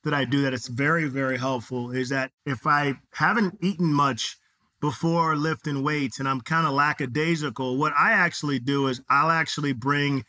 that 0.04 0.14
I 0.14 0.26
do 0.26 0.42
that 0.42 0.54
it's 0.54 0.68
very, 0.68 1.08
very 1.08 1.38
helpful, 1.38 1.92
is 1.92 2.10
that 2.10 2.32
if 2.46 2.66
I 2.66 2.96
haven't 3.14 3.58
eaten 3.62 3.94
much 3.94 4.38
before 4.82 5.36
lifting 5.36 5.84
weights 5.84 6.20
and 6.20 6.28
I'm 6.28 6.42
kind 6.42 6.68
of 6.68 6.74
lackadaisical, 6.74 7.78
what 7.78 7.94
I 7.98 8.12
actually 8.12 8.60
do 8.60 8.88
is 8.88 9.02
I'll 9.10 9.30
actually 9.32 9.74
bring 9.74 10.26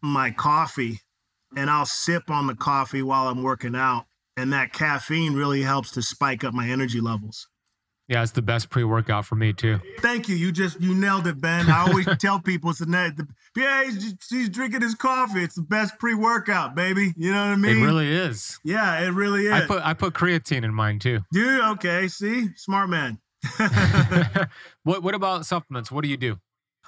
my 0.00 0.30
coffee 0.30 1.00
and 1.56 1.68
I'll 1.68 1.86
sip 1.86 2.30
on 2.30 2.46
the 2.46 2.54
coffee 2.54 3.02
while 3.02 3.28
I'm 3.28 3.42
working 3.42 3.74
out. 3.74 4.06
And 4.38 4.52
that 4.52 4.72
caffeine 4.72 5.34
really 5.34 5.62
helps 5.62 5.90
to 5.92 6.02
spike 6.02 6.44
up 6.44 6.54
my 6.54 6.68
energy 6.68 7.00
levels. 7.00 7.48
yeah, 8.06 8.22
it's 8.22 8.32
the 8.32 8.42
best 8.42 8.70
pre 8.70 8.84
workout 8.84 9.26
for 9.26 9.34
me 9.34 9.52
too. 9.52 9.80
Thank 9.98 10.28
you. 10.28 10.36
You 10.36 10.52
just 10.52 10.80
you 10.80 10.94
nailed 10.94 11.26
it, 11.26 11.40
Ben. 11.40 11.68
I 11.68 11.80
always 11.88 12.06
tell 12.18 12.38
people 12.40 12.70
it's 12.70 12.78
the 12.78 12.86
net. 12.86 13.16
The, 13.16 13.26
yeah, 13.56 13.84
he's, 13.84 14.14
he's 14.30 14.48
drinking 14.48 14.82
his 14.82 14.94
coffee. 14.94 15.42
It's 15.42 15.56
the 15.56 15.62
best 15.62 15.98
pre-workout, 15.98 16.76
baby. 16.76 17.12
You 17.16 17.32
know 17.32 17.46
what 17.46 17.52
I 17.52 17.56
mean? 17.56 17.78
It 17.78 17.84
really 17.84 18.10
is. 18.10 18.58
yeah, 18.64 19.00
it 19.00 19.10
really 19.10 19.46
is. 19.46 19.52
I 19.52 19.66
put 19.66 19.84
I 19.84 19.94
put 19.94 20.14
creatine 20.14 20.62
in 20.62 20.72
mine 20.72 21.00
too. 21.00 21.20
Dude, 21.32 21.60
okay, 21.72 22.06
see, 22.08 22.50
smart 22.54 22.88
man. 22.88 23.18
what 24.84 25.02
what 25.02 25.14
about 25.14 25.46
supplements? 25.46 25.90
What 25.90 26.04
do 26.04 26.10
you 26.10 26.16
do? 26.16 26.38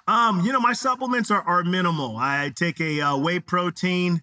um, 0.07 0.41
you 0.41 0.53
know, 0.53 0.61
my 0.61 0.73
supplements 0.73 1.31
are, 1.31 1.43
are 1.43 1.63
minimal. 1.63 2.17
I 2.17 2.53
take 2.55 2.81
a 2.81 3.01
uh, 3.01 3.17
whey 3.17 3.41
protein, 3.41 4.23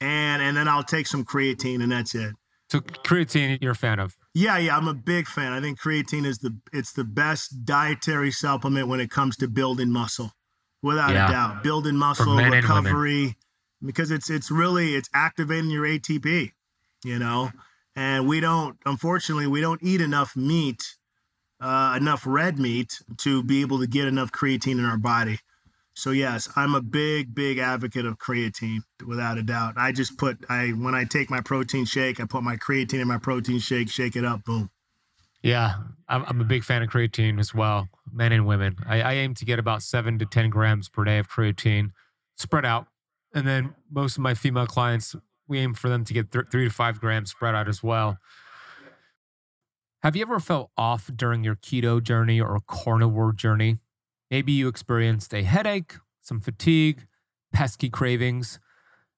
and 0.00 0.42
and 0.42 0.56
then 0.56 0.68
I'll 0.68 0.84
take 0.84 1.06
some 1.06 1.24
creatine, 1.24 1.82
and 1.82 1.90
that's 1.90 2.14
it. 2.14 2.34
So 2.74 2.80
creatine, 2.80 3.62
you're 3.62 3.70
a 3.70 3.76
fan 3.76 4.00
of. 4.00 4.16
Yeah, 4.34 4.58
yeah, 4.58 4.76
I'm 4.76 4.88
a 4.88 4.94
big 4.94 5.28
fan. 5.28 5.52
I 5.52 5.60
think 5.60 5.78
creatine 5.80 6.26
is 6.26 6.38
the 6.38 6.58
it's 6.72 6.92
the 6.92 7.04
best 7.04 7.64
dietary 7.64 8.32
supplement 8.32 8.88
when 8.88 8.98
it 8.98 9.10
comes 9.12 9.36
to 9.36 9.46
building 9.46 9.92
muscle, 9.92 10.32
without 10.82 11.12
Yeah. 11.12 11.28
a 11.28 11.30
doubt. 11.30 11.62
Building 11.62 11.94
muscle, 11.94 12.34
men 12.34 12.52
and 12.52 12.52
women. 12.52 12.64
recovery, 12.64 13.36
because 13.80 14.10
it's 14.10 14.28
it's 14.28 14.50
really 14.50 14.96
it's 14.96 15.08
activating 15.14 15.70
your 15.70 15.84
ATP, 15.86 16.50
you 17.04 17.16
know. 17.20 17.52
And 17.94 18.26
we 18.26 18.40
don't, 18.40 18.76
unfortunately, 18.84 19.46
we 19.46 19.60
don't 19.60 19.80
eat 19.80 20.00
enough 20.00 20.34
meat, 20.34 20.96
uh, 21.60 21.94
enough 21.96 22.26
red 22.26 22.58
meat 22.58 23.02
to 23.18 23.44
be 23.44 23.60
able 23.60 23.78
to 23.78 23.86
get 23.86 24.08
enough 24.08 24.32
creatine 24.32 24.80
in 24.80 24.84
our 24.84 24.98
body. 24.98 25.38
So 25.94 26.10
yes, 26.10 26.48
I'm 26.56 26.74
a 26.74 26.82
big, 26.82 27.34
big 27.34 27.58
advocate 27.58 28.04
of 28.04 28.18
creatine, 28.18 28.80
without 29.06 29.38
a 29.38 29.42
doubt. 29.42 29.74
I 29.76 29.92
just 29.92 30.18
put 30.18 30.44
I 30.48 30.68
when 30.70 30.94
I 30.94 31.04
take 31.04 31.30
my 31.30 31.40
protein 31.40 31.84
shake, 31.84 32.20
I 32.20 32.26
put 32.26 32.42
my 32.42 32.56
creatine 32.56 33.00
in 33.00 33.08
my 33.08 33.18
protein 33.18 33.60
shake, 33.60 33.88
shake 33.88 34.16
it 34.16 34.24
up, 34.24 34.44
boom. 34.44 34.70
Yeah, 35.42 35.74
I'm, 36.08 36.24
I'm 36.26 36.40
a 36.40 36.44
big 36.44 36.64
fan 36.64 36.82
of 36.82 36.88
creatine 36.88 37.38
as 37.38 37.54
well, 37.54 37.88
men 38.10 38.32
and 38.32 38.46
women. 38.46 38.76
I, 38.86 39.02
I 39.02 39.12
aim 39.14 39.34
to 39.34 39.44
get 39.44 39.58
about 39.58 39.82
seven 39.82 40.18
to 40.18 40.26
10 40.26 40.48
grams 40.50 40.88
per 40.88 41.04
day 41.04 41.18
of 41.18 41.28
creatine 41.28 41.90
spread 42.36 42.64
out. 42.64 42.86
And 43.34 43.46
then 43.46 43.74
most 43.90 44.16
of 44.16 44.22
my 44.22 44.32
female 44.32 44.66
clients, 44.66 45.14
we 45.46 45.58
aim 45.58 45.74
for 45.74 45.88
them 45.90 46.02
to 46.06 46.14
get 46.14 46.32
th- 46.32 46.46
three 46.50 46.64
to 46.64 46.70
five 46.70 46.98
grams 46.98 47.30
spread 47.30 47.54
out 47.54 47.68
as 47.68 47.82
well. 47.82 48.16
Have 50.02 50.16
you 50.16 50.22
ever 50.22 50.40
felt 50.40 50.70
off 50.78 51.10
during 51.14 51.44
your 51.44 51.56
keto 51.56 52.02
journey 52.02 52.40
or 52.40 52.58
carnivore 52.66 53.32
journey? 53.32 53.78
Maybe 54.30 54.52
you 54.52 54.68
experienced 54.68 55.34
a 55.34 55.42
headache, 55.42 55.94
some 56.20 56.40
fatigue, 56.40 57.06
pesky 57.52 57.88
cravings. 57.90 58.58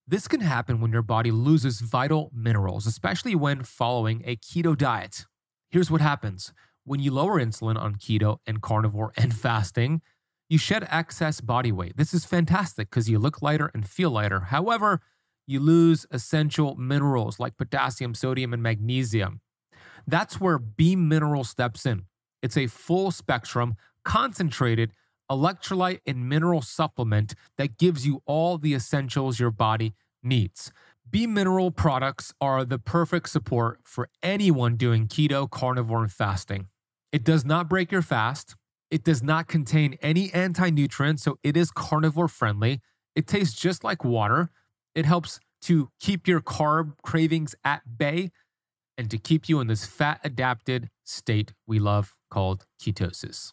This 0.06 0.28
can 0.28 0.40
happen 0.40 0.80
when 0.80 0.92
your 0.92 1.02
body 1.02 1.30
loses 1.30 1.80
vital 1.80 2.30
minerals, 2.34 2.86
especially 2.86 3.34
when 3.34 3.62
following 3.62 4.22
a 4.24 4.36
keto 4.36 4.76
diet. 4.76 5.26
Here's 5.70 5.90
what 5.90 6.00
happens 6.00 6.52
when 6.84 7.00
you 7.00 7.10
lower 7.10 7.40
insulin 7.40 7.76
on 7.76 7.96
keto 7.96 8.38
and 8.46 8.62
carnivore 8.62 9.12
and 9.16 9.34
fasting, 9.34 10.02
you 10.48 10.56
shed 10.56 10.86
excess 10.88 11.40
body 11.40 11.72
weight. 11.72 11.96
This 11.96 12.14
is 12.14 12.24
fantastic 12.24 12.88
because 12.88 13.10
you 13.10 13.18
look 13.18 13.42
lighter 13.42 13.70
and 13.74 13.88
feel 13.88 14.10
lighter. 14.10 14.40
However, 14.40 15.00
you 15.46 15.58
lose 15.58 16.06
essential 16.10 16.76
minerals 16.76 17.40
like 17.40 17.56
potassium, 17.56 18.14
sodium, 18.14 18.52
and 18.52 18.62
magnesium. 18.62 19.40
That's 20.06 20.40
where 20.40 20.58
Beam 20.58 21.08
Mineral 21.08 21.42
steps 21.42 21.84
in. 21.84 22.06
It's 22.42 22.56
a 22.56 22.68
full 22.68 23.10
spectrum, 23.10 23.74
concentrated 24.06 24.92
electrolyte 25.30 26.00
and 26.06 26.28
mineral 26.28 26.62
supplement 26.62 27.34
that 27.58 27.76
gives 27.76 28.06
you 28.06 28.22
all 28.24 28.56
the 28.56 28.72
essentials 28.72 29.38
your 29.38 29.50
body 29.50 29.92
needs. 30.22 30.72
Beam 31.08 31.34
Mineral 31.34 31.70
products 31.70 32.32
are 32.40 32.64
the 32.64 32.78
perfect 32.78 33.28
support 33.28 33.80
for 33.84 34.08
anyone 34.22 34.76
doing 34.76 35.06
keto, 35.06 35.50
carnivore, 35.50 36.02
and 36.02 36.12
fasting. 36.12 36.68
It 37.12 37.24
does 37.24 37.44
not 37.44 37.68
break 37.68 37.92
your 37.92 38.02
fast. 38.02 38.56
It 38.90 39.04
does 39.04 39.22
not 39.22 39.48
contain 39.48 39.96
any 40.00 40.32
anti 40.32 40.70
nutrients, 40.70 41.22
so 41.22 41.38
it 41.42 41.56
is 41.56 41.70
carnivore 41.70 42.28
friendly. 42.28 42.80
It 43.14 43.26
tastes 43.26 43.58
just 43.58 43.84
like 43.84 44.04
water. 44.04 44.50
It 44.94 45.04
helps 45.04 45.40
to 45.62 45.90
keep 46.00 46.28
your 46.28 46.40
carb 46.40 46.92
cravings 47.02 47.54
at 47.64 47.98
bay 47.98 48.30
and 48.96 49.10
to 49.10 49.18
keep 49.18 49.48
you 49.48 49.60
in 49.60 49.66
this 49.66 49.84
fat 49.84 50.20
adapted 50.22 50.88
state 51.04 51.52
we 51.66 51.78
love 51.78 52.14
called 52.30 52.66
ketosis. 52.80 53.52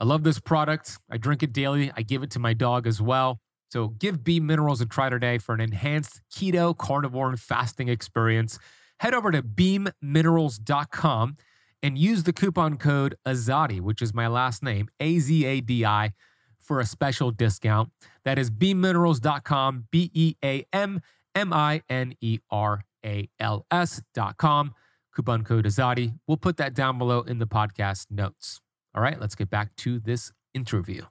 I 0.00 0.04
love 0.04 0.22
this 0.22 0.38
product. 0.38 0.98
I 1.10 1.16
drink 1.16 1.42
it 1.42 1.52
daily. 1.52 1.90
I 1.96 2.02
give 2.02 2.22
it 2.22 2.30
to 2.32 2.38
my 2.38 2.54
dog 2.54 2.86
as 2.86 3.02
well. 3.02 3.40
So 3.70 3.88
give 3.88 4.24
Beam 4.24 4.46
Minerals 4.46 4.80
a 4.80 4.86
try 4.86 5.10
today 5.10 5.38
for 5.38 5.54
an 5.54 5.60
enhanced 5.60 6.22
keto, 6.32 6.76
carnivore, 6.76 7.28
and 7.28 7.38
fasting 7.38 7.88
experience. 7.88 8.58
Head 9.00 9.14
over 9.14 9.30
to 9.30 9.42
beamminerals.com 9.42 11.36
and 11.82 11.98
use 11.98 12.24
the 12.24 12.32
coupon 12.32 12.76
code 12.76 13.16
AZADI, 13.26 13.80
which 13.80 14.02
is 14.02 14.14
my 14.14 14.26
last 14.26 14.62
name, 14.62 14.88
A 15.00 15.18
Z 15.18 15.44
A 15.44 15.60
D 15.60 15.84
I, 15.84 16.12
for 16.58 16.80
a 16.80 16.86
special 16.86 17.30
discount. 17.30 17.90
That 18.24 18.38
is 18.38 18.50
beamminerals.com, 18.50 19.88
B 19.90 20.10
E 20.14 20.34
A 20.44 20.64
M 20.72 21.00
M 21.34 21.52
I 21.52 21.82
N 21.88 22.14
E 22.20 22.38
R 22.50 22.84
A 23.04 23.28
L 23.38 23.66
S.com. 23.70 24.74
Coupon 25.14 25.44
code 25.44 25.66
AZADI. 25.66 26.18
We'll 26.26 26.36
put 26.36 26.56
that 26.56 26.74
down 26.74 26.98
below 26.98 27.20
in 27.22 27.38
the 27.38 27.46
podcast 27.46 28.06
notes. 28.10 28.60
All 28.98 29.04
right, 29.04 29.20
let's 29.20 29.36
get 29.36 29.48
back 29.48 29.76
to 29.76 30.00
this 30.00 30.32
interview. 30.54 31.02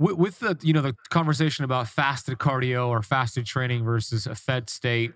With, 0.00 0.16
with 0.16 0.38
the 0.40 0.58
you 0.62 0.72
know 0.72 0.82
the 0.82 0.96
conversation 1.10 1.64
about 1.64 1.86
fasted 1.86 2.38
cardio 2.38 2.88
or 2.88 3.02
fasted 3.02 3.46
training 3.46 3.84
versus 3.84 4.26
a 4.26 4.34
fed 4.34 4.68
state, 4.68 5.12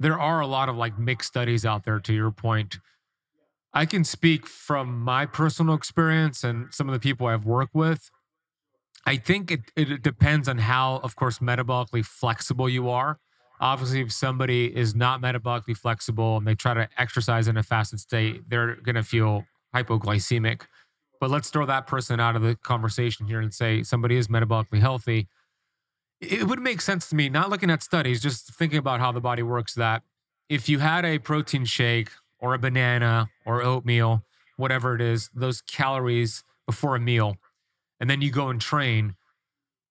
there 0.00 0.18
are 0.18 0.40
a 0.40 0.46
lot 0.48 0.68
of 0.68 0.76
like 0.76 0.98
mixed 0.98 1.28
studies 1.28 1.64
out 1.64 1.84
there. 1.84 2.00
To 2.00 2.12
your 2.12 2.32
point, 2.32 2.80
I 3.72 3.86
can 3.86 4.02
speak 4.02 4.44
from 4.44 4.98
my 4.98 5.24
personal 5.24 5.72
experience 5.72 6.42
and 6.42 6.74
some 6.74 6.88
of 6.88 6.92
the 6.94 6.98
people 6.98 7.28
I've 7.28 7.46
worked 7.46 7.76
with. 7.76 8.10
I 9.06 9.18
think 9.18 9.52
it, 9.52 9.60
it 9.76 10.02
depends 10.02 10.48
on 10.48 10.58
how, 10.58 10.96
of 11.04 11.14
course, 11.14 11.38
metabolically 11.38 12.04
flexible 12.04 12.68
you 12.68 12.90
are. 12.90 13.20
Obviously, 13.60 14.00
if 14.00 14.10
somebody 14.10 14.76
is 14.76 14.96
not 14.96 15.22
metabolically 15.22 15.76
flexible 15.76 16.36
and 16.36 16.44
they 16.44 16.56
try 16.56 16.74
to 16.74 16.88
exercise 16.98 17.46
in 17.46 17.56
a 17.56 17.62
fasted 17.62 18.00
state, 18.00 18.50
they're 18.50 18.74
going 18.74 18.96
to 18.96 19.04
feel 19.04 19.44
hypoglycemic. 19.82 20.62
But 21.20 21.30
let's 21.30 21.50
throw 21.50 21.66
that 21.66 21.86
person 21.86 22.20
out 22.20 22.36
of 22.36 22.42
the 22.42 22.56
conversation 22.56 23.26
here 23.26 23.40
and 23.40 23.52
say 23.52 23.82
somebody 23.82 24.16
is 24.16 24.28
metabolically 24.28 24.80
healthy. 24.80 25.28
It 26.20 26.46
would 26.46 26.60
make 26.60 26.80
sense 26.80 27.08
to 27.10 27.16
me, 27.16 27.28
not 27.28 27.50
looking 27.50 27.70
at 27.70 27.82
studies, 27.82 28.20
just 28.20 28.54
thinking 28.54 28.78
about 28.78 29.00
how 29.00 29.12
the 29.12 29.20
body 29.20 29.42
works, 29.42 29.74
that 29.74 30.02
if 30.48 30.68
you 30.68 30.78
had 30.78 31.04
a 31.04 31.18
protein 31.18 31.64
shake 31.64 32.10
or 32.38 32.54
a 32.54 32.58
banana 32.58 33.28
or 33.44 33.62
oatmeal, 33.62 34.22
whatever 34.56 34.94
it 34.94 35.00
is, 35.00 35.30
those 35.34 35.60
calories 35.62 36.42
before 36.66 36.96
a 36.96 37.00
meal, 37.00 37.36
and 38.00 38.08
then 38.08 38.20
you 38.20 38.30
go 38.30 38.48
and 38.48 38.60
train, 38.60 39.14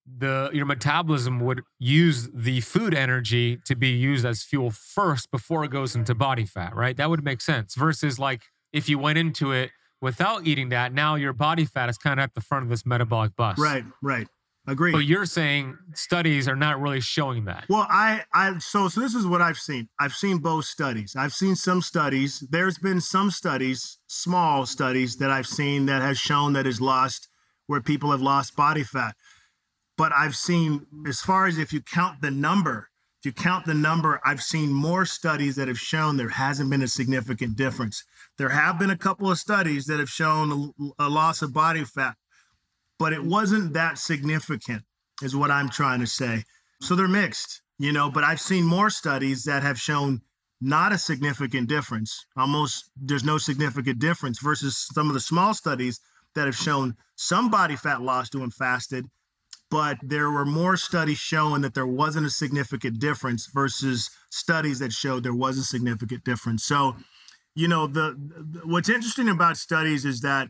the 0.05 0.51
your 0.53 0.65
metabolism 0.65 1.39
would 1.39 1.61
use 1.79 2.29
the 2.33 2.61
food 2.61 2.93
energy 2.93 3.57
to 3.65 3.75
be 3.75 3.89
used 3.89 4.25
as 4.25 4.43
fuel 4.43 4.69
first 4.69 5.31
before 5.31 5.63
it 5.63 5.71
goes 5.71 5.95
into 5.95 6.13
body 6.13 6.45
fat, 6.45 6.75
right? 6.75 6.95
That 6.97 7.09
would 7.09 7.23
make 7.23 7.41
sense. 7.41 7.73
Versus 7.75 8.19
like 8.19 8.43
if 8.73 8.89
you 8.89 8.99
went 8.99 9.17
into 9.17 9.51
it 9.51 9.71
without 10.01 10.45
eating 10.45 10.69
that, 10.69 10.93
now 10.93 11.15
your 11.15 11.33
body 11.33 11.65
fat 11.65 11.89
is 11.89 11.97
kind 11.97 12.19
of 12.19 12.23
at 12.23 12.33
the 12.33 12.41
front 12.41 12.63
of 12.63 12.69
this 12.69 12.85
metabolic 12.85 13.35
bus. 13.35 13.57
Right, 13.57 13.83
right. 14.01 14.27
Agree. 14.67 14.91
But 14.91 15.05
you're 15.05 15.27
saying 15.27 15.77
studies 15.93 16.47
are 16.47 16.55
not 16.55 16.81
really 16.81 16.99
showing 16.99 17.45
that. 17.45 17.65
Well, 17.69 17.85
I, 17.87 18.23
I, 18.33 18.57
so, 18.57 18.87
so 18.87 18.99
this 18.99 19.13
is 19.13 19.27
what 19.27 19.41
I've 19.41 19.57
seen. 19.57 19.89
I've 19.99 20.13
seen 20.13 20.39
both 20.39 20.65
studies. 20.65 21.15
I've 21.15 21.33
seen 21.33 21.55
some 21.55 21.81
studies. 21.81 22.43
There's 22.49 22.79
been 22.79 22.99
some 22.99 23.29
studies, 23.29 23.99
small 24.07 24.65
studies 24.65 25.17
that 25.17 25.29
I've 25.29 25.45
seen 25.45 25.85
that 25.85 26.01
has 26.01 26.17
shown 26.17 26.53
that 26.53 26.65
is 26.65 26.81
lost, 26.81 27.27
where 27.67 27.79
people 27.79 28.09
have 28.09 28.21
lost 28.21 28.55
body 28.55 28.83
fat. 28.83 29.15
But 29.97 30.11
I've 30.13 30.35
seen, 30.35 30.87
as 31.07 31.21
far 31.21 31.45
as 31.45 31.59
if 31.59 31.71
you 31.71 31.81
count 31.81 32.21
the 32.21 32.31
number, 32.31 32.89
if 33.19 33.25
you 33.25 33.33
count 33.33 33.65
the 33.65 33.75
number, 33.75 34.19
I've 34.25 34.41
seen 34.41 34.73
more 34.73 35.05
studies 35.05 35.55
that 35.57 35.67
have 35.67 35.79
shown 35.79 36.17
there 36.17 36.29
hasn't 36.29 36.71
been 36.71 36.81
a 36.81 36.87
significant 36.87 37.55
difference. 37.55 38.03
There 38.37 38.49
have 38.49 38.77
been 38.77 38.89
a 38.89 38.97
couple 38.97 39.31
of 39.31 39.37
studies 39.37 39.85
that 39.85 39.99
have 39.99 40.09
shown 40.09 40.73
a, 40.99 41.05
a 41.05 41.09
loss 41.09 41.41
of 41.41 41.53
body 41.53 41.83
fat, 41.85 42.15
but 42.99 43.13
it 43.13 43.23
wasn't 43.23 43.73
that 43.73 43.97
significant, 43.97 44.83
is 45.21 45.35
what 45.35 45.51
I'm 45.51 45.69
trying 45.69 46.01
to 46.01 46.07
say. 46.07 46.43
So 46.81 46.95
they're 46.95 47.07
mixed, 47.07 47.61
you 47.79 47.91
know, 47.91 48.09
but 48.09 48.23
I've 48.23 48.41
seen 48.41 48.65
more 48.65 48.89
studies 48.89 49.43
that 49.45 49.63
have 49.63 49.79
shown 49.79 50.21
not 50.61 50.91
a 50.91 50.97
significant 50.97 51.69
difference. 51.69 52.25
Almost 52.35 52.89
there's 52.95 53.23
no 53.23 53.37
significant 53.37 53.99
difference 53.99 54.39
versus 54.39 54.87
some 54.93 55.07
of 55.07 55.13
the 55.13 55.19
small 55.19 55.53
studies 55.53 55.99
that 56.33 56.45
have 56.45 56.55
shown 56.55 56.95
some 57.15 57.49
body 57.49 57.75
fat 57.75 58.01
loss 58.01 58.29
doing 58.29 58.51
fasted, 58.51 59.05
but 59.71 59.97
there 60.03 60.29
were 60.29 60.45
more 60.45 60.77
studies 60.77 61.17
showing 61.17 61.61
that 61.61 61.73
there 61.73 61.87
wasn't 61.87 62.25
a 62.25 62.29
significant 62.29 62.99
difference 62.99 63.47
versus 63.47 64.09
studies 64.29 64.79
that 64.79 64.91
showed 64.91 65.23
there 65.23 65.33
was 65.33 65.57
a 65.57 65.63
significant 65.63 66.23
difference. 66.23 66.63
So, 66.63 66.95
you 67.55 67.67
know, 67.67 67.87
the, 67.87 68.15
the 68.17 68.61
what's 68.65 68.89
interesting 68.89 69.29
about 69.29 69.57
studies 69.57 70.05
is 70.05 70.21
that 70.21 70.49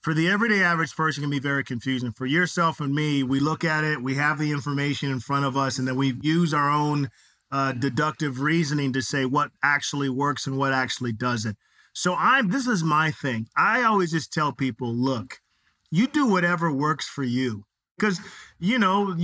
for 0.00 0.14
the 0.14 0.28
everyday 0.28 0.62
average 0.62 0.96
person 0.96 1.22
can 1.22 1.30
be 1.30 1.38
very 1.38 1.62
confusing. 1.62 2.10
For 2.10 2.26
yourself 2.26 2.80
and 2.80 2.94
me, 2.94 3.22
we 3.22 3.38
look 3.38 3.64
at 3.64 3.84
it, 3.84 4.02
we 4.02 4.16
have 4.16 4.38
the 4.38 4.50
information 4.50 5.10
in 5.10 5.20
front 5.20 5.44
of 5.44 5.56
us, 5.56 5.78
and 5.78 5.86
then 5.86 5.96
we 5.96 6.14
use 6.22 6.52
our 6.52 6.70
own 6.70 7.10
uh, 7.52 7.72
deductive 7.72 8.40
reasoning 8.40 8.92
to 8.94 9.02
say 9.02 9.26
what 9.26 9.50
actually 9.62 10.08
works 10.08 10.46
and 10.46 10.56
what 10.56 10.72
actually 10.72 11.12
doesn't. 11.12 11.56
So 11.92 12.14
I'm 12.14 12.50
this 12.50 12.66
is 12.66 12.82
my 12.82 13.10
thing. 13.10 13.48
I 13.56 13.82
always 13.82 14.10
just 14.10 14.32
tell 14.32 14.52
people, 14.52 14.92
look, 14.92 15.40
you 15.90 16.06
do 16.06 16.26
whatever 16.26 16.72
works 16.72 17.06
for 17.06 17.22
you. 17.22 17.64
Because 18.02 18.20
you 18.58 18.78
know, 18.78 19.16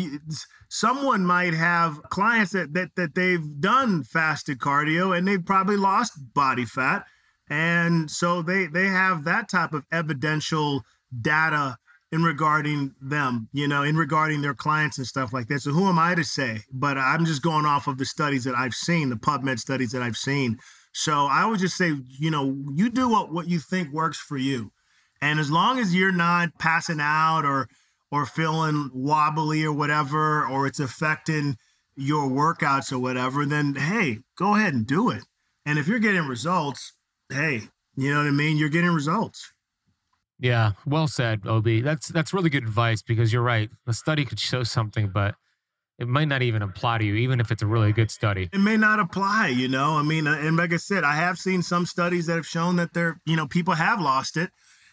someone 0.68 1.26
might 1.26 1.55
have 1.55 2.03
clients 2.05 2.53
that 2.53 2.74
that 2.74 2.91
that 2.97 3.14
they've 3.14 3.61
done 3.61 4.05
fasted 4.05 4.59
cardio 4.59 5.16
and 5.16 5.26
they've 5.26 5.45
probably 5.45 5.76
lost 5.76 6.33
body 6.35 6.64
fat 6.64 7.05
and 7.51 8.11
so 8.11 8.43
they 8.43 8.66
they 8.66 8.87
have 8.87 9.24
that 9.24 9.49
type 9.49 9.72
of 9.72 9.85
evidential 9.91 10.83
data 11.20 11.79
in 12.11 12.22
regarding 12.22 12.95
them, 13.01 13.49
you 13.53 13.68
know, 13.68 13.83
in 13.83 13.97
regarding 13.97 14.41
their 14.41 14.55
clients 14.55 14.97
and 14.97 15.07
stuff 15.07 15.33
like 15.33 15.47
that. 15.49 15.61
So 15.61 15.72
who 15.72 15.89
am 15.89 15.99
I 15.99 16.14
to 16.14 16.24
say? 16.24 16.61
But 16.72 16.97
I'm 16.97 17.26
just 17.26 17.43
going 17.43 17.66
off 17.66 17.87
of 17.87 17.99
the 17.99 18.07
studies 18.07 18.45
that 18.45 18.55
I've 18.55 18.74
seen, 18.74 19.11
the 19.11 19.16
PubMed 19.16 19.59
studies 19.59 19.93
that 19.93 20.03
I've 20.03 20.16
seen. 20.16 20.59
So 20.93 21.26
I 21.31 21.45
would 21.45 21.59
just 21.61 21.76
say, 21.76 21.93
you 22.18 22.31
know, 22.31 22.57
you 22.74 22.91
do 22.91 23.09
what 23.09 23.33
what 23.33 23.49
you 23.49 23.59
think 23.59 23.93
works 23.93 24.18
for 24.18 24.37
you. 24.37 24.72
And 25.20 25.41
as 25.41 25.51
long 25.51 25.79
as 25.79 25.95
you're 25.95 26.12
not 26.12 26.59
passing 26.59 27.01
out 27.01 27.45
or 27.45 27.68
or 28.11 28.26
feeling 28.26 28.90
wobbly 28.92 29.64
or 29.64 29.72
whatever, 29.72 30.46
or 30.46 30.66
it's 30.66 30.80
affecting 30.80 31.56
your 31.96 32.28
workouts 32.28 32.92
or 32.92 32.98
whatever, 32.98 33.44
then 33.44 33.74
hey, 33.74 34.18
go 34.36 34.54
ahead 34.54 34.74
and 34.74 34.86
do 34.86 35.11
it. 35.11 35.24
And 35.66 35.78
if 35.78 35.88
you're 35.88 35.98
getting 35.98 36.26
results, 36.26 36.94
hey, 37.30 37.62
you 37.96 38.12
know 38.12 38.18
what 38.18 38.28
I 38.28 38.30
mean? 38.30 38.56
You're 38.56 38.68
getting 38.68 38.90
results. 38.90 39.52
Yeah, 40.38 40.72
well 40.86 41.09
said, 41.09 41.46
Obi. 41.46 41.80
That's 41.80 42.09
that's 42.09 42.32
really 42.32 42.48
good 42.48 42.62
advice 42.62 43.02
because 43.02 43.32
you're 43.32 43.42
right. 43.42 43.68
A 43.86 43.92
study 43.92 44.24
could 44.24 44.38
show 44.38 44.62
something, 44.62 45.09
but 45.09 45.34
it 45.98 46.06
might 46.06 46.28
not 46.28 46.42
even 46.42 46.62
apply 46.62 46.98
to 46.98 47.04
you, 47.04 47.16
even 47.16 47.40
if 47.40 47.50
it's 47.50 47.62
a 47.62 47.66
really 47.66 47.92
good 47.92 48.11
study. 48.11 48.48
It 48.52 48.61
may 48.61 48.76
not 48.76 49.00
apply, 49.00 49.48
you 49.48 49.66
know. 49.66 49.94
I 49.94 50.02
mean, 50.02 50.28
uh, 50.28 50.38
and 50.40 50.56
like 50.56 50.72
I 50.72 50.76
said, 50.76 51.02
I 51.02 51.16
have 51.16 51.38
seen 51.38 51.61
some 51.62 51.86
studies 51.86 52.26
that 52.26 52.36
have 52.36 52.46
shown 52.46 52.76
that 52.76 52.94
they're, 52.94 53.20
you 53.26 53.34
know, 53.34 53.48
people 53.48 53.74
have 53.74 54.00
lost 54.00 54.36
it. 54.36 54.50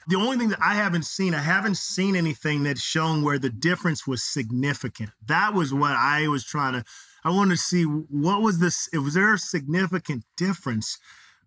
The 0.08 0.16
only 0.16 0.38
thing 0.38 0.50
that 0.50 0.62
I 0.62 0.76
haven't 0.76 1.06
seen, 1.06 1.34
I 1.34 1.42
haven't 1.42 1.78
seen 1.78 2.16
anything 2.16 2.64
that's 2.64 2.82
shown 2.82 3.24
where 3.24 3.40
the 3.40 3.50
difference 3.50 4.06
was 4.06 4.24
significant. 4.24 5.10
That 5.26 5.54
was 5.54 5.74
what 5.74 5.92
I 5.92 6.28
was 6.28 6.46
trying 6.46 6.74
to. 6.74 6.84
I 7.24 7.32
wanted 7.32 7.56
to 7.56 7.62
see 7.62 7.84
what 7.84 8.42
was 8.42 8.60
this. 8.60 8.88
Was 8.94 9.16
there 9.16 9.34
a 9.34 9.40
significant 9.40 10.24
difference? 10.38 10.98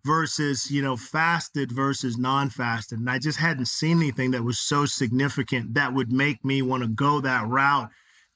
versus 0.05 0.71
you 0.71 0.81
know 0.81 0.95
fasted 0.95 1.71
versus 1.71 2.17
non-fasted 2.17 2.97
and 2.97 3.09
i 3.09 3.19
just 3.19 3.37
hadn't 3.37 3.67
seen 3.67 3.97
anything 3.97 4.31
that 4.31 4.43
was 4.43 4.57
so 4.57 4.85
significant 4.85 5.73
that 5.73 5.93
would 5.93 6.11
make 6.11 6.43
me 6.45 6.61
want 6.61 6.81
to 6.81 6.87
go 6.87 7.19
that 7.19 7.45
route 7.47 7.89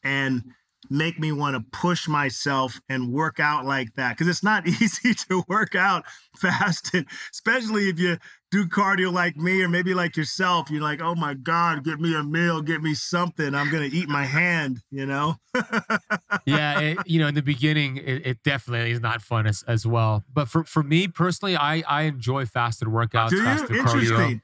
and 0.04 0.44
make 0.90 1.18
me 1.18 1.32
want 1.32 1.56
to 1.56 1.78
push 1.78 2.08
myself 2.08 2.82
and 2.90 3.14
work 3.14 3.40
out 3.40 3.66
like 3.66 3.96
that 3.96 4.10
because 4.10 4.28
it's 4.28 4.44
not 4.44 4.68
easy 4.82 5.14
to 5.14 5.44
work 5.48 5.74
out 5.76 6.04
fasted 6.36 7.06
especially 7.32 7.88
if 7.90 7.98
you 7.98 8.18
do 8.54 8.68
cardio 8.68 9.12
like 9.12 9.36
me 9.36 9.64
or 9.64 9.68
maybe 9.68 9.96
like 9.96 10.16
yourself 10.16 10.70
you're 10.70 10.80
like 10.80 11.02
oh 11.02 11.16
my 11.16 11.34
god 11.34 11.84
get 11.84 12.00
me 12.00 12.16
a 12.16 12.22
meal 12.22 12.62
get 12.62 12.84
me 12.84 12.94
something 12.94 13.56
i'm 13.56 13.72
gonna 13.72 13.90
eat 13.92 14.08
my 14.08 14.26
hand 14.26 14.80
you 14.92 15.08
know 15.08 15.36
yeah 16.46 16.80
it, 16.80 16.98
you 17.08 17.20
know 17.20 17.26
in 17.26 17.34
the 17.34 17.42
beginning 17.42 17.98
it, 17.98 18.28
it, 18.28 18.44
definitely 18.44 18.92
is 18.92 19.02
not 19.02 19.24
fun 19.24 19.48
as, 19.48 19.64
as 19.68 19.88
well 19.88 20.24
but 20.32 20.48
for, 20.48 20.64
for 20.66 20.84
me 20.84 21.08
personally 21.08 21.56
i 21.56 21.84
i 21.88 22.04
enjoy 22.04 22.46
fasted 22.46 22.88
workouts 22.88 23.30
do 23.30 23.38
you? 23.38 23.44
fasted 23.44 23.76
cardio 23.78 24.40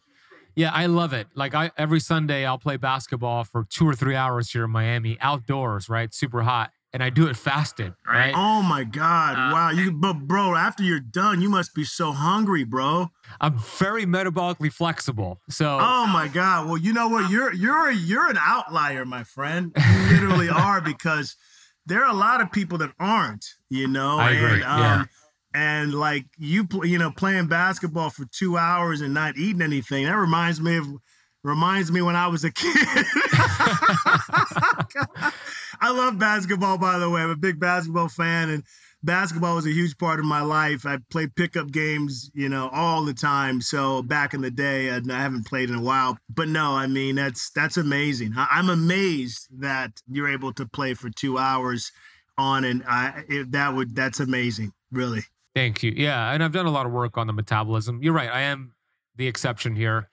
yeah, 0.56 0.72
I 0.74 0.88
love 0.88 1.14
it. 1.14 1.28
Like 1.36 1.54
I 1.56 1.72
every 1.78 2.02
Sunday 2.02 2.46
I'll 2.46 2.58
play 2.58 2.76
basketball 2.76 3.46
for 3.46 3.66
two 3.70 3.88
or 3.88 3.94
three 3.94 4.16
hours 4.16 4.52
here 4.52 4.66
in 4.66 4.72
Miami, 4.72 5.18
outdoors, 5.22 5.88
right? 5.88 6.14
Super 6.14 6.42
hot. 6.42 6.72
And 6.92 7.04
I 7.04 7.12
do 7.12 7.28
it 7.28 7.36
fasted, 7.36 7.94
right? 8.08 8.34
Oh 8.36 8.64
my 8.64 8.84
God. 8.84 9.34
Uh, 9.34 9.54
wow. 9.54 9.70
You 9.70 9.92
but 9.92 10.14
bro, 10.14 10.56
after 10.56 10.84
you're 10.84 11.00
done, 11.00 11.40
you 11.40 11.48
must 11.48 11.76
be 11.76 11.84
so 11.84 12.12
hungry, 12.12 12.64
bro. 12.64 13.10
I'm 13.40 13.60
very 13.60 14.06
metabolically 14.06 14.74
flexible. 14.74 15.40
So 15.50 15.78
Oh 15.80 16.08
my 16.08 16.28
God. 16.28 16.68
Well, 16.68 16.78
you 16.78 16.94
know 16.94 17.08
what? 17.08 17.30
You're 17.30 17.54
you're 17.54 17.92
you're 17.92 18.28
an 18.28 18.40
outlier, 18.40 19.06
my 19.06 19.24
friend. 19.24 19.72
You 19.78 20.14
literally 20.14 20.50
are 20.50 20.82
because 20.82 21.36
there 21.86 22.04
are 22.04 22.10
a 22.10 22.18
lot 22.18 22.42
of 22.42 22.52
people 22.52 22.80
that 22.80 22.92
aren't, 23.00 23.46
you 23.70 23.88
know. 23.88 24.18
I 24.18 24.32
agree. 24.32 24.54
And, 24.54 24.64
um, 24.64 24.80
yeah 24.80 25.06
and 25.54 25.94
like 25.94 26.26
you 26.38 26.68
you 26.84 26.98
know 26.98 27.12
playing 27.12 27.48
basketball 27.48 28.10
for 28.10 28.26
two 28.32 28.58
hours 28.58 29.02
and 29.02 29.14
not 29.14 29.38
eating 29.38 29.62
anything 29.62 30.06
that 30.06 30.16
reminds 30.16 30.62
me 30.62 30.78
of 30.78 30.88
reminds 31.44 31.92
me 31.92 32.02
when 32.02 32.16
i 32.16 32.28
was 32.28 32.44
a 32.44 32.52
kid 32.52 32.76
I 35.82 35.92
love 35.92 36.20
basketball, 36.20 36.78
by 36.78 36.98
the 37.00 37.10
way. 37.10 37.22
I'm 37.22 37.30
a 37.30 37.36
big 37.36 37.60
basketball 37.60 38.10
fan, 38.10 38.50
and 38.50 38.64
basketball 39.04 39.56
was 39.56 39.66
a 39.66 39.72
huge 39.72 39.98
part 39.98 40.20
of 40.20 40.26
my 40.26 40.42
life. 40.42 40.86
I 40.86 40.98
played 41.10 41.36
pickup 41.36 41.72
games, 41.72 42.30
you 42.34 42.50
know, 42.50 42.70
all 42.74 43.06
the 43.06 43.14
time. 43.14 43.62
So 43.62 44.02
back 44.02 44.34
in 44.34 44.42
the 44.42 44.52
day, 44.52 44.90
I 44.90 45.02
haven't 45.10 45.46
played 45.46 45.70
in 45.70 45.76
a 45.76 45.82
while. 45.82 46.18
But 46.30 46.48
no, 46.50 46.74
I 46.74 46.88
mean 46.88 47.16
that's 47.16 47.50
that's 47.52 47.78
amazing. 47.78 48.34
I'm 48.36 48.70
amazed 48.70 49.48
that 49.60 50.02
you're 50.08 50.30
able 50.30 50.54
to 50.54 50.66
play 50.66 50.94
for 50.94 51.10
two 51.10 51.38
hours 51.38 51.92
on, 52.38 52.64
and 52.64 52.84
I 52.88 53.24
it, 53.28 53.52
that 53.52 53.74
would 53.76 53.96
that's 53.96 54.20
amazing, 54.20 54.74
really. 54.92 55.24
Thank 55.56 55.84
you. 55.84 55.94
Yeah, 55.96 56.32
and 56.32 56.44
I've 56.44 56.52
done 56.52 56.66
a 56.66 56.72
lot 56.72 56.86
of 56.86 56.92
work 56.92 57.18
on 57.18 57.28
the 57.28 57.34
metabolism. 57.34 58.02
You're 58.04 58.14
right. 58.14 58.30
I 58.30 58.42
am 58.42 58.74
the 59.16 59.28
exception 59.28 59.76
here. 59.76 60.10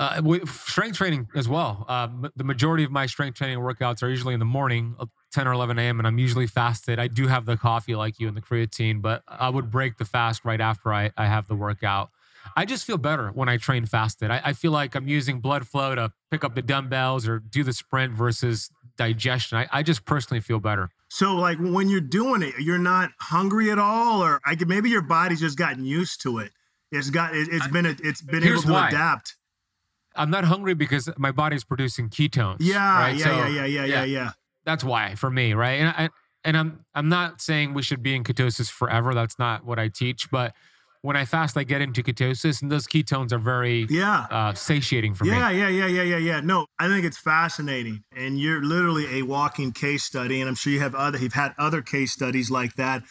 Uh, 0.00 0.18
with 0.24 0.48
strength 0.48 0.96
training 0.96 1.28
as 1.34 1.46
well. 1.46 1.84
Uh, 1.86 2.08
the 2.34 2.42
majority 2.42 2.84
of 2.84 2.90
my 2.90 3.04
strength 3.04 3.36
training 3.36 3.58
workouts 3.58 4.02
are 4.02 4.08
usually 4.08 4.32
in 4.32 4.40
the 4.40 4.46
morning, 4.46 4.96
uh, 4.98 5.04
10 5.32 5.46
or 5.46 5.52
11 5.52 5.78
a.m., 5.78 6.00
and 6.00 6.06
I'm 6.06 6.16
usually 6.16 6.46
fasted. 6.46 6.98
I 6.98 7.06
do 7.06 7.26
have 7.26 7.44
the 7.44 7.58
coffee 7.58 7.94
like 7.94 8.18
you 8.18 8.26
and 8.26 8.34
the 8.34 8.40
creatine, 8.40 9.02
but 9.02 9.22
I 9.28 9.50
would 9.50 9.70
break 9.70 9.98
the 9.98 10.06
fast 10.06 10.42
right 10.42 10.58
after 10.58 10.90
I, 10.90 11.10
I 11.18 11.26
have 11.26 11.48
the 11.48 11.54
workout. 11.54 12.08
I 12.56 12.64
just 12.64 12.86
feel 12.86 12.96
better 12.96 13.28
when 13.28 13.50
I 13.50 13.58
train 13.58 13.84
fasted. 13.84 14.30
I, 14.30 14.40
I 14.42 14.52
feel 14.54 14.72
like 14.72 14.94
I'm 14.94 15.06
using 15.06 15.40
blood 15.40 15.68
flow 15.68 15.94
to 15.94 16.10
pick 16.30 16.44
up 16.44 16.54
the 16.54 16.62
dumbbells 16.62 17.28
or 17.28 17.38
do 17.38 17.62
the 17.62 17.74
sprint 17.74 18.14
versus 18.14 18.70
digestion. 18.96 19.58
I, 19.58 19.68
I 19.70 19.82
just 19.82 20.06
personally 20.06 20.40
feel 20.40 20.60
better. 20.60 20.88
So, 21.08 21.34
like 21.34 21.58
when 21.58 21.90
you're 21.90 22.00
doing 22.00 22.40
it, 22.40 22.54
you're 22.58 22.78
not 22.78 23.10
hungry 23.20 23.70
at 23.70 23.78
all, 23.78 24.22
or 24.22 24.40
I 24.46 24.56
maybe 24.66 24.88
your 24.88 25.02
body's 25.02 25.40
just 25.40 25.58
gotten 25.58 25.84
used 25.84 26.22
to 26.22 26.38
it. 26.38 26.52
It's 26.90 27.10
got 27.10 27.34
it, 27.34 27.52
has 27.52 27.68
been 27.68 27.84
it's 27.84 28.22
been 28.22 28.44
able 28.44 28.62
to 28.62 28.72
why. 28.72 28.88
adapt. 28.88 29.36
I'm 30.16 30.30
not 30.30 30.44
hungry 30.44 30.74
because 30.74 31.08
my 31.16 31.32
body's 31.32 31.64
producing 31.64 32.08
ketones. 32.08 32.58
Yeah, 32.60 32.98
right? 32.98 33.16
yeah, 33.16 33.24
so, 33.24 33.30
yeah, 33.30 33.48
yeah, 33.48 33.64
yeah, 33.64 33.84
yeah, 33.84 34.04
yeah. 34.04 34.30
That's 34.64 34.84
why 34.84 35.14
for 35.14 35.30
me, 35.30 35.54
right? 35.54 35.80
And 35.80 35.88
I, 35.88 36.08
and 36.44 36.56
I'm 36.56 36.84
I'm 36.94 37.08
not 37.08 37.40
saying 37.40 37.74
we 37.74 37.82
should 37.82 38.02
be 38.02 38.14
in 38.14 38.24
ketosis 38.24 38.70
forever. 38.70 39.14
That's 39.14 39.38
not 39.38 39.64
what 39.64 39.78
I 39.78 39.88
teach. 39.88 40.30
But 40.30 40.54
when 41.02 41.16
I 41.16 41.24
fast, 41.24 41.56
I 41.56 41.64
get 41.64 41.80
into 41.80 42.02
ketosis, 42.02 42.60
and 42.60 42.70
those 42.70 42.86
ketones 42.86 43.32
are 43.32 43.38
very 43.38 43.86
yeah 43.88 44.26
uh, 44.30 44.54
satiating 44.54 45.14
for 45.14 45.24
yeah, 45.24 45.32
me. 45.32 45.38
Yeah, 45.38 45.50
yeah, 45.50 45.68
yeah, 45.68 45.86
yeah, 45.86 46.02
yeah, 46.02 46.16
yeah. 46.16 46.40
No, 46.40 46.66
I 46.78 46.88
think 46.88 47.04
it's 47.04 47.18
fascinating, 47.18 48.02
and 48.14 48.38
you're 48.38 48.62
literally 48.62 49.18
a 49.18 49.22
walking 49.22 49.72
case 49.72 50.04
study. 50.04 50.40
And 50.40 50.48
I'm 50.48 50.54
sure 50.54 50.72
you 50.72 50.80
have 50.80 50.94
other 50.94 51.18
you've 51.18 51.32
had 51.32 51.54
other 51.58 51.82
case 51.82 52.12
studies 52.12 52.50
like 52.50 52.74
that 52.74 53.02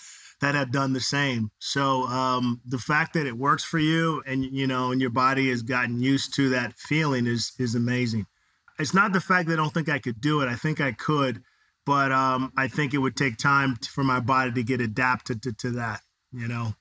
that 0.41 0.55
have 0.55 0.71
done 0.71 0.93
the 0.93 1.01
same. 1.01 1.51
So 1.59 2.03
um, 2.03 2.61
the 2.65 2.77
fact 2.77 3.13
that 3.13 3.27
it 3.27 3.37
works 3.37 3.63
for 3.63 3.79
you 3.79 4.23
and 4.25 4.43
you 4.43 4.67
know 4.67 4.91
and 4.91 5.01
your 5.01 5.09
body 5.09 5.49
has 5.49 5.61
gotten 5.61 5.99
used 5.99 6.33
to 6.35 6.49
that 6.49 6.77
feeling 6.77 7.27
is 7.27 7.51
is 7.59 7.75
amazing. 7.75 8.25
It's 8.77 8.93
not 8.93 9.11
the 9.11 9.21
fact 9.21 9.47
that 9.49 9.53
I 9.53 9.57
don't 9.57 9.73
think 9.73 9.89
I 9.89 9.99
could 9.99 10.21
do 10.21 10.41
it. 10.41 10.47
I 10.47 10.55
think 10.55 10.79
I 10.79 10.93
could, 10.93 11.43
but 11.85 12.13
um, 12.13 12.53
I 12.57 12.69
think 12.69 12.93
it 12.93 12.99
would 12.99 13.17
take 13.17 13.37
time 13.37 13.75
for 13.75 14.03
my 14.03 14.21
body 14.21 14.51
to 14.53 14.63
get 14.63 14.79
adapted 14.79 15.41
to, 15.43 15.53
to 15.53 15.71
that. 15.71 16.01
You 16.31 16.47
know. 16.47 16.75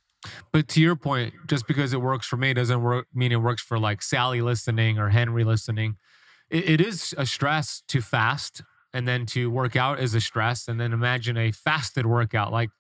But 0.53 0.69
to 0.69 0.81
your 0.81 0.97
point, 0.97 1.35
just 1.47 1.67
because 1.67 1.93
it 1.93 2.01
works 2.01 2.27
for 2.27 2.37
me 2.37 2.53
doesn't 2.53 2.83
work 2.83 3.07
mean 3.15 3.33
it 3.33 3.43
works 3.43 3.63
for 3.63 3.79
like 3.79 4.03
Sally 4.03 4.41
listening 4.41 4.99
or 4.99 5.09
Henry 5.09 5.45
listening. 5.45 5.97
it, 6.51 6.69
it 6.69 6.81
is 6.81 7.15
a 7.19 7.27
stress 7.27 7.83
to 7.89 8.01
fast 8.01 8.63
and 8.93 9.07
then 9.07 9.27
to 9.27 9.51
work 9.51 9.77
out 9.77 10.01
is 10.01 10.15
a 10.15 10.21
stress 10.21 10.69
and 10.69 10.81
then 10.81 10.93
imagine 10.93 11.37
a 11.37 11.53
fasted 11.53 12.07
workout 12.07 12.53
like 12.53 12.71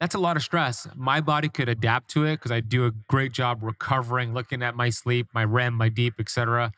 that's 0.00 0.14
a 0.14 0.18
lot 0.18 0.36
of 0.36 0.42
stress. 0.42 0.86
My 0.94 1.20
body 1.20 1.48
could 1.48 1.68
adapt 1.68 2.10
to 2.10 2.24
it 2.24 2.36
because 2.36 2.52
I 2.52 2.60
do 2.60 2.86
a 2.86 2.92
great 3.08 3.32
job 3.32 3.58
recovering, 3.62 4.32
looking 4.32 4.62
at 4.62 4.76
my 4.76 4.90
sleep, 4.90 5.28
my 5.34 5.44
REM, 5.44 5.74
my 5.74 5.88
deep, 5.88 6.14
etc. 6.18 6.72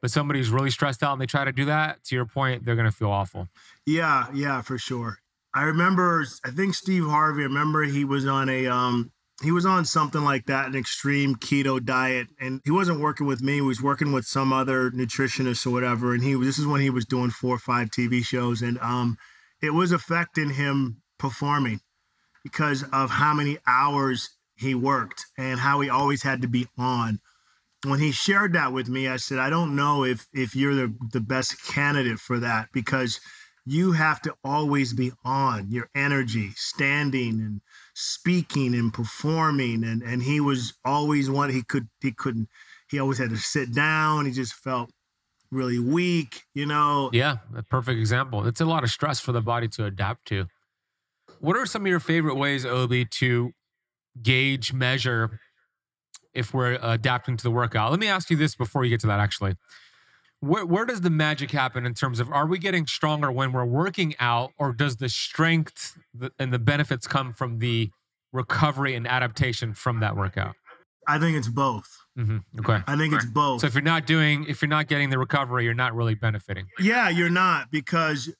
But 0.00 0.10
somebody 0.10 0.40
who's 0.40 0.50
really 0.50 0.70
stressed 0.70 1.02
out 1.02 1.12
and 1.12 1.20
they 1.20 1.26
try 1.26 1.44
to 1.44 1.52
do 1.52 1.66
that, 1.66 2.04
to 2.04 2.14
your 2.14 2.26
point, 2.26 2.64
they're 2.64 2.76
going 2.76 2.90
to 2.90 2.96
feel 2.96 3.10
awful. 3.10 3.48
Yeah, 3.86 4.26
yeah, 4.34 4.62
for 4.62 4.78
sure. 4.78 5.18
I 5.54 5.62
remember, 5.62 6.26
I 6.44 6.50
think 6.50 6.74
Steve 6.74 7.06
Harvey. 7.06 7.42
I 7.42 7.46
remember 7.46 7.84
he 7.84 8.04
was 8.04 8.26
on 8.26 8.48
a, 8.48 8.66
um, 8.66 9.10
he 9.42 9.50
was 9.50 9.66
on 9.66 9.84
something 9.84 10.22
like 10.22 10.46
that, 10.46 10.66
an 10.66 10.74
extreme 10.74 11.36
keto 11.36 11.82
diet, 11.82 12.28
and 12.40 12.60
he 12.64 12.70
wasn't 12.70 13.00
working 13.00 13.26
with 13.26 13.42
me. 13.42 13.54
He 13.54 13.60
was 13.60 13.82
working 13.82 14.12
with 14.12 14.24
some 14.24 14.52
other 14.52 14.90
nutritionist 14.90 15.66
or 15.66 15.70
whatever. 15.70 16.14
And 16.14 16.22
he, 16.22 16.36
was, 16.36 16.48
this 16.48 16.58
is 16.58 16.66
when 16.66 16.80
he 16.80 16.88
was 16.88 17.04
doing 17.04 17.30
four 17.30 17.56
or 17.56 17.58
five 17.58 17.90
TV 17.90 18.24
shows, 18.24 18.62
and 18.62 18.78
um, 18.78 19.18
it 19.62 19.70
was 19.70 19.92
affecting 19.92 20.50
him 20.50 21.02
performing 21.18 21.80
because 22.46 22.84
of 22.92 23.10
how 23.10 23.34
many 23.34 23.58
hours 23.66 24.30
he 24.54 24.72
worked 24.72 25.26
and 25.36 25.58
how 25.58 25.80
he 25.80 25.90
always 25.90 26.22
had 26.22 26.40
to 26.42 26.46
be 26.46 26.68
on. 26.78 27.18
When 27.84 27.98
he 27.98 28.12
shared 28.12 28.52
that 28.52 28.72
with 28.72 28.88
me, 28.88 29.08
I 29.08 29.16
said, 29.16 29.40
I 29.40 29.50
don't 29.50 29.74
know 29.74 30.04
if 30.04 30.28
if 30.32 30.54
you're 30.54 30.76
the, 30.76 30.94
the 31.12 31.20
best 31.20 31.60
candidate 31.66 32.20
for 32.20 32.38
that 32.38 32.68
because 32.72 33.18
you 33.64 33.92
have 33.92 34.22
to 34.22 34.34
always 34.44 34.92
be 34.92 35.10
on 35.24 35.72
your 35.72 35.90
energy, 35.92 36.52
standing 36.54 37.40
and 37.40 37.62
speaking 37.94 38.76
and 38.76 38.94
performing. 38.94 39.82
And 39.82 40.02
and 40.02 40.22
he 40.22 40.40
was 40.40 40.74
always 40.84 41.28
one 41.28 41.50
he 41.50 41.64
could 41.64 41.88
he 42.00 42.12
couldn't 42.12 42.48
he 42.88 43.00
always 43.00 43.18
had 43.18 43.30
to 43.30 43.38
sit 43.38 43.74
down. 43.74 44.26
He 44.26 44.30
just 44.30 44.54
felt 44.54 44.90
really 45.50 45.80
weak, 45.80 46.42
you 46.54 46.66
know. 46.66 47.10
Yeah, 47.12 47.38
a 47.56 47.64
perfect 47.64 47.98
example. 47.98 48.46
It's 48.46 48.60
a 48.60 48.66
lot 48.66 48.84
of 48.84 48.90
stress 48.90 49.18
for 49.18 49.32
the 49.32 49.42
body 49.42 49.66
to 49.68 49.86
adapt 49.86 50.26
to. 50.28 50.46
What 51.40 51.56
are 51.56 51.66
some 51.66 51.82
of 51.82 51.88
your 51.88 52.00
favorite 52.00 52.36
ways, 52.36 52.64
Obi, 52.64 53.04
to 53.04 53.52
gauge, 54.22 54.72
measure 54.72 55.40
if 56.34 56.52
we're 56.54 56.78
adapting 56.82 57.36
to 57.36 57.42
the 57.42 57.50
workout? 57.50 57.90
Let 57.90 58.00
me 58.00 58.08
ask 58.08 58.30
you 58.30 58.36
this 58.36 58.54
before 58.54 58.84
you 58.84 58.90
get 58.90 59.00
to 59.00 59.06
that, 59.08 59.20
actually. 59.20 59.54
Where, 60.40 60.66
where 60.66 60.84
does 60.84 61.00
the 61.00 61.10
magic 61.10 61.50
happen 61.50 61.86
in 61.86 61.94
terms 61.94 62.20
of 62.20 62.30
are 62.30 62.46
we 62.46 62.58
getting 62.58 62.86
stronger 62.86 63.32
when 63.32 63.52
we're 63.52 63.64
working 63.64 64.14
out, 64.20 64.52
or 64.58 64.72
does 64.72 64.96
the 64.96 65.08
strength 65.08 65.98
and 66.38 66.52
the 66.52 66.58
benefits 66.58 67.06
come 67.06 67.32
from 67.32 67.58
the 67.58 67.90
recovery 68.32 68.94
and 68.94 69.06
adaptation 69.06 69.72
from 69.72 70.00
that 70.00 70.14
workout? 70.16 70.54
I 71.08 71.18
think 71.18 71.36
it's 71.36 71.48
both. 71.48 71.88
Mm-hmm. 72.18 72.60
Okay. 72.60 72.82
I 72.86 72.96
think 72.96 73.14
it's 73.14 73.24
both. 73.24 73.60
So 73.60 73.66
if 73.66 73.74
you're 73.74 73.82
not 73.82 74.06
doing, 74.06 74.44
if 74.48 74.60
you're 74.60 74.68
not 74.68 74.88
getting 74.88 75.10
the 75.10 75.18
recovery, 75.18 75.64
you're 75.64 75.74
not 75.74 75.94
really 75.94 76.14
benefiting. 76.14 76.66
Yeah, 76.78 77.08
you're 77.08 77.30
not 77.30 77.70
because 77.70 78.34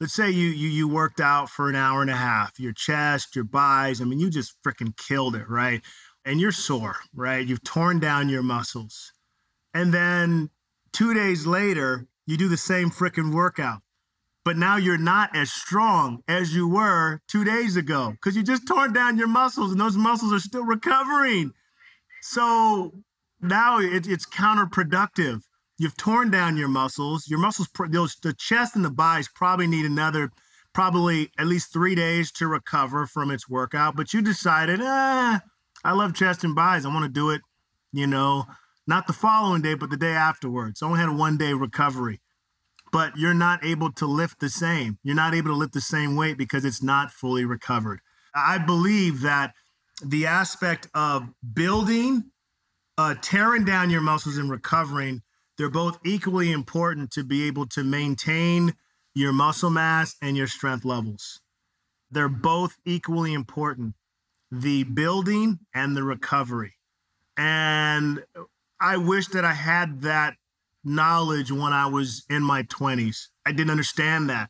let's 0.00 0.12
say 0.12 0.30
you 0.30 0.48
you 0.48 0.68
you 0.68 0.88
worked 0.88 1.20
out 1.20 1.48
for 1.48 1.68
an 1.68 1.76
hour 1.76 2.02
and 2.02 2.10
a 2.10 2.16
half, 2.16 2.58
your 2.58 2.72
chest, 2.72 3.34
your 3.34 3.44
buys, 3.44 4.00
I 4.00 4.04
mean, 4.04 4.18
you 4.18 4.30
just 4.30 4.54
freaking 4.62 4.96
killed 4.96 5.34
it, 5.34 5.48
right? 5.48 5.82
And 6.24 6.40
you're 6.40 6.52
sore, 6.52 6.96
right? 7.14 7.46
You've 7.46 7.64
torn 7.64 8.00
down 8.00 8.28
your 8.28 8.42
muscles. 8.42 9.12
And 9.72 9.92
then 9.92 10.50
two 10.92 11.14
days 11.14 11.46
later, 11.46 12.06
you 12.26 12.36
do 12.36 12.48
the 12.48 12.56
same 12.56 12.90
freaking 12.90 13.34
workout. 13.34 13.80
But 14.44 14.56
now 14.56 14.76
you're 14.76 14.98
not 14.98 15.34
as 15.36 15.52
strong 15.52 16.22
as 16.26 16.54
you 16.54 16.68
were 16.68 17.20
two 17.28 17.44
days 17.44 17.76
ago 17.76 18.12
because 18.12 18.34
you 18.34 18.42
just 18.42 18.66
torn 18.66 18.92
down 18.92 19.18
your 19.18 19.28
muscles 19.28 19.72
and 19.72 19.80
those 19.80 19.96
muscles 19.96 20.32
are 20.32 20.38
still 20.38 20.64
recovering. 20.64 21.52
So 22.22 22.92
now 23.40 23.78
it, 23.78 24.06
it's 24.06 24.26
counterproductive 24.26 25.42
You've 25.78 25.96
torn 25.96 26.30
down 26.30 26.56
your 26.56 26.68
muscles. 26.68 27.28
Your 27.28 27.38
muscles, 27.38 27.68
those 27.90 28.16
the 28.16 28.34
chest 28.34 28.74
and 28.74 28.84
the 28.84 28.90
biceps 28.90 29.32
probably 29.34 29.68
need 29.68 29.86
another, 29.86 30.30
probably 30.74 31.30
at 31.38 31.46
least 31.46 31.72
three 31.72 31.94
days 31.94 32.32
to 32.32 32.48
recover 32.48 33.06
from 33.06 33.30
its 33.30 33.48
workout. 33.48 33.94
But 33.94 34.12
you 34.12 34.20
decided, 34.20 34.80
ah, 34.82 35.40
I 35.84 35.92
love 35.92 36.14
chest 36.14 36.42
and 36.42 36.54
biceps. 36.54 36.84
I 36.84 36.92
want 36.92 37.04
to 37.04 37.08
do 37.08 37.30
it, 37.30 37.42
you 37.92 38.08
know, 38.08 38.46
not 38.88 39.06
the 39.06 39.12
following 39.12 39.62
day, 39.62 39.74
but 39.74 39.90
the 39.90 39.96
day 39.96 40.12
afterwards. 40.12 40.82
I 40.82 40.86
only 40.86 40.98
had 40.98 41.10
a 41.10 41.12
one 41.12 41.36
day 41.36 41.52
recovery. 41.52 42.20
But 42.90 43.16
you're 43.16 43.34
not 43.34 43.64
able 43.64 43.92
to 43.92 44.06
lift 44.06 44.40
the 44.40 44.48
same. 44.48 44.98
You're 45.02 45.14
not 45.14 45.34
able 45.34 45.50
to 45.50 45.56
lift 45.56 45.74
the 45.74 45.80
same 45.80 46.16
weight 46.16 46.38
because 46.38 46.64
it's 46.64 46.82
not 46.82 47.12
fully 47.12 47.44
recovered. 47.44 48.00
I 48.34 48.58
believe 48.58 49.20
that 49.20 49.52
the 50.02 50.26
aspect 50.26 50.88
of 50.94 51.28
building, 51.52 52.30
uh, 52.96 53.14
tearing 53.20 53.64
down 53.64 53.90
your 53.90 54.00
muscles 54.00 54.38
and 54.38 54.50
recovering 54.50 55.22
they're 55.58 55.68
both 55.68 55.98
equally 56.04 56.52
important 56.52 57.10
to 57.10 57.24
be 57.24 57.46
able 57.46 57.66
to 57.66 57.82
maintain 57.82 58.74
your 59.12 59.32
muscle 59.32 59.70
mass 59.70 60.14
and 60.22 60.36
your 60.36 60.46
strength 60.46 60.84
levels. 60.84 61.40
They're 62.10 62.28
both 62.28 62.78
equally 62.86 63.34
important 63.34 63.94
the 64.50 64.84
building 64.84 65.58
and 65.74 65.94
the 65.94 66.04
recovery. 66.04 66.76
And 67.36 68.24
I 68.80 68.96
wish 68.96 69.26
that 69.28 69.44
I 69.44 69.52
had 69.52 70.02
that 70.02 70.36
knowledge 70.82 71.52
when 71.52 71.72
I 71.72 71.86
was 71.86 72.24
in 72.30 72.42
my 72.42 72.62
20s. 72.62 73.26
I 73.44 73.52
didn't 73.52 73.70
understand 73.70 74.30
that 74.30 74.48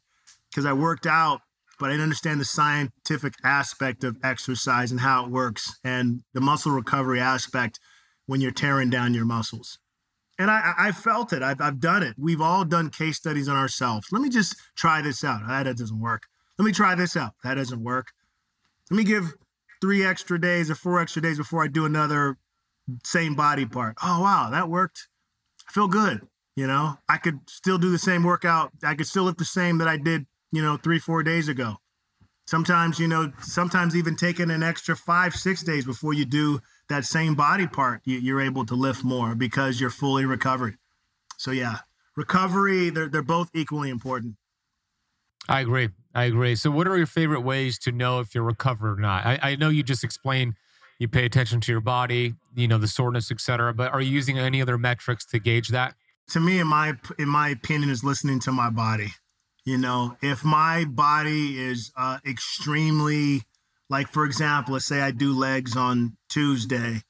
because 0.51 0.67
I 0.67 0.73
worked 0.73 1.07
out, 1.07 1.41
but 1.81 1.87
I 1.87 1.95
didn't 1.95 2.05
understand 2.05 2.41
the 2.41 2.45
scientific 2.45 3.35
aspect 3.43 4.05
of 4.05 4.19
exercise 4.23 4.93
and 4.93 5.01
how 5.01 5.25
it 5.25 5.31
works 5.31 5.81
and 5.83 6.23
the 6.33 6.41
muscle 6.41 6.71
recovery 6.71 7.19
aspect 7.19 7.81
when 8.27 8.41
you're 8.41 8.53
tearing 8.53 8.91
down 8.91 9.15
your 9.15 9.25
muscles 9.25 9.79
and 10.39 10.51
I, 10.51 10.73
I 10.79 10.93
felt 10.93 11.33
it. 11.33 11.43
I've, 11.43 11.61
I've 11.61 11.81
done 11.81 12.03
it. 12.03 12.15
We've 12.19 12.41
all 12.41 12.65
done 12.65 12.91
case 12.91 13.17
studies 13.17 13.49
on 13.49 13.57
ourselves. 13.57 14.09
Let 14.13 14.23
me 14.23 14.29
just 14.29 14.57
try 14.77 15.03
this 15.03 15.25
out. 15.25 15.47
That 15.47 15.65
doesn't 15.77 16.01
work. 16.01 16.25
Let 16.59 16.67
me 16.67 16.73
try 16.73 16.95
this 16.95 17.17
out. 17.17 17.35
That 17.45 17.55
doesn't 17.55 17.83
work. 17.83 18.13
Let 18.91 18.97
me 18.97 19.05
give 19.05 19.35
three 19.81 20.05
extra 20.05 20.41
days 20.41 20.71
or 20.71 20.75
four 20.75 21.01
extra 21.01 21.23
days 21.23 21.39
before 21.39 21.63
I 21.63 21.69
do 21.69 21.85
another 21.85 22.39
same 23.05 23.35
body 23.35 23.67
part. 23.67 23.97
Oh, 24.03 24.23
wow, 24.23 24.49
that 24.51 24.69
worked. 24.69 25.09
I 25.69 25.73
feel 25.73 25.89
good. 25.89 26.27
You 26.57 26.67
know, 26.67 26.99
I 27.09 27.19
could 27.19 27.41
still 27.49 27.79
do 27.79 27.91
the 27.91 27.99
same 27.99 28.25
workout. 28.25 28.73
I 28.83 28.95
could 28.95 29.07
still 29.07 29.25
lift 29.25 29.39
the 29.39 29.45
same 29.45 29.79
that 29.79 29.87
I 29.87 29.97
did 29.97 30.27
you 30.51 30.63
know, 30.63 30.77
three, 30.77 30.99
four 30.99 31.23
days 31.23 31.49
ago. 31.49 31.77
Sometimes, 32.47 32.99
you 32.99 33.09
know, 33.09 33.33
sometimes 33.43 33.95
even 33.95 34.17
taking 34.17 34.51
an 34.51 34.63
extra 34.63 34.97
five, 34.97 35.35
six 35.35 35.63
days 35.63 35.85
before 35.85 36.15
you 36.15 36.25
do 36.25 36.61
that 36.89 37.05
same 37.05 37.35
body 37.35 37.67
part, 37.67 38.03
you, 38.05 38.19
you're 38.19 38.41
able 38.41 38.65
to 38.67 38.75
lift 38.75 39.05
more 39.05 39.35
because 39.35 39.81
you're 39.81 39.91
fully 39.91 40.25
recovered. 40.25 40.77
So 41.37 41.51
yeah, 41.51 41.79
recovery, 42.17 42.91
they're, 42.91 43.09
they're 43.09 43.23
both 43.23 43.51
equally 43.55 43.91
important. 43.91 44.37
I 45.49 45.61
agree. 45.61 45.89
I 46.15 46.25
agree. 46.25 46.57
So, 46.57 46.71
what 46.71 46.87
are 46.89 46.97
your 46.97 47.07
favorite 47.07 47.41
ways 47.41 47.79
to 47.81 47.93
know 47.93 48.21
if 48.21 48.35
you're 48.35 48.45
recovered 48.45 48.99
or 48.99 49.01
not? 49.01 49.25
I, 49.25 49.39
I 49.43 49.57
know 49.57 49.71
you 49.71 49.83
just 49.83 50.05
explained 50.05 50.55
you 50.99 51.09
pay 51.09 51.25
attention 51.25 51.61
to 51.61 51.73
your 51.73 51.81
body, 51.81 52.35
you 52.55 52.69
know, 52.69 52.79
the 52.79 52.89
soreness, 52.89 53.31
etc. 53.31 53.73
But 53.73 53.93
are 53.93 54.01
you 54.01 54.11
using 54.11 54.39
any 54.39 54.61
other 54.61 54.77
metrics 54.77 55.25
to 55.27 55.39
gauge 55.39 55.69
that? 55.69 55.95
To 56.31 56.41
me, 56.41 56.59
in 56.59 56.67
my 56.67 56.95
in 57.19 57.29
my 57.29 57.49
opinion, 57.49 57.91
is 57.91 58.05
listening 58.05 58.41
to 58.41 58.53
my 58.53 58.69
body. 58.69 59.15
You 59.65 59.79
know, 59.79 60.17
if 60.21 60.45
my 60.45 60.85
body 60.85 61.59
is 61.59 61.93
uh, 61.97 62.19
extremely, 62.27 63.43
like 63.89 64.09
for 64.09 64.25
example, 64.25 64.75
let's 64.75 64.87
say 64.87 65.01
I 65.01 65.11
do 65.11 65.33
legs 65.33 65.77
on 65.77 66.17
Tuesday, 66.29 67.03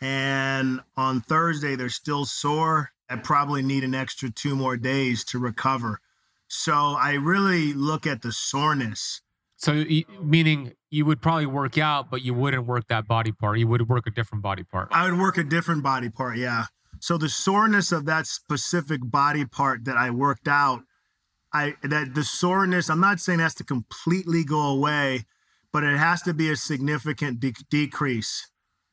and 0.00 0.80
on 0.96 1.20
Thursday 1.20 1.76
they're 1.76 1.88
still 1.88 2.24
sore. 2.24 2.90
I 3.08 3.16
probably 3.16 3.62
need 3.62 3.84
an 3.84 3.94
extra 3.94 4.30
two 4.30 4.56
more 4.56 4.76
days 4.76 5.24
to 5.26 5.38
recover. 5.38 6.00
So 6.48 6.72
I 6.72 7.14
really 7.14 7.72
look 7.72 8.06
at 8.06 8.22
the 8.22 8.32
soreness. 8.32 9.20
So, 9.56 9.84
meaning 10.20 10.72
you 10.90 11.06
would 11.06 11.22
probably 11.22 11.46
work 11.46 11.78
out, 11.78 12.10
but 12.10 12.22
you 12.22 12.34
wouldn't 12.34 12.66
work 12.66 12.88
that 12.88 13.06
body 13.06 13.32
part. 13.32 13.58
You 13.58 13.66
would 13.68 13.88
work 13.88 14.06
a 14.06 14.10
different 14.10 14.42
body 14.42 14.62
part. 14.62 14.88
I 14.90 15.08
would 15.08 15.18
work 15.18 15.38
a 15.38 15.44
different 15.44 15.82
body 15.82 16.10
part, 16.10 16.36
yeah. 16.36 16.66
So 17.00 17.18
the 17.18 17.28
soreness 17.28 17.92
of 17.92 18.06
that 18.06 18.26
specific 18.26 19.00
body 19.02 19.44
part 19.44 19.84
that 19.84 19.96
I 19.96 20.10
worked 20.10 20.48
out, 20.48 20.82
I 21.52 21.74
that 21.82 22.14
the 22.14 22.24
soreness. 22.24 22.88
I'm 22.88 23.00
not 23.00 23.20
saying 23.20 23.40
has 23.40 23.54
to 23.56 23.64
completely 23.64 24.44
go 24.44 24.60
away, 24.60 25.26
but 25.74 25.82
it 25.82 25.98
has 25.98 26.22
to 26.22 26.32
be 26.32 26.50
a 26.50 26.56
significant 26.56 27.40
de- 27.40 27.52
decrease. 27.68 28.48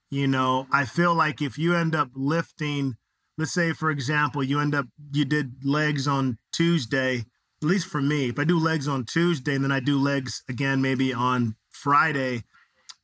You 0.09 0.27
know, 0.27 0.65
I 0.73 0.83
feel 0.83 1.13
like 1.13 1.41
if 1.41 1.57
you 1.57 1.75
end 1.75 1.95
up 1.95 2.09
lifting, 2.15 2.95
let's 3.37 3.53
say 3.53 3.71
for 3.71 3.91
example, 3.91 4.43
you 4.43 4.59
end 4.59 4.75
up 4.75 4.87
you 5.13 5.23
did 5.23 5.63
legs 5.63 6.07
on 6.07 6.39
Tuesday 6.51 7.25
at 7.61 7.67
least 7.67 7.85
for 7.85 8.01
me, 8.01 8.29
if 8.29 8.39
I 8.39 8.43
do 8.43 8.57
legs 8.57 8.87
on 8.87 9.05
Tuesday 9.05 9.53
and 9.53 9.63
then 9.63 9.71
I 9.71 9.79
do 9.79 9.99
legs 9.99 10.43
again 10.49 10.81
maybe 10.81 11.13
on 11.13 11.55
Friday, 11.69 12.43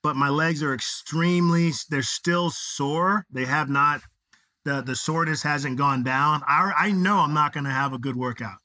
but 0.01 0.15
my 0.15 0.29
legs 0.29 0.63
are 0.63 0.73
extremely 0.73 1.71
they're 1.89 2.01
still 2.01 2.49
sore. 2.49 3.25
They 3.31 3.45
have 3.45 3.69
not 3.69 4.01
the 4.65 4.81
the 4.81 4.95
soreness 4.95 5.43
hasn't 5.43 5.77
gone 5.77 6.03
down. 6.03 6.41
I 6.47 6.73
I 6.75 6.91
know 6.91 7.19
I'm 7.19 7.35
not 7.35 7.53
going 7.53 7.65
to 7.65 7.69
have 7.69 7.93
a 7.93 7.99
good 7.99 8.15
workout. 8.15 8.57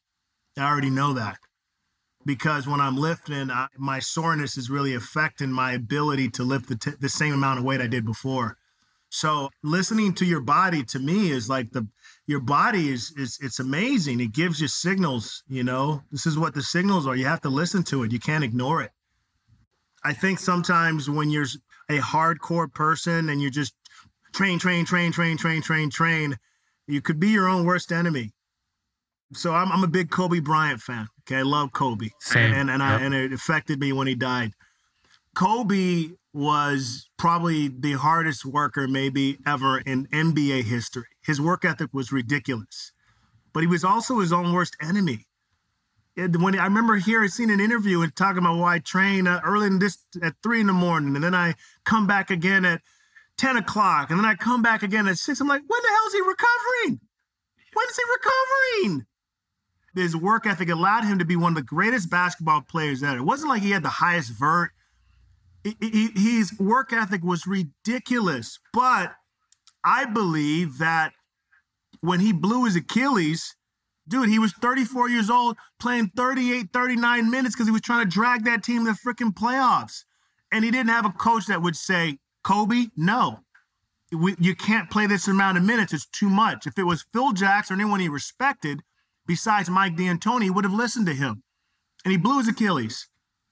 I 0.56 0.62
already 0.62 0.90
know 0.90 1.12
that 1.12 1.36
because 2.24 2.66
when 2.66 2.80
I'm 2.80 2.96
lifting, 2.96 3.50
I, 3.50 3.68
my 3.76 3.98
soreness 3.98 4.56
is 4.56 4.70
really 4.70 4.94
affecting 4.94 5.50
my 5.50 5.72
ability 5.72 6.28
to 6.30 6.44
lift 6.44 6.68
the, 6.68 6.76
t- 6.76 6.92
the 6.98 7.08
same 7.08 7.34
amount 7.34 7.58
of 7.58 7.64
weight 7.64 7.80
I 7.80 7.86
did 7.86 8.04
before. 8.04 8.56
So 9.14 9.50
listening 9.62 10.14
to 10.14 10.24
your 10.24 10.40
body 10.40 10.82
to 10.84 10.98
me 10.98 11.30
is 11.30 11.48
like 11.48 11.72
the 11.72 11.86
your 12.26 12.40
body 12.40 12.88
is 12.88 13.12
is 13.14 13.38
it's 13.42 13.58
amazing. 13.60 14.20
It 14.20 14.32
gives 14.32 14.58
you 14.58 14.68
signals, 14.68 15.42
you 15.48 15.62
know. 15.62 16.02
This 16.10 16.24
is 16.24 16.38
what 16.38 16.54
the 16.54 16.62
signals 16.62 17.06
are. 17.06 17.14
You 17.14 17.26
have 17.26 17.42
to 17.42 17.50
listen 17.50 17.82
to 17.84 18.04
it. 18.04 18.12
You 18.12 18.18
can't 18.18 18.42
ignore 18.42 18.80
it. 18.80 18.92
I 20.02 20.14
think 20.14 20.38
sometimes 20.38 21.10
when 21.10 21.28
you're 21.28 21.46
a 21.90 21.98
hardcore 21.98 22.72
person 22.72 23.28
and 23.28 23.42
you're 23.42 23.50
just 23.50 23.74
train, 24.32 24.58
train, 24.58 24.86
train, 24.86 25.12
train, 25.12 25.36
train, 25.36 25.60
train, 25.60 25.90
train, 25.90 26.38
you 26.86 27.02
could 27.02 27.20
be 27.20 27.28
your 27.28 27.48
own 27.48 27.66
worst 27.66 27.92
enemy. 27.92 28.32
So 29.34 29.54
I'm, 29.54 29.72
I'm 29.72 29.84
a 29.84 29.88
big 29.88 30.10
Kobe 30.10 30.40
Bryant 30.40 30.80
fan. 30.80 31.08
Okay, 31.20 31.36
I 31.36 31.42
love 31.42 31.72
Kobe, 31.72 32.08
Same. 32.20 32.52
and 32.52 32.70
and, 32.70 32.80
yep. 32.80 33.00
I, 33.00 33.04
and 33.04 33.14
it 33.14 33.32
affected 33.32 33.80
me 33.80 33.92
when 33.92 34.06
he 34.06 34.14
died. 34.14 34.52
Kobe 35.34 36.10
was 36.34 37.08
probably 37.18 37.68
the 37.68 37.92
hardest 37.92 38.44
worker 38.44 38.88
maybe 38.88 39.38
ever 39.46 39.78
in 39.78 40.06
NBA 40.08 40.64
history. 40.64 41.04
His 41.22 41.40
work 41.40 41.64
ethic 41.64 41.92
was 41.92 42.12
ridiculous, 42.12 42.92
but 43.52 43.60
he 43.60 43.66
was 43.66 43.84
also 43.84 44.20
his 44.20 44.32
own 44.32 44.52
worst 44.52 44.76
enemy. 44.80 45.26
When 46.16 46.58
I 46.58 46.64
remember 46.64 46.96
hearing, 46.96 47.28
seeing 47.30 47.50
an 47.50 47.60
interview 47.60 48.02
and 48.02 48.14
talking 48.14 48.38
about 48.38 48.58
why 48.58 48.74
I 48.74 48.78
train 48.80 49.26
uh, 49.26 49.40
early 49.44 49.66
in 49.66 49.78
this 49.78 50.04
at 50.22 50.34
three 50.42 50.60
in 50.60 50.66
the 50.66 50.74
morning, 50.74 51.14
and 51.14 51.24
then 51.24 51.34
I 51.34 51.54
come 51.84 52.06
back 52.06 52.30
again 52.30 52.66
at 52.66 52.82
ten 53.38 53.56
o'clock, 53.56 54.10
and 54.10 54.18
then 54.18 54.26
I 54.26 54.34
come 54.34 54.60
back 54.60 54.82
again 54.82 55.08
at 55.08 55.16
six. 55.16 55.40
I'm 55.40 55.48
like, 55.48 55.62
when 55.66 55.82
the 55.82 55.88
hell 55.88 56.06
is 56.08 56.12
he 56.12 56.20
recovering? 56.20 57.00
When 57.72 57.86
is 57.88 57.96
he 57.96 58.02
recovering? 58.12 59.06
His 59.94 60.16
work 60.16 60.46
ethic 60.46 60.70
allowed 60.70 61.04
him 61.04 61.18
to 61.18 61.24
be 61.24 61.36
one 61.36 61.52
of 61.52 61.56
the 61.56 61.62
greatest 61.62 62.08
basketball 62.08 62.62
players 62.62 63.02
ever. 63.02 63.18
It 63.18 63.22
wasn't 63.22 63.50
like 63.50 63.62
he 63.62 63.72
had 63.72 63.82
the 63.82 63.88
highest 63.90 64.30
vert 64.30 64.72
his 65.80 66.58
work 66.58 66.92
ethic 66.92 67.22
was 67.22 67.46
ridiculous. 67.46 68.58
But 68.72 69.14
I 69.84 70.04
believe 70.04 70.78
that 70.78 71.12
when 72.00 72.20
he 72.20 72.32
blew 72.32 72.64
his 72.64 72.76
Achilles, 72.76 73.54
dude, 74.08 74.28
he 74.28 74.38
was 74.38 74.52
34 74.52 75.08
years 75.08 75.30
old 75.30 75.56
playing 75.78 76.10
38, 76.16 76.68
39 76.72 77.30
minutes 77.30 77.54
because 77.54 77.66
he 77.68 77.72
was 77.72 77.80
trying 77.80 78.04
to 78.04 78.10
drag 78.10 78.44
that 78.44 78.62
team 78.62 78.84
to 78.84 78.92
the 78.92 78.98
freaking 78.98 79.32
playoffs. 79.32 80.04
And 80.50 80.64
he 80.64 80.70
didn't 80.70 80.90
have 80.90 81.06
a 81.06 81.10
coach 81.10 81.46
that 81.46 81.62
would 81.62 81.76
say, 81.76 82.18
Kobe, 82.44 82.86
no, 82.96 83.40
we, 84.10 84.34
you 84.38 84.54
can't 84.54 84.90
play 84.90 85.06
this 85.06 85.28
amount 85.28 85.56
of 85.56 85.64
minutes. 85.64 85.92
It's 85.92 86.06
too 86.06 86.28
much. 86.28 86.66
If 86.66 86.78
it 86.78 86.82
was 86.82 87.06
Phil 87.12 87.32
Jackson 87.32 87.76
or 87.76 87.80
anyone 87.80 88.00
he 88.00 88.08
respected, 88.08 88.82
besides 89.26 89.70
Mike 89.70 89.96
D'Antoni, 89.96 90.50
would 90.50 90.64
have 90.64 90.72
listened 90.72 91.06
to 91.06 91.14
him. 91.14 91.42
And 92.04 92.12
he 92.12 92.18
blew 92.18 92.38
his 92.38 92.48
Achilles. 92.48 93.08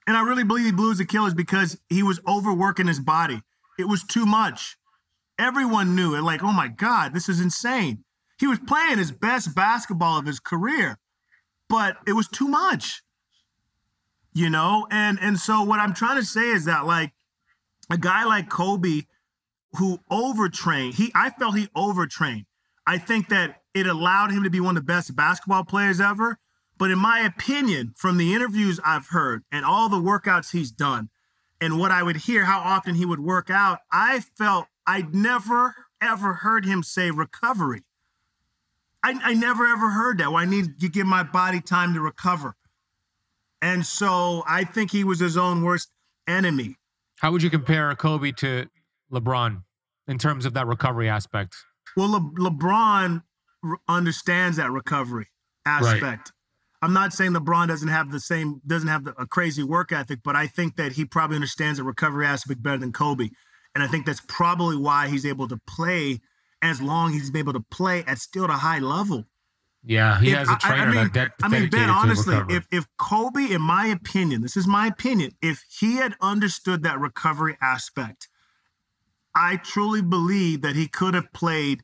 And 0.07 0.17
I 0.17 0.23
really 0.23 0.43
believe 0.43 0.65
he 0.65 0.71
blew 0.71 0.89
his 0.89 0.99
Achilles 0.99 1.33
because 1.33 1.79
he 1.89 2.03
was 2.03 2.19
overworking 2.27 2.87
his 2.87 2.99
body. 2.99 3.41
It 3.77 3.87
was 3.87 4.03
too 4.03 4.25
much. 4.25 4.77
Everyone 5.39 5.95
knew 5.95 6.15
it, 6.15 6.21
like, 6.21 6.43
oh 6.43 6.51
my 6.51 6.67
God, 6.67 7.13
this 7.13 7.29
is 7.29 7.39
insane. 7.39 8.03
He 8.39 8.47
was 8.47 8.59
playing 8.59 8.97
his 8.97 9.11
best 9.11 9.55
basketball 9.55 10.19
of 10.19 10.25
his 10.25 10.39
career, 10.39 10.97
but 11.69 11.97
it 12.07 12.13
was 12.13 12.27
too 12.27 12.47
much. 12.47 13.03
You 14.33 14.49
know, 14.49 14.87
and 14.89 15.19
and 15.21 15.37
so 15.37 15.61
what 15.63 15.79
I'm 15.79 15.93
trying 15.93 16.17
to 16.17 16.25
say 16.25 16.49
is 16.49 16.65
that 16.65 16.85
like 16.85 17.13
a 17.89 17.97
guy 17.97 18.23
like 18.23 18.49
Kobe 18.49 19.01
who 19.73 19.99
overtrained, 20.09 20.95
he 20.95 21.11
I 21.13 21.29
felt 21.31 21.57
he 21.57 21.67
overtrained. 21.75 22.45
I 22.85 22.97
think 22.97 23.29
that 23.29 23.61
it 23.73 23.87
allowed 23.87 24.31
him 24.31 24.43
to 24.43 24.49
be 24.49 24.59
one 24.59 24.75
of 24.75 24.83
the 24.83 24.87
best 24.87 25.15
basketball 25.15 25.63
players 25.63 26.01
ever, 26.01 26.37
but 26.77 26.91
in 26.91 26.99
my 26.99 27.19
opinion, 27.19 27.93
from 27.95 28.17
the 28.17 28.33
interviews 28.33 28.79
I've 28.83 29.07
heard 29.07 29.43
and 29.51 29.63
all 29.63 29.87
the 29.87 29.97
workouts 29.97 30.51
he's 30.51 30.71
done, 30.71 31.09
and 31.61 31.77
what 31.77 31.91
I 31.91 32.01
would 32.01 32.17
hear 32.17 32.45
how 32.45 32.59
often 32.59 32.95
he 32.95 33.05
would 33.05 33.19
work 33.19 33.49
out, 33.49 33.79
I 33.91 34.21
felt 34.37 34.65
I'd 34.87 35.13
never 35.13 35.75
ever 36.01 36.33
heard 36.33 36.65
him 36.65 36.81
say 36.81 37.11
recovery. 37.11 37.83
I, 39.03 39.19
I 39.23 39.33
never 39.35 39.67
ever 39.67 39.91
heard 39.91 40.17
that. 40.17 40.31
Well, 40.31 40.41
I 40.41 40.45
need 40.45 40.79
to 40.79 40.89
give 40.89 41.05
my 41.05 41.23
body 41.23 41.61
time 41.61 41.93
to 41.93 42.01
recover. 42.01 42.55
And 43.61 43.85
so 43.85 44.43
I 44.47 44.63
think 44.63 44.91
he 44.91 45.03
was 45.03 45.19
his 45.19 45.37
own 45.37 45.63
worst 45.63 45.91
enemy. 46.27 46.77
How 47.19 47.31
would 47.31 47.43
you 47.43 47.51
compare 47.51 47.93
Kobe 47.95 48.31
to 48.37 48.67
LeBron 49.11 49.63
in 50.07 50.17
terms 50.17 50.45
of 50.45 50.55
that 50.55 50.65
recovery 50.65 51.07
aspect? 51.07 51.55
Well, 51.95 52.11
Le- 52.11 52.49
LeBron 52.49 53.23
r- 53.63 53.77
understands 53.87 54.57
that 54.57 54.71
recovery 54.71 55.27
aspect. 55.65 56.03
Right. 56.03 56.31
I'm 56.83 56.93
not 56.93 57.13
saying 57.13 57.33
LeBron 57.33 57.67
doesn't 57.67 57.89
have 57.89 58.11
the 58.11 58.19
same 58.19 58.61
doesn't 58.65 58.87
have 58.87 59.03
the, 59.03 59.11
a 59.11 59.27
crazy 59.27 59.63
work 59.63 59.91
ethic, 59.91 60.19
but 60.23 60.35
I 60.35 60.47
think 60.47 60.77
that 60.77 60.93
he 60.93 61.05
probably 61.05 61.35
understands 61.35 61.77
the 61.77 61.83
recovery 61.83 62.25
aspect 62.25 62.63
better 62.63 62.79
than 62.79 62.91
Kobe, 62.91 63.29
and 63.75 63.83
I 63.83 63.87
think 63.87 64.05
that's 64.05 64.21
probably 64.27 64.77
why 64.77 65.07
he's 65.07 65.25
able 65.25 65.47
to 65.47 65.59
play 65.67 66.19
as 66.61 66.81
long 66.81 67.09
as 67.09 67.21
he's 67.21 67.31
been 67.31 67.41
able 67.41 67.53
to 67.53 67.65
play 67.71 68.03
at 68.05 68.17
still 68.17 68.45
a 68.45 68.53
high 68.53 68.79
level. 68.79 69.25
Yeah, 69.83 70.19
he 70.19 70.31
if, 70.31 70.37
has 70.37 70.49
a 70.49 70.55
trainer 70.57 70.83
I, 70.83 70.85
I 70.85 71.03
mean, 71.03 71.11
that 71.13 71.31
I 71.41 71.47
mean, 71.47 71.69
Ben, 71.69 71.89
honestly, 71.89 72.37
if 72.49 72.67
if 72.71 72.85
Kobe, 72.97 73.51
in 73.51 73.61
my 73.61 73.87
opinion, 73.87 74.41
this 74.41 74.57
is 74.57 74.67
my 74.67 74.87
opinion, 74.87 75.31
if 75.41 75.63
he 75.79 75.95
had 75.95 76.15
understood 76.21 76.83
that 76.83 76.99
recovery 76.99 77.57
aspect, 77.61 78.27
I 79.35 79.57
truly 79.57 80.01
believe 80.01 80.61
that 80.61 80.75
he 80.75 80.87
could 80.87 81.13
have 81.13 81.31
played 81.33 81.83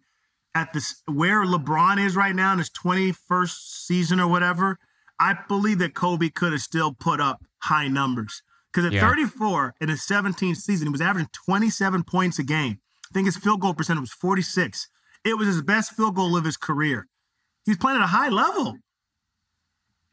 at 0.54 0.74
this 0.74 1.02
where 1.06 1.46
LeBron 1.46 2.04
is 2.04 2.16
right 2.16 2.36
now 2.36 2.52
in 2.52 2.58
his 2.58 2.70
21st 2.70 3.86
season 3.86 4.20
or 4.20 4.28
whatever. 4.28 4.80
I 5.20 5.38
believe 5.48 5.80
that 5.80 5.94
Kobe 5.94 6.30
could 6.30 6.52
have 6.52 6.62
still 6.62 6.94
put 6.94 7.20
up 7.20 7.44
high 7.64 7.88
numbers. 7.88 8.44
Because 8.72 8.86
at 8.86 8.94
yeah. 8.94 9.08
34 9.08 9.76
in 9.82 9.90
his 9.90 10.02
17th 10.02 10.58
season, 10.58 10.88
he 10.88 10.92
was 10.92 11.02
averaging 11.02 11.30
27 11.34 12.04
points 12.04 12.38
a 12.38 12.44
game. 12.44 12.80
I 13.10 13.14
think 13.14 13.26
his 13.26 13.38
field 13.38 13.62
goal 13.62 13.74
percentage 13.74 14.02
was 14.02 14.12
46. 14.12 14.90
It 15.24 15.38
was 15.38 15.48
his 15.48 15.62
best 15.62 15.94
field 15.94 16.16
goal 16.16 16.36
of 16.38 16.46
his 16.46 16.58
career. 16.58 17.08
He's 17.66 17.78
playing 17.78 17.98
at 17.98 18.04
a 18.04 18.08
high 18.08 18.30
level, 18.30 18.76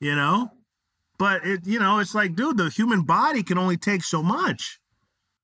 you 0.00 0.14
know? 0.14 0.50
But 1.18 1.46
it, 1.46 1.66
you 1.66 1.78
know, 1.78 1.98
it's 1.98 2.14
like, 2.14 2.34
dude, 2.34 2.56
the 2.56 2.70
human 2.70 3.02
body 3.02 3.42
can 3.42 3.58
only 3.58 3.76
take 3.76 4.02
so 4.02 4.22
much. 4.22 4.80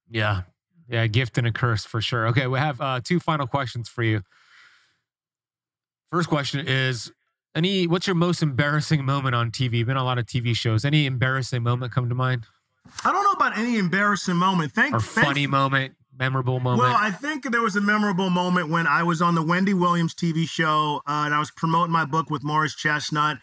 Yeah. 0.09 0.43
Yeah, 0.91 1.07
gift 1.07 1.39
and 1.39 1.47
a 1.47 1.53
curse 1.53 1.85
for 1.85 2.01
sure. 2.01 2.27
Okay, 2.29 2.49
we 2.49 2.59
have 2.59 2.81
uh, 2.81 3.01
two 3.03 3.21
final 3.21 3.47
questions 3.47 3.89
for 3.89 4.03
you. 4.03 4.23
First 6.11 6.29
question 6.29 6.67
is 6.67 7.13
Any? 7.55 7.87
What's 7.87 8.07
your 8.09 8.17
most 8.17 8.43
embarrassing 8.43 9.05
moment 9.05 9.35
on 9.37 9.53
TV? 9.53 9.75
You've 9.79 9.87
been 9.87 9.97
on 9.97 10.03
a 10.03 10.07
lot 10.07 10.19
of 10.19 10.27
TV 10.27 10.55
shows. 10.57 10.85
Any 10.85 11.07
embarrassing 11.07 11.63
moment 11.63 11.93
come 11.93 12.09
to 12.09 12.15
mind? 12.15 12.47
I 13.05 13.13
don't 13.13 13.23
know 13.23 13.33
about 13.33 13.57
any 13.57 13.79
embarrassing 13.79 14.35
moment. 14.37 14.73
Thank 14.73 14.95
Or 14.95 15.01
thank- 15.01 15.27
funny 15.29 15.47
moment, 15.47 15.95
memorable 16.19 16.59
moment? 16.59 16.81
Well, 16.83 16.97
I 16.99 17.13
think 17.13 17.49
there 17.53 17.61
was 17.63 17.77
a 17.77 17.81
memorable 17.81 18.31
moment 18.31 18.69
when 18.69 18.89
I 18.89 19.05
was 19.05 19.23
on 19.23 19.37
the 19.37 19.43
Wendy 19.43 19.75
Williams 19.75 20.15
TV 20.15 20.49
show 20.49 21.03
uh, 21.07 21.23
and 21.25 21.35
I 21.35 21.39
was 21.39 21.53
promoting 21.53 21.93
my 21.93 22.05
book 22.05 22.31
with 22.31 22.43
Morris 22.43 22.75
Chestnut. 22.75 23.39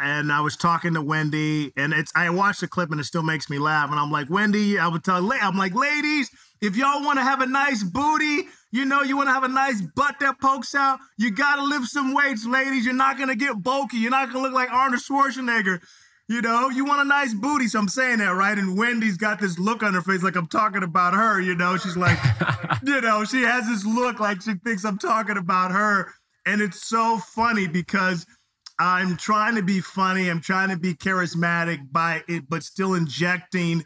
And 0.00 0.30
I 0.30 0.40
was 0.42 0.56
talking 0.56 0.94
to 0.94 1.02
Wendy, 1.02 1.72
and 1.76 1.92
it's 1.92 2.12
I 2.14 2.30
watched 2.30 2.60
the 2.60 2.68
clip 2.68 2.92
and 2.92 3.00
it 3.00 3.04
still 3.04 3.24
makes 3.24 3.50
me 3.50 3.58
laugh. 3.58 3.90
And 3.90 3.98
I'm 3.98 4.12
like, 4.12 4.30
Wendy, 4.30 4.78
I 4.78 4.86
would 4.86 5.02
tell, 5.02 5.16
I'm 5.32 5.56
like, 5.58 5.74
ladies, 5.74 6.30
if 6.60 6.76
y'all 6.76 7.04
want 7.04 7.18
to 7.18 7.22
have 7.22 7.40
a 7.40 7.46
nice 7.46 7.82
booty, 7.82 8.48
you 8.70 8.84
know, 8.84 9.02
you 9.02 9.16
want 9.16 9.28
to 9.28 9.32
have 9.32 9.44
a 9.44 9.48
nice 9.48 9.80
butt 9.80 10.16
that 10.20 10.40
pokes 10.40 10.74
out, 10.74 10.98
you 11.16 11.30
gotta 11.30 11.62
lift 11.62 11.86
some 11.86 12.12
weights, 12.12 12.46
ladies. 12.46 12.84
You're 12.84 12.94
not 12.94 13.18
gonna 13.18 13.36
get 13.36 13.62
bulky. 13.62 13.98
You're 13.98 14.10
not 14.10 14.32
gonna 14.32 14.42
look 14.42 14.52
like 14.52 14.70
Arnold 14.70 15.02
Schwarzenegger. 15.02 15.80
You 16.28 16.42
know, 16.42 16.68
you 16.68 16.84
want 16.84 17.00
a 17.00 17.04
nice 17.04 17.32
booty. 17.32 17.68
So 17.68 17.78
I'm 17.78 17.88
saying 17.88 18.18
that, 18.18 18.34
right? 18.34 18.58
And 18.58 18.76
Wendy's 18.76 19.16
got 19.16 19.40
this 19.40 19.58
look 19.58 19.82
on 19.82 19.94
her 19.94 20.02
face 20.02 20.22
like 20.22 20.36
I'm 20.36 20.46
talking 20.46 20.82
about 20.82 21.14
her, 21.14 21.40
you 21.40 21.54
know. 21.54 21.78
She's 21.78 21.96
like, 21.96 22.18
you 22.84 23.00
know, 23.00 23.24
she 23.24 23.42
has 23.42 23.66
this 23.66 23.86
look 23.86 24.20
like 24.20 24.42
she 24.42 24.54
thinks 24.54 24.84
I'm 24.84 24.98
talking 24.98 25.38
about 25.38 25.72
her. 25.72 26.12
And 26.44 26.60
it's 26.60 26.86
so 26.86 27.18
funny 27.18 27.66
because 27.66 28.26
I'm 28.78 29.16
trying 29.16 29.54
to 29.56 29.62
be 29.62 29.80
funny, 29.80 30.28
I'm 30.28 30.40
trying 30.40 30.68
to 30.68 30.76
be 30.76 30.94
charismatic 30.94 31.90
by 31.90 32.22
it, 32.28 32.48
but 32.48 32.62
still 32.62 32.94
injecting 32.94 33.84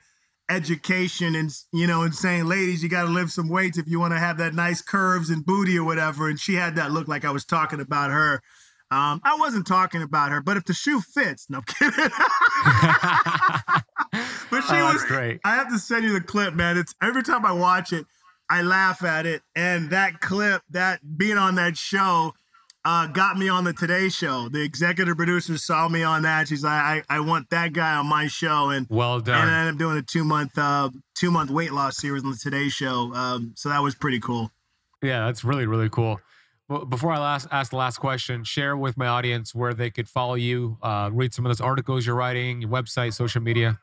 education 0.52 1.34
and 1.34 1.50
you 1.72 1.86
know, 1.86 2.02
and 2.02 2.14
saying, 2.14 2.44
ladies, 2.46 2.82
you 2.82 2.88
gotta 2.88 3.08
lift 3.08 3.30
some 3.32 3.48
weights 3.48 3.78
if 3.78 3.88
you 3.88 3.98
want 3.98 4.12
to 4.12 4.18
have 4.18 4.38
that 4.38 4.54
nice 4.54 4.82
curves 4.82 5.30
and 5.30 5.44
booty 5.44 5.78
or 5.78 5.84
whatever. 5.84 6.28
And 6.28 6.38
she 6.38 6.54
had 6.54 6.76
that 6.76 6.92
look 6.92 7.08
like 7.08 7.24
I 7.24 7.30
was 7.30 7.44
talking 7.44 7.80
about 7.80 8.10
her. 8.10 8.42
Um, 8.90 9.22
I 9.24 9.36
wasn't 9.38 9.66
talking 9.66 10.02
about 10.02 10.32
her, 10.32 10.42
but 10.42 10.58
if 10.58 10.64
the 10.64 10.74
shoe 10.74 11.00
fits, 11.00 11.46
no 11.48 11.58
I'm 11.58 11.64
kidding. 11.64 12.10
but 14.50 14.60
she 14.64 14.76
Oh, 14.76 14.92
was 14.92 15.02
great. 15.04 15.40
I 15.44 15.54
have 15.54 15.70
to 15.70 15.78
send 15.78 16.04
you 16.04 16.12
the 16.12 16.20
clip, 16.20 16.54
man. 16.54 16.76
It's 16.76 16.94
every 17.02 17.22
time 17.22 17.46
I 17.46 17.52
watch 17.52 17.92
it, 17.94 18.04
I 18.50 18.60
laugh 18.62 19.02
at 19.02 19.24
it. 19.24 19.42
And 19.56 19.90
that 19.90 20.20
clip, 20.20 20.62
that 20.70 21.00
being 21.16 21.38
on 21.38 21.54
that 21.54 21.76
show, 21.78 22.34
uh, 22.84 23.06
got 23.06 23.38
me 23.38 23.48
on 23.48 23.64
the 23.64 23.72
Today 23.72 24.08
Show. 24.08 24.48
The 24.48 24.62
executive 24.62 25.16
producer 25.16 25.56
saw 25.58 25.88
me 25.88 26.02
on 26.02 26.22
that. 26.22 26.48
She's 26.48 26.64
like, 26.64 26.72
I, 26.72 27.02
I 27.08 27.20
want 27.20 27.50
that 27.50 27.72
guy 27.72 27.94
on 27.96 28.06
my 28.06 28.26
show. 28.26 28.70
And 28.70 28.86
well 28.90 29.20
done. 29.20 29.40
and 29.42 29.50
I 29.50 29.60
ended 29.60 29.74
up 29.74 29.78
doing 29.78 29.98
a 29.98 30.02
two 30.02 30.24
month 30.24 30.56
uh, 30.56 30.90
two 31.14 31.30
month 31.30 31.50
weight 31.50 31.72
loss 31.72 31.96
series 31.96 32.24
on 32.24 32.30
the 32.30 32.36
Today 32.36 32.68
Show. 32.68 33.12
Um, 33.14 33.52
so 33.56 33.68
that 33.68 33.82
was 33.82 33.94
pretty 33.94 34.20
cool. 34.20 34.50
Yeah, 35.02 35.26
that's 35.26 35.44
really 35.44 35.66
really 35.66 35.88
cool. 35.88 36.20
Well, 36.68 36.84
before 36.84 37.12
I 37.12 37.18
last 37.18 37.48
ask 37.50 37.70
the 37.70 37.76
last 37.76 37.98
question, 37.98 38.44
share 38.44 38.76
with 38.76 38.96
my 38.96 39.06
audience 39.06 39.54
where 39.54 39.74
they 39.74 39.90
could 39.90 40.08
follow 40.08 40.34
you, 40.34 40.78
uh, 40.82 41.10
read 41.12 41.34
some 41.34 41.44
of 41.44 41.50
those 41.50 41.60
articles 41.60 42.06
you're 42.06 42.14
writing, 42.14 42.62
your 42.62 42.70
website, 42.70 43.12
social 43.14 43.42
media. 43.42 43.78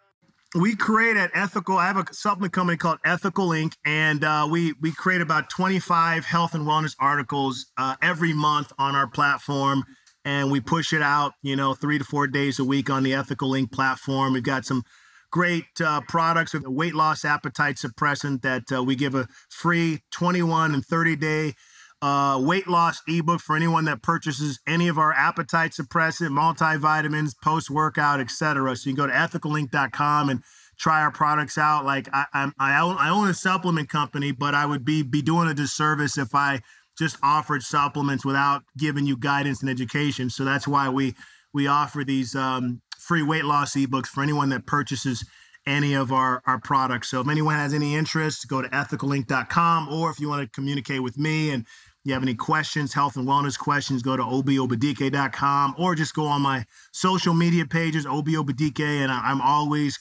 We 0.56 0.76
create 0.76 1.16
at 1.16 1.30
ethical 1.34 1.78
i 1.78 1.86
have 1.86 1.98
a 1.98 2.14
supplement 2.14 2.54
company 2.54 2.78
called 2.78 2.98
ethical 3.06 3.50
inc. 3.50 3.74
And 3.86 4.24
uh, 4.24 4.48
we 4.50 4.74
we 4.82 4.92
create 4.92 5.22
about 5.22 5.50
25 5.50 6.26
health 6.26 6.54
and 6.54 6.66
wellness 6.66 6.96
articles 7.00 7.68
uh, 7.78 7.96
every 8.02 8.34
month 8.34 8.74
on 8.78 8.96
our 8.96 9.08
platform. 9.08 9.84
And 10.26 10.52
we 10.52 10.60
push 10.60 10.92
it 10.94 11.02
out 11.02 11.34
you 11.42 11.56
know 11.56 11.74
three 11.74 11.98
to 11.98 12.04
four 12.04 12.28
days 12.28 12.60
a 12.60 12.64
week 12.64 12.90
on 12.90 13.04
the 13.04 13.14
ethical 13.14 13.52
inc. 13.52 13.72
platform. 13.72 14.34
We've 14.34 14.44
got 14.44 14.66
some 14.66 14.84
great 15.32 15.66
uh, 15.84 16.02
products 16.08 16.54
with 16.54 16.66
a 16.66 16.72
weight 16.72 16.96
loss 16.96 17.24
appetite 17.24 17.76
suppressant 17.76 18.42
that 18.42 18.64
uh, 18.76 18.84
we 18.84 18.96
give 18.96 19.14
a 19.14 19.28
free 19.50 20.00
21 20.12 20.74
and 20.74 20.84
30 20.84 21.16
day 21.16 21.54
uh, 22.02 22.40
weight 22.42 22.68
loss 22.68 23.02
ebook 23.08 23.42
for 23.42 23.56
anyone 23.56 23.86
that 23.86 24.02
purchases 24.02 24.60
any 24.66 24.88
of 24.88 24.98
our 24.98 25.12
appetite 25.14 25.72
suppressant, 25.72 26.30
multivitamins, 26.30 27.34
post 27.44 27.70
workout, 27.70 28.20
etc. 28.20 28.76
So 28.76 28.90
you 28.90 28.96
can 28.96 29.06
go 29.06 29.08
to 29.08 29.14
ethicallink.com 29.14 30.30
and 30.30 30.44
try 30.78 31.02
our 31.02 31.12
products 31.12 31.58
out. 31.58 31.86
Like 31.86 32.08
I, 32.14 32.26
I'm, 32.34 32.54
I 32.58 32.80
own, 32.80 32.96
I 32.98 33.10
own 33.10 33.28
a 33.28 33.34
supplement 33.34 33.90
company, 33.90 34.32
but 34.32 34.56
I 34.56 34.66
would 34.66 34.86
be 34.86 35.04
be 35.04 35.22
doing 35.22 35.50
a 35.50 35.54
disservice 35.54 36.18
if 36.18 36.34
I 36.34 36.62
just 36.98 37.18
offered 37.22 37.64
supplements 37.64 38.26
without 38.26 38.64
giving 38.78 39.06
you 39.06 39.18
guidance 39.18 39.62
and 39.62 39.70
education. 39.70 40.30
So 40.30 40.46
that's 40.46 40.68
why 40.68 40.90
we 40.90 41.16
we 41.54 41.68
offer 41.68 42.04
these 42.06 42.36
um, 42.36 42.82
free 42.98 43.24
weight 43.24 43.46
loss 43.46 43.76
ebooks 43.76 44.08
for 44.08 44.24
anyone 44.24 44.50
that 44.50 44.66
purchases 44.66 45.26
any 45.66 45.94
of 45.94 46.12
our, 46.12 46.42
our 46.46 46.60
products. 46.60 47.10
So 47.10 47.22
if 47.22 47.30
anyone 47.30 47.56
has 47.56 47.74
any 47.74 47.96
interest, 47.96 48.48
go 48.48 48.62
to 48.62 48.70
ethicallink.com 48.70 49.90
or 49.90 50.10
if 50.10 50.20
you 50.20 50.30
want 50.30 50.42
to 50.42 50.50
communicate 50.50 51.04
with 51.04 51.18
me 51.18 51.52
and 51.52 51.66
you 52.10 52.14
have 52.14 52.24
any 52.24 52.36
questions, 52.36 52.94
health 52.94 53.16
and 53.16 53.28
wellness 53.28 53.58
questions, 53.58 54.02
go 54.02 54.18
to 54.18 54.24
obiobadike.com 54.24 55.76
or 55.78 55.96
just 55.96 56.14
go 56.14 56.26
on 56.26 56.42
my 56.42 56.66
social 56.92 57.34
media 57.34 57.66
pages, 57.66 58.06
obobadike, 58.06 58.80
and 58.80 59.12
I, 59.12 59.22
I'm 59.30 59.42
always 59.42 60.00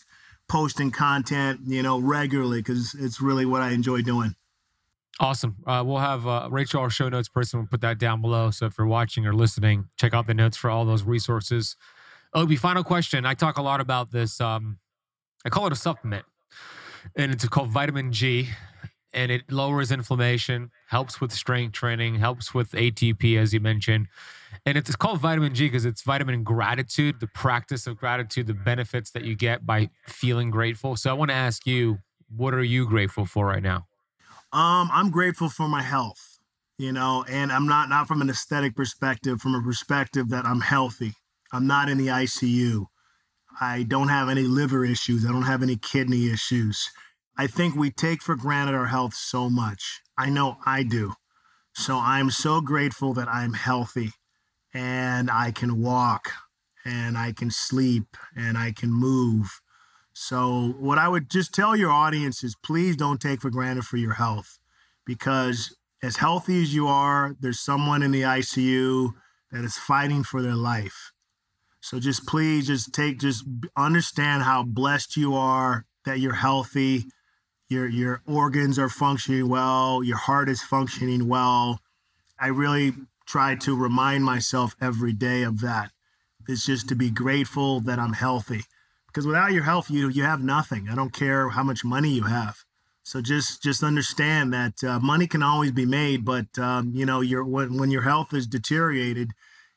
posting 0.49 0.91
content, 0.91 1.61
you 1.65 1.83
know, 1.83 1.99
regularly 1.99 2.59
because 2.59 2.95
it's 2.99 3.21
really 3.21 3.47
what 3.47 3.63
I 3.63 3.71
enjoy 3.71 4.03
doing. 4.03 4.35
Awesome. 5.21 5.57
Uh, 5.67 5.83
we'll 5.85 5.99
have 5.99 6.27
uh, 6.27 6.49
Rachel, 6.51 6.81
our 6.81 6.91
show 6.91 7.09
notes 7.09 7.29
person, 7.29 7.61
will 7.61 7.67
put 7.67 7.81
that 7.81 7.99
down 7.99 8.21
below. 8.21 8.51
So 8.51 8.67
if 8.67 8.79
you're 8.79 8.87
watching 8.87 9.27
or 9.27 9.33
listening, 9.33 9.89
check 9.99 10.15
out 10.15 10.27
the 10.27 10.35
notes 10.35 10.57
for 10.57 10.71
all 10.71 10.85
those 10.85 11.03
resources. 11.03 11.77
Obi, 12.35 12.57
final 12.57 12.85
question. 12.85 13.27
I 13.27 13.35
talk 13.35 13.59
a 13.59 13.63
lot 13.63 13.81
about 13.81 14.13
this. 14.13 14.41
Um, 14.41 14.79
I 15.45 15.49
call 15.49 15.67
it 15.67 15.73
a 15.73 15.77
supplement, 15.77 16.25
and 17.17 17.33
it's 17.33 17.47
called 17.49 17.71
vitamin 17.71 18.13
G, 18.13 18.49
and 19.19 19.33
it 19.33 19.51
lowers 19.51 19.91
inflammation, 19.91 20.71
helps 20.87 21.21
with 21.21 21.33
strength 21.33 21.73
training, 21.73 22.15
helps 22.15 22.55
with 22.55 22.71
ATP, 22.71 23.37
as 23.37 23.53
you 23.53 23.59
mentioned. 23.59 24.07
And 24.65 24.79
it's 24.79 24.95
called 24.95 25.19
vitamin 25.21 25.55
G 25.55 25.67
because 25.67 25.85
it's 25.85 26.03
vitamin 26.03 26.45
gratitude, 26.45 27.19
the 27.19 27.27
practice 27.27 27.89
of 27.89 27.97
gratitude, 27.97 28.47
the 28.47 28.55
benefits 28.55 29.11
that 29.11 29.25
you 29.25 29.35
get 29.35 29.67
by 29.67 29.91
feeling 30.07 30.51
grateful. 30.51 30.95
So 30.95 31.11
I 31.11 31.15
want 31.15 31.33
to 31.33 31.35
ask 31.35 31.67
you, 31.67 31.99
what 32.35 32.55
are 32.55 32.63
you 32.63 32.87
grateful 32.87 33.27
for 33.27 33.47
right 33.47 33.63
now? 33.63 33.89
Um, 34.53 34.89
I'm 34.93 35.11
grateful 35.11 35.49
for 35.49 35.69
my 35.69 35.83
health, 35.83 36.39
you 36.79 36.93
know, 36.93 37.25
and 37.29 37.51
I'm 37.51 37.67
not 37.67 37.89
not 37.89 38.07
from 38.07 38.23
an 38.23 38.31
aesthetic 38.31 38.77
perspective, 38.77 39.41
from 39.41 39.57
a 39.57 39.63
perspective 39.63 40.29
that 40.29 40.45
I'm 40.47 40.61
healthy. 40.61 41.15
I'm 41.53 41.67
not 41.67 41.89
in 41.89 41.99
the 41.99 42.07
ICU. 42.07 42.87
I 43.61 43.83
don't 43.83 44.09
have 44.09 44.29
any 44.29 44.43
liver 44.43 44.85
issues. 44.85 45.27
I 45.27 45.33
don't 45.33 45.43
have 45.43 45.65
any 45.65 45.77
kidney 45.77 46.31
issues. 46.31 46.89
I 47.41 47.47
think 47.47 47.77
we 47.77 47.91
take 47.91 48.21
for 48.21 48.35
granted 48.35 48.75
our 48.75 48.87
health 48.87 49.15
so 49.15 49.49
much. 49.49 50.01
I 50.19 50.29
know 50.29 50.57
I 50.67 50.83
do. 50.83 51.15
So 51.73 51.97
I'm 51.97 52.31
so 52.31 52.61
grateful 52.61 53.15
that 53.15 53.29
I'm 53.29 53.53
healthy 53.53 54.11
and 54.75 55.31
I 55.31 55.53
can 55.53 55.81
walk 55.81 56.33
and 56.85 57.17
I 57.17 57.33
can 57.33 57.53
sleep 57.53 58.17
and 58.35 58.59
I 58.59 58.73
can 58.73 58.93
move. 58.93 59.61
So, 60.13 60.75
what 60.81 60.99
I 60.99 61.07
would 61.07 61.31
just 61.31 61.55
tell 61.55 61.77
your 61.77 61.93
audience 61.93 62.43
is 62.43 62.57
please 62.57 62.97
don't 62.97 63.21
take 63.21 63.41
for 63.41 63.51
granted 63.51 63.85
for 63.85 63.99
your 63.99 64.15
health 64.15 64.59
because 65.07 65.77
as 66.03 66.17
healthy 66.17 66.61
as 66.61 66.75
you 66.75 66.89
are, 66.89 67.37
there's 67.39 67.61
someone 67.61 68.03
in 68.03 68.11
the 68.11 68.23
ICU 68.23 69.11
that 69.53 69.65
is 69.65 69.79
fighting 69.79 70.25
for 70.25 70.43
their 70.43 70.57
life. 70.57 71.13
So 71.81 72.01
just 72.01 72.27
please 72.27 72.67
just 72.67 72.93
take 72.93 73.21
just 73.21 73.45
understand 73.77 74.43
how 74.43 74.65
blessed 74.65 75.17
you 75.17 75.37
are 75.37 75.87
that 76.05 76.19
you're 76.19 76.35
healthy, 76.35 77.05
your 77.69 77.89
your 77.89 78.23
organs 78.27 78.79
are 78.79 78.89
functioning 78.89 79.49
well, 79.49 80.03
your 80.03 80.17
heart 80.17 80.49
is 80.49 80.63
functioning 80.63 81.29
well. 81.29 81.81
I 82.41 82.49
really 82.49 82.95
try 83.27 83.55
to 83.57 83.77
remind 83.77 84.25
myself 84.25 84.75
every 84.81 85.13
day 85.13 85.43
of 85.43 85.61
that. 85.61 85.91
It's 86.49 86.65
just 86.65 86.89
to 86.89 86.95
be 86.95 87.11
grateful 87.11 87.81
that 87.81 87.99
I'm 87.99 88.15
healthy 88.15 88.65
because 89.09 89.27
without 89.27 89.53
your 89.53 89.65
health 89.65 89.91
you 89.91 90.09
you 90.09 90.23
have 90.23 90.43
nothing 90.43 90.89
i 90.89 90.95
don't 90.95 91.13
care 91.13 91.49
how 91.51 91.63
much 91.65 91.85
money 91.85 92.11
you 92.11 92.25
have 92.25 92.59
so 93.03 93.21
just 93.21 93.63
just 93.63 93.83
understand 93.83 94.53
that 94.53 94.85
uh, 94.85 95.01
money 95.01 95.27
can 95.27 95.43
always 95.43 95.73
be 95.73 95.87
made 95.87 96.25
but 96.25 96.47
um, 96.59 96.93
you 96.95 97.05
know 97.05 97.21
your 97.21 97.45
when, 97.45 97.77
when 97.77 97.91
your 97.91 98.03
health 98.03 98.33
is 98.33 98.47
deteriorated 98.47 99.33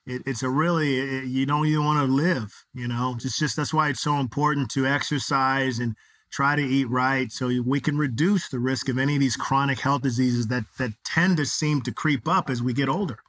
it, 0.05 0.21
it's 0.25 0.43
a 0.43 0.49
really 0.49 0.99
it, 0.99 1.25
you 1.25 1.45
don't 1.45 1.65
even 1.65 1.83
want 1.83 1.99
to 1.99 2.13
live 2.13 2.65
you 2.73 2.87
know 2.87 3.15
it's 3.15 3.39
just 3.39 3.55
that's 3.55 3.73
why 3.73 3.89
it's 3.89 4.01
so 4.01 4.17
important 4.19 4.69
to 4.69 4.85
exercise 4.85 5.79
and 5.79 5.95
try 6.31 6.55
to 6.55 6.61
eat 6.61 6.89
right 6.89 7.31
so 7.31 7.51
we 7.65 7.79
can 7.79 7.97
reduce 7.97 8.49
the 8.49 8.59
risk 8.59 8.89
of 8.89 8.97
any 8.97 9.15
of 9.15 9.19
these 9.19 9.35
chronic 9.35 9.79
health 9.79 10.01
diseases 10.01 10.47
that 10.47 10.63
that 10.79 10.91
tend 11.03 11.37
to 11.37 11.45
seem 11.45 11.81
to 11.81 11.91
creep 11.91 12.27
up 12.27 12.49
as 12.49 12.63
we 12.63 12.73
get 12.73 12.89
older 12.89 13.19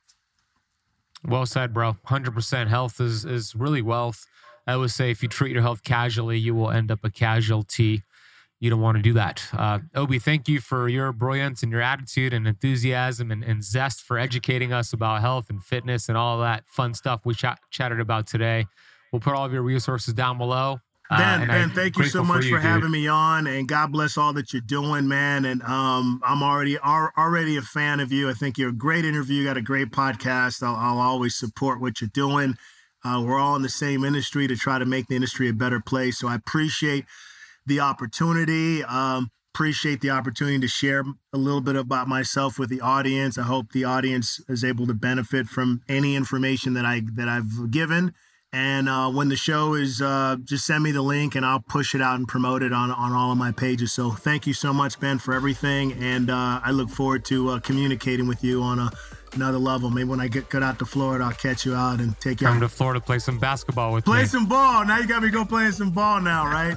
Well 1.26 1.46
said, 1.46 1.72
bro. 1.74 1.96
Hundred 2.04 2.34
percent. 2.34 2.70
Health 2.70 3.00
is 3.00 3.24
is 3.24 3.54
really 3.54 3.82
wealth. 3.82 4.26
I 4.66 4.76
would 4.76 4.90
say 4.90 5.10
if 5.10 5.22
you 5.22 5.28
treat 5.28 5.52
your 5.52 5.62
health 5.62 5.82
casually, 5.82 6.38
you 6.38 6.54
will 6.54 6.70
end 6.70 6.90
up 6.90 7.00
a 7.04 7.10
casualty. 7.10 8.02
You 8.60 8.70
don't 8.70 8.80
want 8.80 8.96
to 8.96 9.02
do 9.02 9.14
that. 9.14 9.44
Uh, 9.52 9.80
Obi, 9.96 10.20
thank 10.20 10.48
you 10.48 10.60
for 10.60 10.88
your 10.88 11.12
brilliance 11.12 11.64
and 11.64 11.72
your 11.72 11.80
attitude 11.80 12.32
and 12.32 12.46
enthusiasm 12.46 13.32
and, 13.32 13.42
and 13.42 13.64
zest 13.64 14.02
for 14.02 14.18
educating 14.18 14.72
us 14.72 14.92
about 14.92 15.20
health 15.20 15.50
and 15.50 15.64
fitness 15.64 16.08
and 16.08 16.16
all 16.16 16.38
that 16.38 16.62
fun 16.68 16.94
stuff 16.94 17.22
we 17.24 17.34
chat, 17.34 17.58
chatted 17.72 17.98
about 17.98 18.28
today. 18.28 18.66
We'll 19.10 19.18
put 19.18 19.34
all 19.34 19.44
of 19.44 19.52
your 19.52 19.62
resources 19.62 20.14
down 20.14 20.38
below. 20.38 20.78
Uh, 21.12 21.18
Ben, 21.18 21.46
Ben, 21.46 21.70
thank 21.70 21.98
you 21.98 22.04
so 22.04 22.24
much 22.24 22.44
for, 22.44 22.56
dude. 22.56 22.62
having 22.62 22.90
me 22.90 23.06
on, 23.06 23.46
and 23.46 23.68
God 23.68 23.92
bless 23.92 24.16
all 24.16 24.32
that 24.32 24.52
you're 24.52 24.62
doing, 24.62 25.06
man. 25.08 25.44
And 25.44 25.62
um, 25.62 26.22
I'm 26.24 26.42
already 26.42 26.78
already 26.78 27.56
a 27.56 27.62
fan 27.62 28.00
of 28.00 28.10
you. 28.10 28.30
I 28.30 28.32
think 28.32 28.56
you're 28.56 28.70
a 28.70 28.74
great 28.74 29.04
interview. 29.04 29.42
You 29.42 29.44
got 29.44 29.56
a 29.56 29.62
great 29.62 29.90
podcast. 29.90 30.62
I'll, 30.62 30.74
I'll 30.74 30.98
always 30.98 31.34
support 31.34 31.80
what 31.80 32.00
you're 32.00 32.10
doing. 32.12 32.56
Uh, 33.04 33.22
we're 33.26 33.38
all 33.38 33.56
in 33.56 33.62
the 33.62 33.68
same 33.68 34.04
industry 34.04 34.46
to 34.46 34.56
try 34.56 34.78
to 34.78 34.86
make 34.86 35.08
the 35.08 35.16
industry 35.16 35.48
a 35.48 35.52
better 35.52 35.80
place. 35.80 36.18
So 36.18 36.28
I 36.28 36.34
appreciate 36.34 37.04
the 37.66 37.80
opportunity. 37.80 38.82
Um, 38.84 39.30
appreciate 39.54 40.00
the 40.00 40.10
opportunity 40.10 40.58
to 40.60 40.68
share 40.68 41.04
a 41.32 41.36
little 41.36 41.60
bit 41.60 41.76
about 41.76 42.08
myself 42.08 42.58
with 42.58 42.70
the 42.70 42.80
audience. 42.80 43.36
I 43.36 43.42
hope 43.42 43.72
the 43.72 43.84
audience 43.84 44.40
is 44.48 44.64
able 44.64 44.86
to 44.86 44.94
benefit 44.94 45.46
from 45.46 45.82
any 45.88 46.16
information 46.16 46.72
that 46.74 46.86
I 46.86 47.02
that 47.14 47.28
I've 47.28 47.70
given. 47.70 48.14
And 48.54 48.86
uh, 48.86 49.10
when 49.10 49.28
the 49.30 49.36
show 49.36 49.74
is, 49.74 50.02
uh, 50.02 50.36
just 50.44 50.66
send 50.66 50.84
me 50.84 50.92
the 50.92 51.00
link 51.00 51.34
and 51.36 51.44
I'll 51.46 51.60
push 51.60 51.94
it 51.94 52.02
out 52.02 52.16
and 52.16 52.28
promote 52.28 52.62
it 52.62 52.72
on, 52.72 52.90
on 52.90 53.12
all 53.12 53.32
of 53.32 53.38
my 53.38 53.50
pages. 53.50 53.92
So 53.92 54.10
thank 54.10 54.46
you 54.46 54.52
so 54.52 54.74
much, 54.74 55.00
Ben, 55.00 55.18
for 55.18 55.32
everything. 55.32 55.92
And 55.94 56.28
uh, 56.28 56.60
I 56.62 56.70
look 56.70 56.90
forward 56.90 57.24
to 57.26 57.48
uh, 57.50 57.60
communicating 57.60 58.26
with 58.26 58.44
you 58.44 58.60
on 58.62 58.78
a, 58.78 58.90
another 59.32 59.56
level. 59.56 59.88
Maybe 59.88 60.08
when 60.10 60.20
I 60.20 60.28
get, 60.28 60.50
get 60.50 60.62
out 60.62 60.78
to 60.80 60.84
Florida, 60.84 61.24
I'll 61.24 61.32
catch 61.32 61.64
you 61.64 61.74
out 61.74 62.00
and 62.00 62.18
take 62.20 62.42
you 62.42 62.46
Come 62.46 62.58
out. 62.58 62.60
to 62.60 62.68
Florida, 62.68 63.00
play 63.00 63.20
some 63.20 63.38
basketball 63.38 63.94
with 63.94 64.04
Play 64.04 64.20
me. 64.22 64.26
some 64.26 64.44
ball. 64.46 64.84
Now 64.84 64.98
you 64.98 65.06
got 65.06 65.22
me 65.22 65.30
go 65.30 65.46
playing 65.46 65.72
some 65.72 65.90
ball 65.90 66.20
now, 66.20 66.44
right? 66.44 66.76